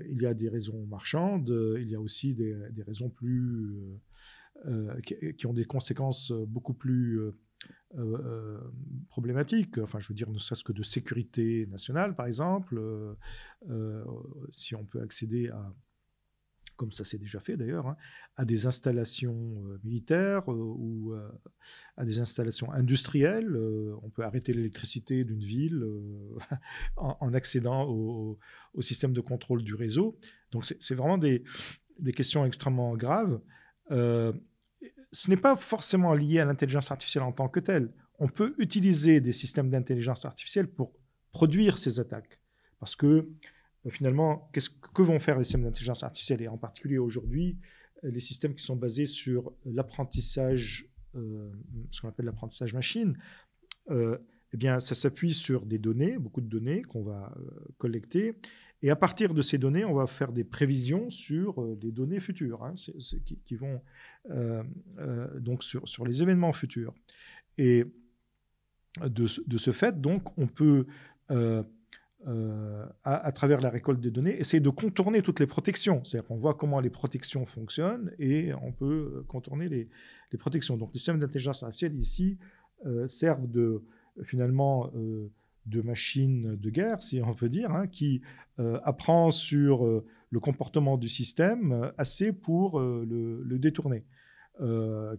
il 0.07 0.21
y 0.21 0.25
a 0.25 0.33
des 0.33 0.47
raisons 0.47 0.85
marchandes, 0.85 1.53
il 1.77 1.89
y 1.89 1.95
a 1.95 1.99
aussi 1.99 2.33
des, 2.33 2.55
des 2.71 2.83
raisons 2.83 3.09
plus 3.09 3.99
qui, 5.05 5.35
qui, 5.35 5.45
ont 5.45 5.53
des 5.53 5.65
conséquences 5.65 6.31
beaucoup 6.31 6.73
plus 6.73 7.19
euh, 7.95 8.17
euh, 8.25 8.59
problématiques. 9.09 9.77
Enfin, 9.77 9.99
je 9.99 10.07
veux 10.07 10.15
dire, 10.15 10.29
ne 10.31 10.39
serait-ce 10.39 10.63
que 10.63 10.71
de 10.71 10.81
sécurité 10.81 11.67
nationale, 11.67 12.15
par 12.15 12.25
exemple, 12.25 12.79
euh, 13.69 14.03
si 14.49 14.73
on 14.73 14.83
peut 14.83 15.01
accéder 15.01 15.49
à, 15.49 15.71
comme 16.75 16.91
ça 16.91 17.03
s'est 17.03 17.19
déjà 17.19 17.39
fait 17.39 17.55
d'ailleurs, 17.55 17.85
hein, 17.87 17.95
à 18.35 18.45
des 18.45 18.65
installations 18.65 19.63
militaires 19.83 20.47
ou 20.47 21.13
à 21.95 22.03
des 22.03 22.19
installations 22.19 22.71
industrielles. 22.71 23.55
on 24.01 24.09
peut 24.09 24.23
arrêter 24.23 24.53
l'électricité 24.53 25.23
d'une 25.23 25.43
ville 25.43 25.85
en, 26.97 27.31
accédant 27.35 27.87
au, 27.87 28.39
système 28.81 29.13
de 29.13 29.21
contrôle 29.21 29.63
du 29.63 29.75
réseau. 29.75 30.17
Donc 30.51 30.65
c'est 30.65 30.95
vraiment 30.95 31.19
des, 31.19 31.43
des, 31.99 32.11
questions 32.11 32.43
extrêmement 32.43 32.97
graves. 32.97 33.39
Ce 35.11 35.29
n'est 35.29 35.37
pas 35.37 35.55
forcément 35.55 36.13
lié 36.13 36.39
à 36.39 36.45
l'intelligence 36.45 36.91
artificielle 36.91 37.23
en 37.23 37.31
tant 37.31 37.49
que 37.49 37.59
telle. 37.59 37.91
On 38.19 38.27
peut 38.27 38.55
utiliser 38.57 39.21
des 39.21 39.31
systèmes 39.31 39.69
d'intelligence 39.69 40.25
artificielle 40.25 40.67
pour 40.67 40.93
produire 41.31 41.77
ces 41.77 41.99
attaques. 41.99 42.39
Parce 42.79 42.95
que 42.95 43.27
euh, 43.85 43.89
finalement, 43.89 44.49
que 44.93 45.01
vont 45.01 45.19
faire 45.19 45.37
les 45.37 45.43
systèmes 45.43 45.63
d'intelligence 45.63 46.03
artificielle 46.03 46.41
Et 46.41 46.47
en 46.47 46.57
particulier 46.57 46.97
aujourd'hui, 46.97 47.57
euh, 48.03 48.11
les 48.11 48.19
systèmes 48.19 48.55
qui 48.55 48.63
sont 48.63 48.75
basés 48.75 49.05
sur 49.05 49.53
l'apprentissage, 49.65 50.87
euh, 51.15 51.51
ce 51.91 52.01
qu'on 52.01 52.09
appelle 52.09 52.25
l'apprentissage 52.25 52.73
machine, 52.73 53.17
eh 53.89 54.57
bien, 54.57 54.79
ça 54.79 54.95
s'appuie 54.95 55.33
sur 55.33 55.65
des 55.65 55.79
données, 55.79 56.17
beaucoup 56.17 56.39
de 56.39 56.47
données 56.47 56.83
qu'on 56.83 57.03
va 57.03 57.35
collecter. 57.79 58.37
Et 58.83 58.91
à 58.91 58.95
partir 58.95 59.33
de 59.33 59.41
ces 59.41 59.57
données, 59.57 59.85
on 59.85 59.93
va 59.93 60.05
faire 60.05 60.31
des 60.31 60.43
prévisions 60.43 61.09
sur 61.09 61.65
les 61.81 61.91
données 61.91 62.19
futures, 62.19 62.63
hein, 62.63 62.75
qui, 63.45 63.55
vont 63.55 63.81
donc 65.39 65.63
sur, 65.63 66.05
les 66.05 66.21
événements 66.21 66.53
futurs. 66.53 66.93
Et 67.57 67.85
de, 69.01 69.27
ce 69.27 69.71
fait, 69.71 69.99
donc, 69.99 70.37
on 70.37 70.47
peut 70.47 70.85
euh, 72.25 72.85
à, 73.03 73.33
travers 73.33 73.59
la 73.59 73.69
récolte 73.69 73.99
des 73.99 74.09
données, 74.09 74.39
essayer 74.39 74.61
de 74.61 74.69
contourner 74.69 75.21
toutes 75.21 75.41
les 75.41 75.47
protections. 75.47 76.01
C'est-à-dire 76.05 76.25
qu'on 76.25 76.37
voit 76.37 76.53
comment 76.53 76.79
les 76.79 76.89
protections 76.89 77.45
fonctionnent 77.45 78.13
et 78.17 78.53
on 78.61 78.71
peut 78.71 79.15
euh, 79.17 79.25
contourner 79.27 79.67
les, 79.67 79.89
protections. 80.37 80.77
Donc 80.77 80.93
les 80.93 80.99
systèmes 80.99 81.19
d'intelligence 81.19 81.63
artificielle 81.63 81.97
ici 81.97 82.37
euh, 82.85 83.09
servent 83.09 83.51
de, 83.51 83.83
finalement 84.23 84.89
de 85.65 85.81
machine 85.81 86.55
de 86.55 86.69
guerre, 86.69 87.01
si 87.01 87.21
on 87.21 87.33
peut 87.33 87.49
dire, 87.49 87.71
hein, 87.71 87.87
qui 87.87 88.21
apprend 88.57 89.31
sur 89.31 90.03
le 90.29 90.39
comportement 90.39 90.97
du 90.97 91.09
système 91.09 91.91
assez 91.97 92.33
pour 92.33 92.79
le, 92.79 93.41
le, 93.43 93.59
détourner. 93.59 94.05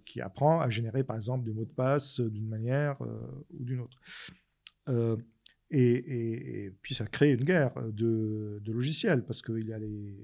qui 0.05 0.21
apprend 0.21 0.61
à 0.61 0.69
générer 0.71 1.03
par 1.03 1.17
exemple 1.17 1.45
des 1.45 1.53
mots 1.53 1.65
de 1.65 1.73
passe 1.73 2.21
d'une 2.21 2.49
manière 2.49 3.01
ou 3.01 3.65
d'une 3.65 3.81
autre. 3.81 3.99
Et, 5.71 6.73
puis 6.83 6.95
ça 6.95 7.07
crée 7.07 7.33
une 7.33 7.45
guerre 7.45 7.75
de, 7.93 8.63
logiciels 8.67 9.25
parce 9.25 9.43
qu'il 9.43 9.67
y 9.67 9.73
a 9.73 9.79
les 9.79 10.17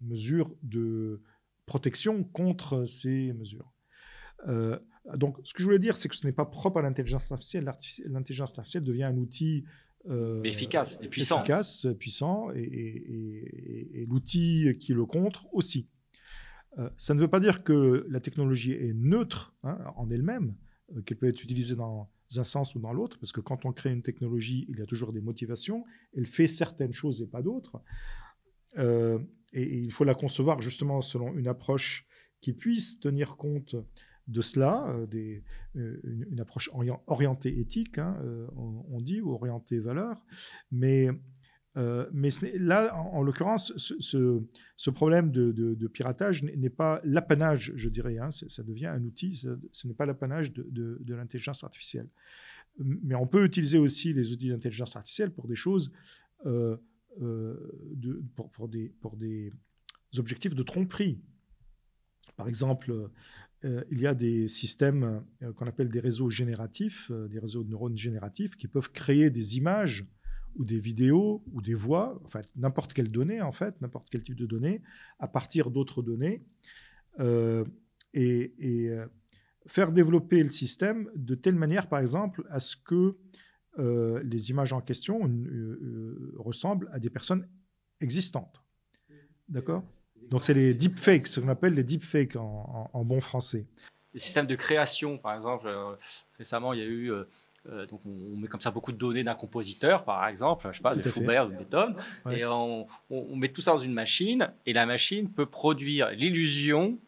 mesures 0.00 0.54
de 0.62 1.20
protection 1.66 2.24
contre 2.24 2.84
ces 2.86 3.32
mesures. 3.34 3.70
Euh, 4.46 4.78
donc, 5.16 5.38
ce 5.44 5.52
que 5.52 5.60
je 5.60 5.64
voulais 5.64 5.78
dire, 5.78 5.96
c'est 5.96 6.08
que 6.08 6.16
ce 6.16 6.26
n'est 6.26 6.32
pas 6.32 6.44
propre 6.44 6.78
à 6.78 6.82
l'intelligence 6.82 7.30
artificielle. 7.32 7.72
L'intelligence 8.06 8.50
artificielle 8.50 8.84
devient 8.84 9.04
un 9.04 9.16
outil 9.16 9.64
euh, 10.08 10.42
efficace 10.42 10.98
et 11.02 11.08
puissant. 11.08 11.38
Efficace, 11.38 11.86
puissant, 11.98 12.50
et, 12.54 14.06
l'outil 14.08 14.76
qui 14.78 14.92
le 14.92 15.06
contre 15.06 15.46
aussi. 15.52 15.88
Euh, 16.78 16.90
ça 16.96 17.14
ne 17.14 17.20
veut 17.20 17.28
pas 17.28 17.40
dire 17.40 17.64
que 17.64 18.06
la 18.08 18.20
technologie 18.20 18.72
est 18.72 18.94
neutre 18.94 19.54
hein, 19.62 19.78
en 19.96 20.10
elle-même, 20.10 20.54
qu'elle 21.04 21.18
peut 21.18 21.28
être 21.28 21.42
utilisée 21.42 21.74
dans 21.74 22.10
un 22.36 22.44
sens 22.44 22.74
ou 22.74 22.78
dans 22.78 22.92
l'autre, 22.92 23.18
parce 23.18 23.32
que 23.32 23.40
quand 23.40 23.64
on 23.64 23.72
crée 23.72 23.90
une 23.90 24.02
technologie, 24.02 24.66
il 24.68 24.78
y 24.78 24.82
a 24.82 24.86
toujours 24.86 25.12
des 25.12 25.20
motivations, 25.20 25.84
elle 26.14 26.26
fait 26.26 26.46
certaines 26.46 26.92
choses 26.92 27.22
et 27.22 27.26
pas 27.26 27.42
d'autres. 27.42 27.82
Et, 28.76 29.78
il 29.78 29.90
faut 29.90 30.04
la 30.04 30.14
concevoir 30.14 30.60
justement 30.60 31.00
selon 31.00 31.34
une 31.34 31.48
approche 31.48 32.06
qui 32.40 32.52
puisse 32.52 33.00
tenir 33.00 33.36
compte 33.36 33.76
de 34.28 34.40
cela, 34.40 34.88
euh, 34.90 35.06
euh, 35.76 36.00
une, 36.04 36.40
approche 36.40 36.70
orientée 37.06 37.58
éthique, 37.58 37.98
hein, 37.98 38.16
on, 38.56 39.00
dit, 39.00 39.20
ou 39.20 39.32
orientée 39.32 39.80
valeur, 39.80 40.24
mais 40.70 41.10
euh, 41.78 42.06
là, 42.58 42.94
en, 42.96 43.22
l'occurrence, 43.22 43.72
ce, 43.76 44.90
problème 44.90 45.30
de, 45.30 45.86
piratage 45.86 46.42
n'est 46.42 46.70
pas 46.70 47.00
l'apanage, 47.04 47.72
je 47.76 47.88
dirais. 47.88 48.18
Hein, 48.18 48.30
ça 48.30 48.62
devient 48.62 48.86
un 48.86 49.02
outil, 49.04 49.34
ce 49.34 49.86
n'est 49.86 49.94
pas 49.94 50.06
l'apanage 50.06 50.52
de, 50.52 51.14
l'intelligence 51.14 51.62
artificielle. 51.62 52.08
Mais 52.78 53.14
on 53.14 53.26
peut 53.26 53.44
utiliser 53.44 53.78
aussi 53.78 54.12
les 54.12 54.32
outils 54.32 54.48
d'intelligence 54.48 54.94
artificielle 54.94 55.30
pour 55.30 55.48
des 55.48 55.56
choses, 55.56 55.92
euh, 56.46 56.76
euh, 57.20 57.56
pour 58.36 58.68
des 58.68 59.52
objectifs 60.16 60.54
de 60.54 60.62
tromperie. 60.62 61.20
Par 62.36 62.48
exemple, 62.48 63.10
il 63.64 64.00
y 64.00 64.06
a 64.06 64.14
des 64.14 64.46
systèmes 64.46 65.24
qu'on 65.56 65.66
appelle 65.66 65.88
des 65.88 66.00
réseaux 66.00 66.30
génératifs, 66.30 67.10
des 67.10 67.38
réseaux 67.38 67.64
de 67.64 67.70
neurones 67.70 67.96
génératifs, 67.96 68.56
qui 68.56 68.68
peuvent 68.68 68.92
créer 68.92 69.30
des 69.30 69.56
images 69.56 70.06
ou 70.56 70.64
des 70.64 70.78
vidéos 70.80 71.42
ou 71.52 71.62
des 71.62 71.74
voix, 71.74 72.20
enfin 72.24 72.42
n'importe 72.56 72.92
quelle 72.92 73.10
donnée 73.10 73.40
en 73.40 73.52
fait, 73.52 73.80
n'importe 73.80 74.08
quel 74.10 74.22
type 74.22 74.36
de 74.36 74.46
données, 74.46 74.82
à 75.18 75.28
partir 75.28 75.70
d'autres 75.70 76.02
données, 76.02 76.44
euh, 77.20 77.64
et, 78.14 78.52
euh, 78.90 79.06
faire 79.66 79.92
développer 79.92 80.42
le 80.42 80.50
système 80.50 81.10
de 81.14 81.34
telle 81.34 81.54
manière, 81.54 81.88
par 81.88 82.00
exemple, 82.00 82.46
à 82.48 82.58
ce 82.58 82.76
que 82.76 83.18
euh, 83.78 84.22
les 84.24 84.50
images 84.50 84.72
en 84.72 84.80
question 84.80 85.20
ressemblent 86.36 86.88
à 86.90 86.98
des 86.98 87.10
personnes 87.10 87.46
existantes. 88.00 88.62
D'accord? 89.48 89.84
Donc 90.30 90.44
c'est 90.44 90.54
les 90.54 90.74
deepfakes, 90.74 91.26
ce 91.26 91.40
qu'on 91.40 91.48
appelle 91.48 91.74
les 91.74 91.84
deepfakes 91.84 92.36
en, 92.36 92.90
en, 92.92 93.04
bon 93.04 93.20
français. 93.20 93.66
Les 94.14 94.20
systèmes 94.20 94.46
de 94.46 94.56
création, 94.56 95.18
par 95.18 95.34
exemple, 95.34 95.68
récemment 96.38 96.72
il 96.72 96.78
y 96.80 96.82
a 96.82 96.86
eu 96.86 97.12
euh, 97.70 97.86
donc 97.86 98.00
on, 98.06 98.36
met 98.36 98.48
comme 98.48 98.60
ça 98.60 98.70
beaucoup 98.70 98.92
de 98.92 98.96
données 98.96 99.24
d'un 99.24 99.34
compositeur, 99.34 100.04
par 100.04 100.26
exemple, 100.26 100.68
je 100.70 100.76
sais 100.76 100.82
pas, 100.82 100.94
de 100.94 101.02
Schubert 101.02 101.46
ou 101.46 101.50
de 101.50 101.56
Beethoven, 101.56 101.96
et 102.30 102.44
on, 102.46 102.86
met 103.10 103.48
tout 103.48 103.60
ça 103.60 103.72
dans 103.72 103.78
une 103.78 103.92
machine, 103.92 104.50
et 104.64 104.72
la 104.72 104.86
machine 104.86 105.30
peut 105.30 105.46
produire 105.46 106.10
l'illusion 106.10 106.98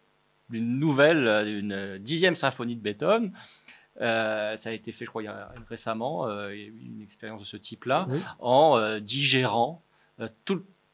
d'une 0.51 0.79
nouvelle, 0.79 1.45
d'une 1.47 1.99
dixième 1.99 2.35
symphonie 2.35 2.77
de 2.77 2.83
Beethoven. 2.83 3.33
Euh, 4.01 4.57
ça 4.57 4.71
a 4.71 4.73
été 4.73 4.93
fait, 4.93 5.05
je 5.05 5.11
crois, 5.11 5.23
récemment, 5.69 6.27
euh, 6.27 6.51
une 6.51 7.01
expérience 7.03 7.41
de 7.41 7.47
ce 7.47 7.57
type-là, 7.57 8.09
en 8.41 8.99
digérant 8.99 9.83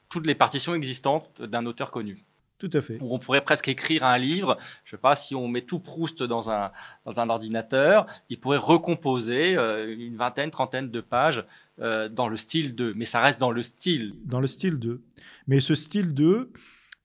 toutes 0.09 0.27
les 0.27 0.35
partitions 0.35 0.75
existantes 0.75 1.41
d'un 1.41 1.65
auteur 1.65 1.91
connu. 1.91 2.25
Tout 2.59 2.71
à 2.73 2.81
fait. 2.81 2.97
On 3.01 3.19
pourrait 3.19 3.41
presque 3.41 3.67
écrire 3.67 4.03
un 4.03 4.17
livre. 4.17 4.57
Je 4.83 4.89
ne 4.89 4.97
sais 4.97 5.01
pas 5.01 5.15
si 5.15 5.35
on 5.35 5.47
met 5.47 5.61
tout 5.61 5.79
Proust 5.79 6.23
dans 6.23 6.49
un, 6.49 6.71
dans 7.05 7.19
un 7.19 7.29
ordinateur, 7.29 8.07
il 8.29 8.39
pourrait 8.39 8.57
recomposer 8.57 9.55
euh, 9.57 9.95
une 9.95 10.17
vingtaine, 10.17 10.49
trentaine 10.49 10.89
de 10.89 11.01
pages 11.01 11.45
euh, 11.79 12.09
dans 12.09 12.27
le 12.27 12.35
style 12.35 12.75
2. 12.75 12.95
Mais 12.95 13.05
ça 13.05 13.21
reste 13.21 13.39
dans 13.39 13.51
le 13.51 13.61
style. 13.61 14.15
Dans 14.25 14.39
le 14.39 14.47
style 14.47 14.79
2. 14.79 15.03
Mais 15.45 15.59
ce 15.59 15.75
style 15.75 16.15
2, 16.15 16.51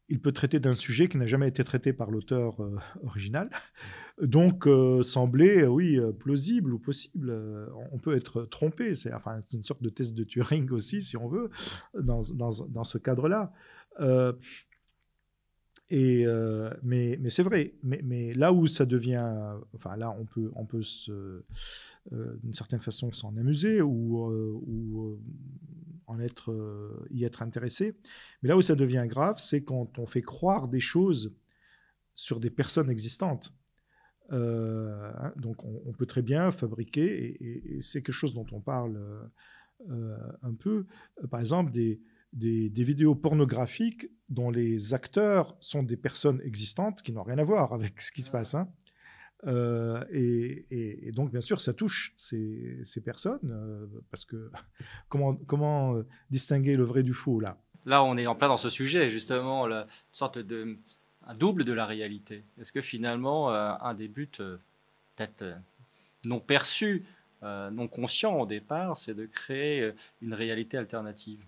il 0.08 0.20
peut 0.20 0.32
traiter 0.32 0.58
d'un 0.58 0.74
sujet 0.74 1.08
qui 1.08 1.18
n'a 1.18 1.26
jamais 1.26 1.48
été 1.48 1.64
traité 1.64 1.92
par 1.92 2.10
l'auteur 2.10 2.62
euh, 2.62 2.78
original. 3.04 3.50
Donc, 4.22 4.66
semblait, 5.02 5.66
oui, 5.66 6.00
plausible 6.18 6.72
ou 6.72 6.78
possible. 6.78 7.36
on 7.90 7.98
peut 7.98 8.16
être 8.16 8.44
trompé. 8.44 8.94
C'est 8.96 9.12
enfin, 9.12 9.40
une 9.52 9.64
sorte 9.64 9.82
de 9.82 9.90
test 9.90 10.14
de 10.14 10.24
Turing 10.24 10.70
aussi, 10.70 11.02
si 11.02 11.16
on 11.16 11.28
veut, 11.28 11.50
dans, 11.94 12.20
dans, 12.32 12.50
dans 12.68 12.84
ce 12.84 12.98
cadre-là. 12.98 13.52
Et, 15.92 16.26
euh, 16.26 16.70
mais, 16.82 17.18
mais 17.20 17.28
c'est 17.28 17.42
vrai. 17.42 17.74
Mais, 17.82 18.00
mais, 18.02 18.32
là 18.32 18.54
où 18.54 18.66
ça 18.66 18.86
devient, 18.86 19.30
enfin 19.74 19.94
là, 19.96 20.10
on 20.18 20.24
peut, 20.24 20.50
on 20.56 20.64
peut 20.64 20.82
se, 20.82 21.12
euh, 22.12 22.38
d'une 22.42 22.54
certaine 22.54 22.80
façon 22.80 23.12
s'en 23.12 23.36
amuser 23.36 23.82
ou, 23.82 24.26
euh, 24.30 24.58
ou 24.66 25.20
en 26.06 26.18
être, 26.18 27.06
y 27.10 27.24
être 27.24 27.42
intéressé. 27.42 27.94
Mais 28.42 28.48
là 28.48 28.56
où 28.56 28.62
ça 28.62 28.74
devient 28.74 29.04
grave, 29.06 29.38
c'est 29.38 29.64
quand 29.64 29.98
on 29.98 30.06
fait 30.06 30.22
croire 30.22 30.66
des 30.66 30.80
choses 30.80 31.34
sur 32.14 32.40
des 32.40 32.50
personnes 32.50 32.88
existantes. 32.88 33.52
Hein, 34.32 35.32
donc 35.36 35.64
on, 35.64 35.92
peut 35.92 36.06
très 36.06 36.22
bien 36.22 36.50
fabriquer, 36.50 37.04
et, 37.04 37.76
et 37.76 37.80
c'est 37.80 38.02
quelque 38.02 38.14
chose 38.14 38.34
dont 38.34 38.46
on 38.52 38.60
parle 38.60 38.98
un 39.88 40.54
peu, 40.54 40.86
par 41.30 41.40
exemple 41.40 41.70
des 41.70 42.00
des, 42.32 42.84
vidéos 42.84 43.14
pornographiques 43.14 44.06
dont 44.28 44.50
les 44.50 44.94
acteurs 44.94 45.56
sont 45.60 45.82
des 45.82 45.96
personnes 45.96 46.40
existantes 46.44 47.02
qui 47.02 47.12
n'ont 47.12 47.22
rien 47.22 47.38
à 47.38 47.44
voir 47.44 47.72
avec 47.72 48.00
ce 48.00 48.12
qui 48.12 48.22
se 48.22 48.30
passe. 48.30 48.54
Hein. 48.54 48.68
Euh, 49.46 50.04
et, 50.10 51.10
donc, 51.12 51.30
bien 51.30 51.40
sûr, 51.40 51.60
ça 51.60 51.74
touche 51.74 52.14
ces, 52.16 52.84
personnes, 53.04 53.50
euh, 53.50 53.86
parce 54.10 54.24
que 54.24 54.50
comment, 55.08 55.34
comment 55.34 55.96
euh, 55.96 56.06
distinguer 56.30 56.76
le 56.76 56.84
vrai 56.84 57.02
du 57.02 57.12
faux 57.12 57.40
là? 57.40 57.58
Là, 57.84 58.04
on 58.04 58.16
est 58.16 58.26
en 58.26 58.36
plein 58.36 58.48
dans 58.48 58.58
ce 58.58 58.70
sujet, 58.70 59.10
justement, 59.10 59.66
une 59.66 59.86
sorte 60.12 60.38
de 60.38 60.78
un 61.26 61.34
double 61.34 61.64
de 61.64 61.72
la 61.72 61.86
réalité. 61.86 62.44
Est-ce 62.58 62.72
que 62.72 62.80
finalement, 62.80 63.50
un 63.50 63.94
des 63.94 64.08
buts, 64.08 64.28
peut-être 64.28 65.44
non 66.24 66.40
perçu, 66.40 67.04
non 67.42 67.88
conscient 67.88 68.38
au 68.38 68.46
départ, 68.46 68.96
c'est 68.96 69.14
de 69.14 69.26
créer 69.26 69.92
une 70.20 70.34
réalité 70.34 70.78
alternative? 70.78 71.44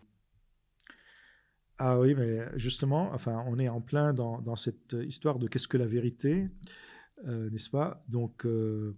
Ah 1.78 1.98
oui, 1.98 2.14
mais 2.14 2.46
justement, 2.56 3.10
enfin, 3.12 3.44
on 3.48 3.58
est 3.58 3.68
en 3.68 3.80
plein 3.80 4.14
dans, 4.14 4.56
cette 4.56 4.92
histoire 4.92 5.38
de 5.38 5.48
qu'est-ce 5.48 5.66
que 5.66 5.76
la 5.76 5.86
vérité, 5.86 6.48
euh, 7.26 7.50
n'est-ce 7.50 7.70
pas? 7.70 8.04
Donc, 8.08 8.46
euh, 8.46 8.96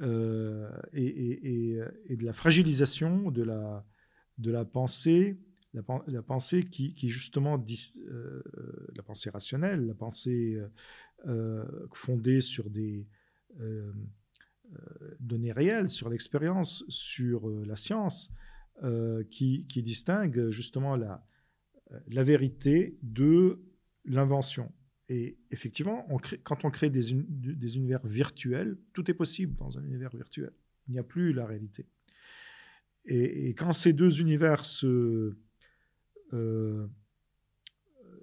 euh, 0.00 0.70
et, 0.94 1.76
de 2.10 2.24
la 2.24 2.32
fragilisation 2.32 3.30
de 3.30 3.42
la, 3.42 3.84
de 4.38 4.50
la 4.50 4.64
pensée, 4.64 5.38
la, 5.74 6.22
pensée 6.22 6.64
qui, 6.64 7.10
justement, 7.10 7.64
la 8.94 9.02
pensée 9.02 9.30
rationnelle, 9.30 9.86
la 9.86 9.94
pensée 9.94 10.60
fondées 11.92 12.40
sur 12.40 12.70
des 12.70 13.06
données 15.20 15.52
réelles, 15.52 15.90
sur 15.90 16.08
l'expérience, 16.08 16.84
sur 16.88 17.48
la 17.48 17.76
science, 17.76 18.32
qui, 19.30 19.66
distinguent 19.82 20.50
justement 20.50 20.96
la, 20.96 21.26
la 22.08 22.22
vérité 22.22 22.98
de 23.02 23.60
l'invention. 24.04 24.72
Et 25.08 25.36
effectivement, 25.50 26.06
quand 26.42 26.64
on 26.64 26.70
crée 26.70 26.90
des, 26.90 27.12
univers 27.12 28.06
virtuels, 28.06 28.78
tout 28.92 29.10
est 29.10 29.14
possible 29.14 29.54
dans 29.56 29.78
un 29.78 29.84
univers 29.84 30.14
virtuel. 30.14 30.52
Il 30.88 30.92
n'y 30.92 30.98
a 30.98 31.02
plus 31.02 31.32
la 31.32 31.46
réalité. 31.46 31.86
Et, 33.04 33.50
quand 33.50 33.72
ces 33.72 33.92
deux 33.92 34.20
univers 34.20 34.64
se, 34.64 35.36
euh, 36.32 36.86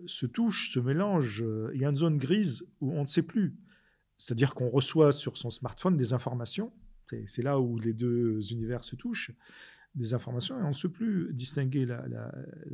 se 0.06 0.26
touchent, 0.26 0.72
se 0.72 0.80
mélangent, 0.80 1.46
il 1.74 1.82
y 1.82 1.86
a 1.86 1.90
une 1.90 1.96
zone 1.96 2.18
grise 2.18 2.66
où 2.82 2.92
on 2.94 3.02
ne 3.02 3.08
sait 3.08 3.24
plus. 3.24 3.58
C'est-à-dire 4.18 4.54
qu'on 4.54 4.70
reçoit 4.70 5.12
sur 5.12 5.38
son 5.38 5.50
smartphone 5.50 5.98
des 5.98 6.14
informations. 6.14 6.74
C'est 7.26 7.42
là 7.42 7.60
où 7.60 7.80
les 7.80 7.94
deux 7.94 8.52
univers 8.52 8.84
se 8.84 8.96
touchent 8.96 9.32
des 9.96 10.14
informations 10.14 10.60
et 10.60 10.64
on 10.64 10.70
ne 10.70 10.74
sait 10.74 10.90
plus 10.90 11.34
distinguer 11.34 11.86
la, 11.86 12.32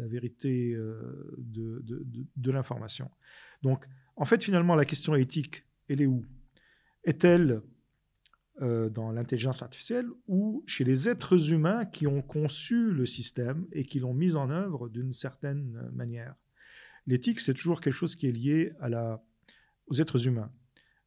vérité 0.08 0.74
euh, 0.74 1.36
de, 1.38 1.82
de, 2.36 2.52
l'information. 2.52 3.10
Donc, 3.62 3.86
en 4.16 4.26
fait, 4.26 4.44
finalement, 4.44 4.76
la 4.76 4.86
question 4.86 5.16
éthique, 5.16 5.66
elle 5.88 6.02
est 6.02 6.06
où? 6.06 6.26
Est-elle 7.04 7.62
euh, 8.62 8.90
dans 8.90 9.12
l'intelligence 9.12 9.62
artificielle 9.62 10.08
ou 10.28 10.64
chez 10.66 10.86
les 10.86 11.10
êtres 11.10 11.52
humains 11.52 11.84
qui 11.84 12.08
ont 12.08 12.22
conçu 12.22 12.90
le 12.92 13.06
système 13.06 13.68
et 13.74 13.84
qui 13.84 14.00
l'ont 14.00 14.14
mis 14.14 14.38
en 14.38 14.50
œuvre 14.50 14.88
d'une 14.88 15.12
certaine 15.12 15.92
manière 15.94 16.36
L'éthique, 17.06 17.42
c'est 17.42 17.54
toujours 17.54 17.82
quelque 17.82 17.94
chose 17.94 18.16
qui 18.16 18.28
est 18.28 18.32
lié 18.32 18.72
aux 19.88 20.02
êtres 20.02 20.26
humains. 20.26 20.52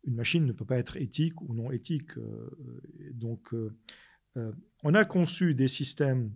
Une 0.04 0.14
machine 0.14 0.44
ne 0.44 0.52
peut 0.52 0.66
pas 0.66 0.76
être 0.76 0.98
éthique 0.98 1.40
ou 1.40 1.54
non 1.54 1.72
éthique. 1.72 2.18
Euh, 2.18 2.50
donc, 3.12 3.54
euh, 3.54 4.52
on 4.82 4.94
a 4.94 5.06
conçu 5.06 5.54
des 5.54 5.68
systèmes 5.68 6.30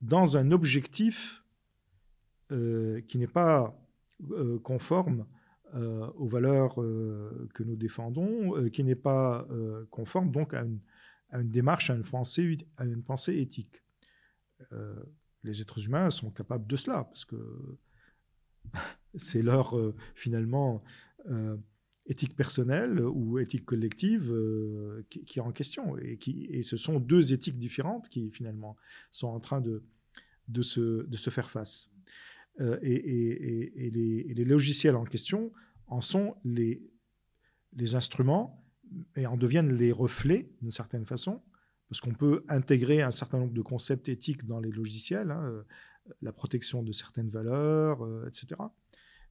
dans 0.00 0.36
un 0.36 0.50
objectif 0.50 1.44
qui 2.50 3.18
n'est 3.18 3.26
pas 3.26 3.78
euh, 5.74 6.08
aux 6.16 6.28
valeurs 6.28 6.76
que 6.76 7.62
nous 7.62 7.76
défendons, 7.76 8.68
qui 8.70 8.84
n'est 8.84 8.94
pas 8.94 9.46
conforme 9.90 10.30
donc 10.30 10.54
à 10.54 10.62
une, 10.62 11.50
démarche, 11.50 11.90
à 11.90 11.94
une 11.94 12.04
pensée, 12.04 12.58
à 12.76 12.84
une 12.84 13.02
pensée 13.02 13.38
éthique. 13.38 13.82
les 15.44 15.60
êtres 15.60 15.84
humains 15.84 16.10
sont 16.10 16.30
capables 16.30 16.66
de 16.66 16.76
cela, 16.76 17.04
parce 17.04 17.24
que 17.24 17.78
c'est 19.14 19.42
leur, 19.42 19.76
finalement, 20.14 20.82
éthique 22.08 22.34
personnelle 22.34 23.00
ou 23.00 23.38
éthique 23.38 23.66
collective 23.66 24.32
euh, 24.32 25.04
qui, 25.10 25.38
est 25.38 25.42
en 25.42 25.52
question. 25.52 25.96
Et, 25.98 26.16
qui, 26.16 26.46
et 26.46 26.62
ce 26.62 26.76
sont 26.76 26.98
deux 26.98 27.32
éthiques 27.32 27.58
différentes 27.58 28.08
qui, 28.08 28.30
finalement, 28.30 28.76
sont 29.10 29.28
en 29.28 29.40
train 29.40 29.60
de, 29.60 29.82
de, 30.48 30.62
se, 30.62 31.06
de 31.06 31.16
se 31.16 31.30
faire 31.30 31.48
face. 31.48 31.90
Euh, 32.60 32.78
et, 32.82 33.90
les, 33.90 34.44
logiciels 34.44 34.96
en 34.96 35.04
question 35.04 35.52
en 35.86 36.00
sont 36.00 36.36
les, 36.44 36.82
instruments 37.94 38.64
et 39.16 39.26
en 39.26 39.36
deviennent 39.36 39.72
les 39.72 39.92
reflets, 39.92 40.50
d'une 40.60 40.70
certaine 40.70 41.06
façon, 41.06 41.42
parce 41.88 42.00
qu'on 42.00 42.14
peut 42.14 42.44
intégrer 42.48 43.02
un 43.02 43.10
certain 43.10 43.38
nombre 43.38 43.54
de 43.54 43.62
concepts 43.62 44.08
éthiques 44.08 44.44
dans 44.46 44.60
les 44.60 44.70
logiciels, 44.70 45.30
hein, 45.30 45.42
euh, 45.44 45.62
la 46.22 46.32
protection 46.32 46.82
de 46.82 46.92
certaines 46.92 47.28
valeurs, 47.28 48.00
etc. 48.26 48.60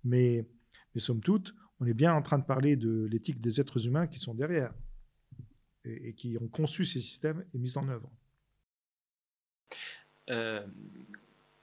Mais, 0.03 0.47
mais 0.93 1.01
somme 1.01 1.21
toute, 1.21 1.55
on 1.79 1.85
est 1.85 1.93
bien 1.93 2.13
en 2.13 2.21
train 2.21 2.39
de 2.39 2.45
parler 2.45 2.75
de 2.75 3.05
l'éthique 3.05 3.41
des 3.41 3.59
êtres 3.59 3.85
humains 3.85 4.07
qui 4.07 4.19
sont 4.19 4.33
derrière 4.33 4.73
et, 5.85 6.13
qui 6.13 6.37
ont 6.39 6.47
conçu 6.47 6.85
ces 6.85 6.99
systèmes 6.99 7.45
et 7.53 7.57
mis 7.57 7.77
en 7.77 7.87
œuvre. 7.87 8.11
Euh, 10.29 10.65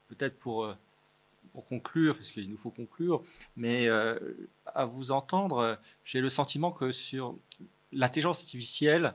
peut-être 0.09 0.39
pour, 0.39 0.65
euh, 0.65 0.75
pour, 1.55 1.65
conclure, 1.67 2.17
parce 2.17 2.31
qu'il 2.31 2.51
nous 2.51 2.59
faut 2.59 2.71
conclure, 2.71 3.23
mais 3.57 3.87
euh, 3.87 4.19
à 4.67 4.85
vous 4.85 5.13
entendre, 5.13 5.79
j'ai 6.05 6.21
le 6.21 6.29
sentiment 6.29 6.73
que 6.73 6.93
sur 6.93 7.37
l'intelligence 7.93 8.41
artificielle 8.41 9.15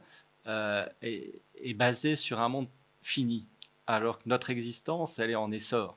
est, 1.02 1.36
est, 1.62 1.74
basée 1.76 2.16
sur 2.16 2.40
un 2.40 2.50
monde 2.50 2.68
fini, 3.04 3.46
alors 3.86 4.18
que 4.18 4.28
notre 4.28 4.50
existence, 4.50 5.20
elle 5.20 5.30
est 5.30 5.36
en 5.36 5.52
essor. 5.52 5.96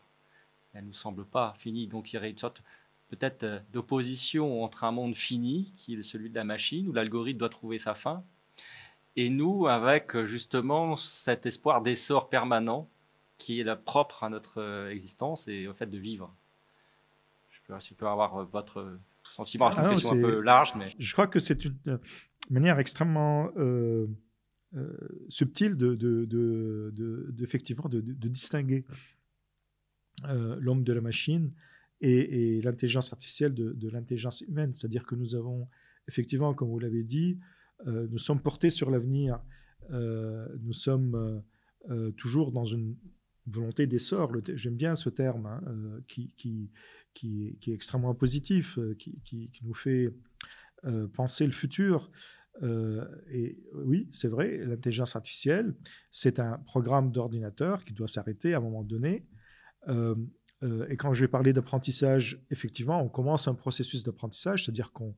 Elle 0.74 0.82
ne 0.82 0.88
nous 0.88 0.94
semble 0.94 1.24
pas 1.24 1.54
finie, 1.58 1.86
donc 1.86 2.12
il 2.12 2.16
y 2.16 2.18
aurait 2.18 2.30
une 2.30 2.38
sorte 2.38 2.62
peut-être 3.12 3.42
euh, 3.44 3.58
d'opposition 3.72 4.64
entre 4.64 4.84
un 4.84 4.92
monde 4.92 5.14
fini, 5.14 5.72
qui 5.76 5.94
est 5.94 6.02
celui 6.02 6.30
de 6.30 6.34
la 6.34 6.44
machine, 6.44 6.88
où 6.88 6.92
l'algorithme 6.92 7.38
doit 7.38 7.50
trouver 7.50 7.78
sa 7.78 7.94
fin, 7.94 8.24
et 9.16 9.28
nous, 9.28 9.66
avec 9.66 10.16
euh, 10.16 10.26
justement 10.26 10.96
cet 10.96 11.44
espoir 11.44 11.82
d'essor 11.82 12.30
permanent 12.30 12.88
qui 13.42 13.60
est 13.60 13.76
propre 13.76 14.24
à 14.24 14.30
notre 14.30 14.58
euh, 14.60 14.90
existence 14.90 15.48
et 15.48 15.66
au 15.66 15.74
fait 15.74 15.86
de 15.86 15.98
vivre. 15.98 16.34
Je 17.50 17.58
peux, 17.66 17.74
je 17.78 17.94
peux 17.94 18.06
avoir 18.06 18.44
votre 18.46 18.98
sentiment, 19.24 19.70
c'est 19.70 19.80
une 19.80 19.88
question 19.90 20.16
un 20.16 20.20
peu 20.20 20.40
large, 20.40 20.74
mais... 20.76 20.88
Je 20.98 21.12
crois 21.12 21.26
que 21.26 21.38
c'est 21.38 21.64
une 21.64 21.98
manière 22.50 22.78
extrêmement 22.78 23.50
subtile 25.28 25.76
de, 25.76 25.94
de, 25.94 26.24
de, 26.24 27.34
effectivement 27.42 27.88
de, 27.88 28.00
distinguer 28.00 28.84
l'homme 30.24 30.82
de 30.82 30.92
la 30.92 31.00
machine 31.00 31.52
et, 32.02 32.60
l'intelligence 32.62 33.12
artificielle 33.12 33.54
de, 33.54 33.88
l'intelligence 33.88 34.40
humaine. 34.42 34.72
C'est-à-dire 34.72 35.06
que 35.06 35.14
nous 35.14 35.34
avons, 35.34 35.68
effectivement, 36.08 36.52
comme 36.54 36.68
vous 36.68 36.78
l'avez 36.78 37.04
dit, 37.04 37.38
euh, 37.86 38.06
nous 38.10 38.18
sommes 38.18 38.40
portés 38.40 38.70
sur 38.70 38.90
l'avenir. 38.90 39.40
Euh, 39.90 40.48
nous 40.60 40.72
sommes 40.72 41.42
euh, 41.90 42.10
toujours 42.12 42.52
dans 42.52 42.64
une 42.64 42.96
volonté 43.46 43.86
d'essor. 43.86 44.32
J'aime 44.54 44.76
bien 44.76 44.94
ce 44.94 45.08
terme 45.08 45.46
hein, 45.46 45.60
qui, 46.08 46.32
qui, 46.36 46.70
qui, 47.14 47.58
qui, 47.60 47.70
est 47.70 47.74
extrêmement 47.74 48.14
positif, 48.14 48.78
qui, 48.98 49.50
nous 49.62 49.74
fait 49.74 50.14
penser 51.12 51.46
le 51.46 51.52
futur. 51.52 52.10
et 52.62 53.58
oui, 53.74 54.08
c'est 54.10 54.28
vrai, 54.28 54.58
l'intelligence 54.58 55.16
artificielle, 55.16 55.74
c'est 56.10 56.38
un 56.38 56.58
programme 56.58 57.10
d'ordinateur 57.12 57.84
qui 57.84 57.92
doit 57.94 58.08
s'arrêter 58.08 58.54
à 58.54 58.58
un 58.58 58.60
moment 58.60 58.82
donné. 58.82 59.26
Euh, 60.62 60.86
et 60.88 60.96
quand 60.96 61.12
je 61.12 61.24
vais 61.24 61.28
parler 61.28 61.52
d'apprentissage, 61.52 62.40
effectivement, 62.50 63.02
on 63.02 63.08
commence 63.08 63.48
un 63.48 63.54
processus 63.54 64.04
d'apprentissage, 64.04 64.64
c'est-à-dire 64.64 64.92
qu'on 64.92 65.14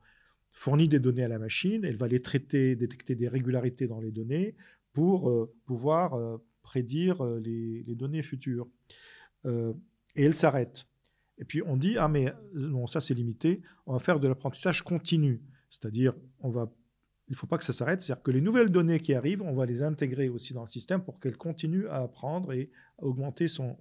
fournit 0.55 0.89
des 0.89 1.01
données 1.01 1.25
à 1.25 1.29
la 1.29 1.39
machine, 1.39 1.85
elle 1.85 1.97
va 1.97 2.09
les 2.09 2.23
traiter, 2.23 2.77
détecter 2.77 3.15
des 3.15 3.29
régularités 3.29 3.87
dans 3.87 4.01
les 4.01 4.11
données 4.11 4.57
pour 4.93 5.29
euh, 5.31 5.53
pouvoir 5.67 6.15
euh, 6.15 6.39
prédire 6.65 7.23
les, 7.25 7.95
données 7.95 8.23
futures. 8.23 8.67
et 9.47 9.73
elle 10.17 10.35
s'arrête. 10.35 10.87
Et 11.39 11.45
puis 11.45 11.63
on 11.63 11.77
dit, 11.77 11.97
ah 11.99 12.09
mais 12.09 12.33
non, 12.55 12.89
ça 12.89 13.01
c'est 13.01 13.15
limité, 13.15 13.63
on 13.87 13.93
va 13.93 14.01
faire 14.01 14.19
de 14.19 14.27
l'apprentissage 14.27 14.83
continu. 14.83 15.43
C'est-à-dire, 15.71 16.15
on 16.41 16.51
va 16.51 16.73
il 17.29 17.33
ne 17.33 17.37
faut 17.37 17.47
pas 17.47 17.57
que 17.57 17.65
ça 17.65 17.73
s'arrête, 17.73 18.01
c'est-à-dire 18.01 18.23
que 18.23 18.31
les 18.31 18.41
nouvelles 18.41 18.71
données 18.71 19.01
qui 19.01 19.15
arrivent, 19.15 19.43
on 19.43 19.55
va 19.55 19.65
les 19.65 19.83
intégrer 19.83 20.29
aussi 20.29 20.53
dans 20.53 20.61
le 20.61 20.67
système 20.67 21.03
pour 21.03 21.21
qu'elles 21.21 21.39
continuent 21.39 21.87
à 21.89 22.03
apprendre 22.03 22.53
et 22.53 22.71
à 22.99 23.05
augmenter 23.05 23.49
son, 23.49 23.77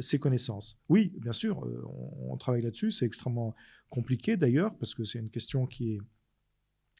ses 0.00 0.18
connaissances. 0.18 0.80
Oui, 0.88 1.12
bien 1.20 1.32
sûr, 1.32 1.64
euh, 1.64 1.84
on, 2.26 2.36
travaille 2.36 2.62
là-dessus. 2.62 2.90
C'est 2.90 3.04
extrêmement 3.04 3.54
compliqué 3.90 4.36
d'ailleurs, 4.36 4.74
parce 4.76 4.94
que 4.94 5.04
c'est 5.04 5.18
une 5.18 5.30
question 5.30 5.66
qui 5.66 5.94
est 5.94 6.00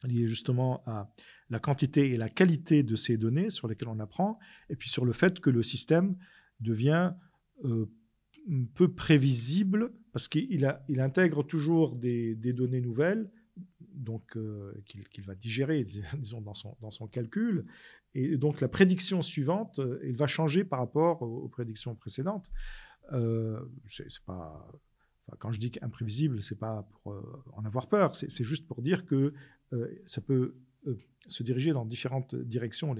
liée 0.07 0.27
justement 0.27 0.83
à 0.85 1.11
la 1.49 1.59
quantité 1.59 2.11
et 2.11 2.17
la 2.17 2.29
qualité 2.29 2.83
de 2.83 2.95
ces 2.95 3.17
données 3.17 3.49
sur 3.49 3.67
lesquelles 3.67 3.89
on 3.89 3.99
apprend, 3.99 4.39
et 4.69 4.75
puis 4.75 4.89
sur 4.89 5.05
le 5.05 5.13
fait 5.13 5.39
que 5.39 5.49
le 5.49 5.63
système 5.63 6.15
devient 6.59 7.13
euh, 7.65 7.85
peu 8.75 8.93
prévisible, 8.93 9.91
parce 10.11 10.27
qu'il 10.27 10.67
il 10.87 10.99
intègre 10.99 11.43
toujours 11.43 11.95
des, 11.95 12.35
données 12.35 12.81
nouvelles, 12.81 13.29
donc 13.93 14.37
euh, 14.37 14.73
qu'il 14.87 15.23
va 15.25 15.35
digérer, 15.35 15.83
disons, 16.17 16.41
dans 16.41 16.53
son, 16.53 16.75
dans 16.81 16.91
son 16.91 17.07
calcul. 17.07 17.65
Et 18.13 18.37
donc 18.37 18.61
la 18.61 18.67
prédiction 18.67 19.21
suivante, 19.21 19.79
euh, 19.79 19.99
elle 20.03 20.15
va 20.15 20.27
changer 20.27 20.63
par 20.63 20.79
rapport 20.79 21.21
aux, 21.21 21.47
prédictions 21.47 21.95
précédentes. 21.95 22.49
Euh, 23.11 23.59
c'est 23.87 24.07
pas, 24.25 24.67
quand 25.37 25.51
je 25.51 25.59
dis 25.59 25.71
imprévisible, 25.81 26.41
c'est 26.41 26.57
pas 26.57 26.87
pour 26.89 27.13
euh, 27.13 27.43
en 27.53 27.65
avoir 27.65 27.87
peur, 27.87 28.15
c'est 28.15 28.43
juste 28.43 28.67
pour 28.67 28.81
dire 28.81 29.05
que 29.05 29.33
ça 30.05 30.21
peut 30.21 30.55
se 31.27 31.43
diriger 31.43 31.73
dans 31.73 31.85
différentes 31.85 32.35
directions, 32.35 32.95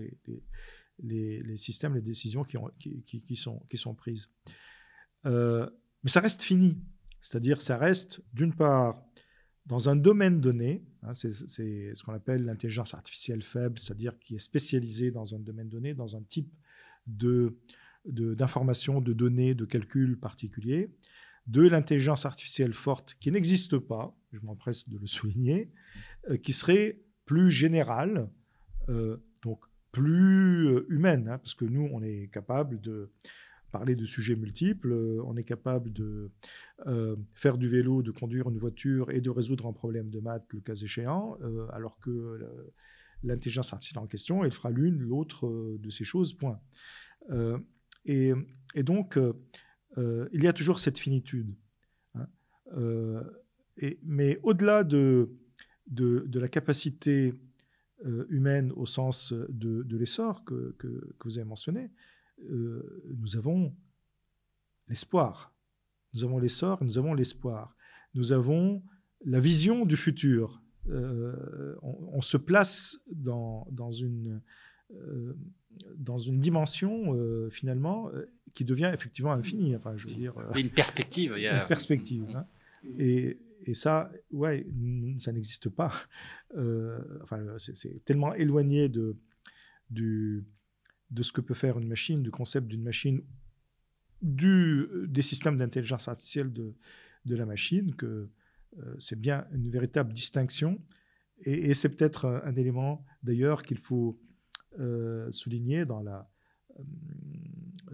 les, 0.99 1.57
systèmes, 1.57 1.95
les 1.95 2.01
décisions 2.01 2.43
qui, 2.43 2.57
ont, 2.57 2.69
qui, 2.79 3.03
qui, 3.03 3.35
sont, 3.35 3.95
prises. 3.95 4.29
mais 5.23 5.69
ça 6.05 6.19
reste 6.19 6.43
fini, 6.43 6.77
c'est-à-dire 7.21 7.61
ça 7.61 7.77
reste 7.77 8.21
d'une 8.33 8.53
part 8.53 9.03
dans 9.69 9.87
un 9.87 9.95
domaine 9.95 10.41
donné, 10.41 10.83
hein, 11.03 11.13
c'est 11.13 11.31
ce 11.31 12.03
qu'on 12.03 12.13
appelle 12.13 12.43
l'intelligence 12.43 12.95
artificielle 12.95 13.43
faible, 13.43 13.77
c'est-à-dire 13.77 14.17
qui 14.19 14.35
est 14.35 14.39
spécialisée 14.39 15.11
dans 15.11 15.35
un 15.35 15.39
domaine 15.39 15.69
donné, 15.69 15.93
dans 15.93 16.15
un 16.15 16.23
type 16.23 16.51
de 17.07 17.55
d'informations, 18.05 19.01
de, 19.01 19.13
données, 19.13 19.53
de 19.53 19.65
calculs 19.65 20.17
particuliers. 20.17 20.89
De 21.49 21.67
l'intelligence 21.67 22.25
artificielle 22.25 22.73
forte 22.73 23.15
qui 23.19 23.31
n'existe 23.31 23.77
pas, 23.77 24.15
je 24.31 24.39
m'empresse 24.41 24.87
de 24.87 24.97
le 24.97 25.07
souligner, 25.07 25.71
qui 26.43 26.53
serait 26.53 27.01
plus 27.25 27.49
générale, 27.51 28.29
donc 29.41 29.59
plus 29.91 30.83
humaine, 30.89 31.27
hein, 31.27 31.37
parce 31.39 31.55
que 31.55 31.65
nous, 31.65 31.89
on 31.91 32.03
est 32.03 32.29
capable 32.31 32.79
de 32.79 33.09
parler 33.71 33.95
de 33.95 34.05
sujets 34.05 34.35
multiples, 34.35 34.93
on 35.25 35.35
est 35.37 35.43
capable 35.43 35.91
de 35.91 36.31
faire 37.33 37.57
du 37.57 37.67
vélo, 37.67 38.03
de 38.03 38.11
conduire 38.11 38.49
une 38.49 38.57
voiture 38.57 39.09
et 39.11 39.21
de 39.21 39.29
résoudre 39.29 39.65
un 39.65 39.73
problème 39.73 40.09
de 40.09 40.19
maths 40.19 40.45
le 40.53 40.61
cas 40.61 40.75
échéant, 40.75 41.37
alors 41.73 41.99
que 41.99 42.39
l'intelligence 43.23 43.73
artificielle 43.73 44.03
en 44.03 44.07
question, 44.07 44.43
elle 44.43 44.51
fera 44.51 44.69
l'une, 44.69 44.99
l'autre 44.99 45.77
de 45.79 45.89
ces 45.89 46.05
choses, 46.05 46.33
point. 46.35 46.59
Et, 48.05 48.33
donc, 48.83 49.17
il 49.97 50.43
y 50.43 50.47
a 50.47 50.53
toujours 50.53 50.79
cette 50.79 50.97
finitude. 50.97 51.53
Hein. 52.15 52.27
Et, 53.77 53.99
mais 54.03 54.39
au-delà 54.43 54.83
de, 54.83 55.29
la 55.95 56.47
capacité 56.47 57.33
humaine 58.29 58.71
au 58.75 58.85
sens 58.85 59.33
de, 59.33 59.85
l'essor 59.95 60.43
que, 60.45 60.75
que, 60.77 61.13
vous 61.23 61.37
avez 61.37 61.47
mentionné, 61.47 61.91
nous 62.39 63.35
avons 63.35 63.75
l'espoir. 64.87 65.53
Nous 66.13 66.23
avons 66.23 66.39
l'essor, 66.39 66.83
nous 66.83 66.97
avons 66.97 67.13
l'espoir. 67.13 67.75
Nous 68.13 68.31
avons 68.31 68.83
la 69.25 69.39
vision 69.39 69.85
du 69.85 69.95
futur. 69.95 70.61
on, 71.81 72.21
se 72.21 72.37
place 72.37 72.99
dans, 73.11 73.67
dans 73.71 73.91
une, 73.91 74.41
dans 75.97 76.17
une 76.17 76.39
dimension 76.39 77.49
finalement 77.49 78.09
qui 78.53 78.65
devient 78.65 78.91
effectivement 78.93 79.31
infinie. 79.31 79.75
Enfin, 79.75 79.95
je 79.97 80.07
veux 80.07 80.15
dire, 80.15 80.33
une 80.55 80.69
perspective. 80.69 81.33
Il 81.37 81.43
y 81.43 81.47
a... 81.47 81.61
Une 81.61 81.67
perspective. 81.67 82.25
Hein. 82.35 82.45
Et, 82.97 83.39
et, 83.65 83.73
ça, 83.73 84.11
ouais, 84.31 84.65
ça 85.17 85.31
n'existe 85.31 85.69
pas. 85.69 85.91
enfin, 87.21 87.39
c'est 87.57 88.03
tellement 88.05 88.33
éloigné 88.33 88.89
de, 88.89 89.17
du, 89.89 90.45
de 91.11 91.23
ce 91.23 91.31
que 91.31 91.41
peut 91.41 91.53
faire 91.53 91.77
une 91.77 91.87
machine, 91.87 92.21
du 92.21 92.31
concept 92.31 92.67
d'une 92.67 92.83
machine, 92.83 93.21
du, 94.21 94.87
des 95.07 95.21
systèmes 95.21 95.57
d'intelligence 95.57 96.07
artificielle 96.07 96.51
de, 96.51 96.75
de, 97.25 97.35
la 97.35 97.45
machine, 97.45 97.95
que 97.95 98.29
euh, 98.77 98.95
c'est 98.99 99.19
bien 99.19 99.47
une 99.51 99.69
véritable 99.69 100.13
distinction. 100.13 100.79
Et, 101.43 101.73
c'est 101.73 101.89
peut-être 101.89 102.25
un, 102.25 102.55
élément 102.55 103.05
d'ailleurs 103.23 103.63
qu'il 103.63 103.77
faut 103.77 104.19
euh, 104.79 105.31
souligner 105.31 105.85
dans, 105.85 106.01
la, 106.01 106.29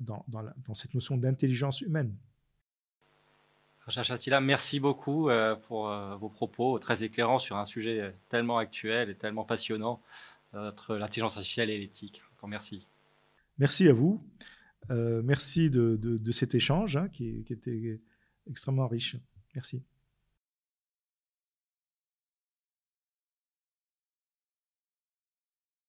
euh, 0.10 0.42
dans, 0.66 0.74
cette 0.74 0.94
notion 0.94 1.18
d'intelligence 1.18 1.82
humaine. 1.82 2.14
Racha 3.86 4.04
Chatila, 4.04 4.42
merci 4.42 4.80
beaucoup 4.80 5.30
pour 5.68 5.96
vos 6.20 6.30
propos 6.30 6.80
très 6.80 7.04
éclairants 7.04 7.38
sur 7.38 7.56
un 7.58 7.66
sujet 7.66 8.16
tellement 8.30 8.58
actuel 8.58 9.12
et 9.12 9.16
tellement 9.16 9.44
passionnant, 9.44 10.02
entre 10.54 10.96
l'intelligence 10.96 11.38
artificielle 11.38 11.70
et 11.70 11.78
l'éthique. 11.78 12.24
Encore 12.34 12.50
merci. 12.50 12.88
Merci 13.60 13.88
à 13.88 13.94
vous. 13.94 14.24
Euh, 14.92 15.22
merci 15.24 15.70
de, 15.70 16.32
cet 16.32 16.56
échange 16.56 16.96
hein, 16.98 17.10
qui, 17.10 17.44
qui 17.44 17.54
était 17.54 18.00
extrêmement 18.50 18.88
riche. 18.88 19.18
Merci. 19.56 19.82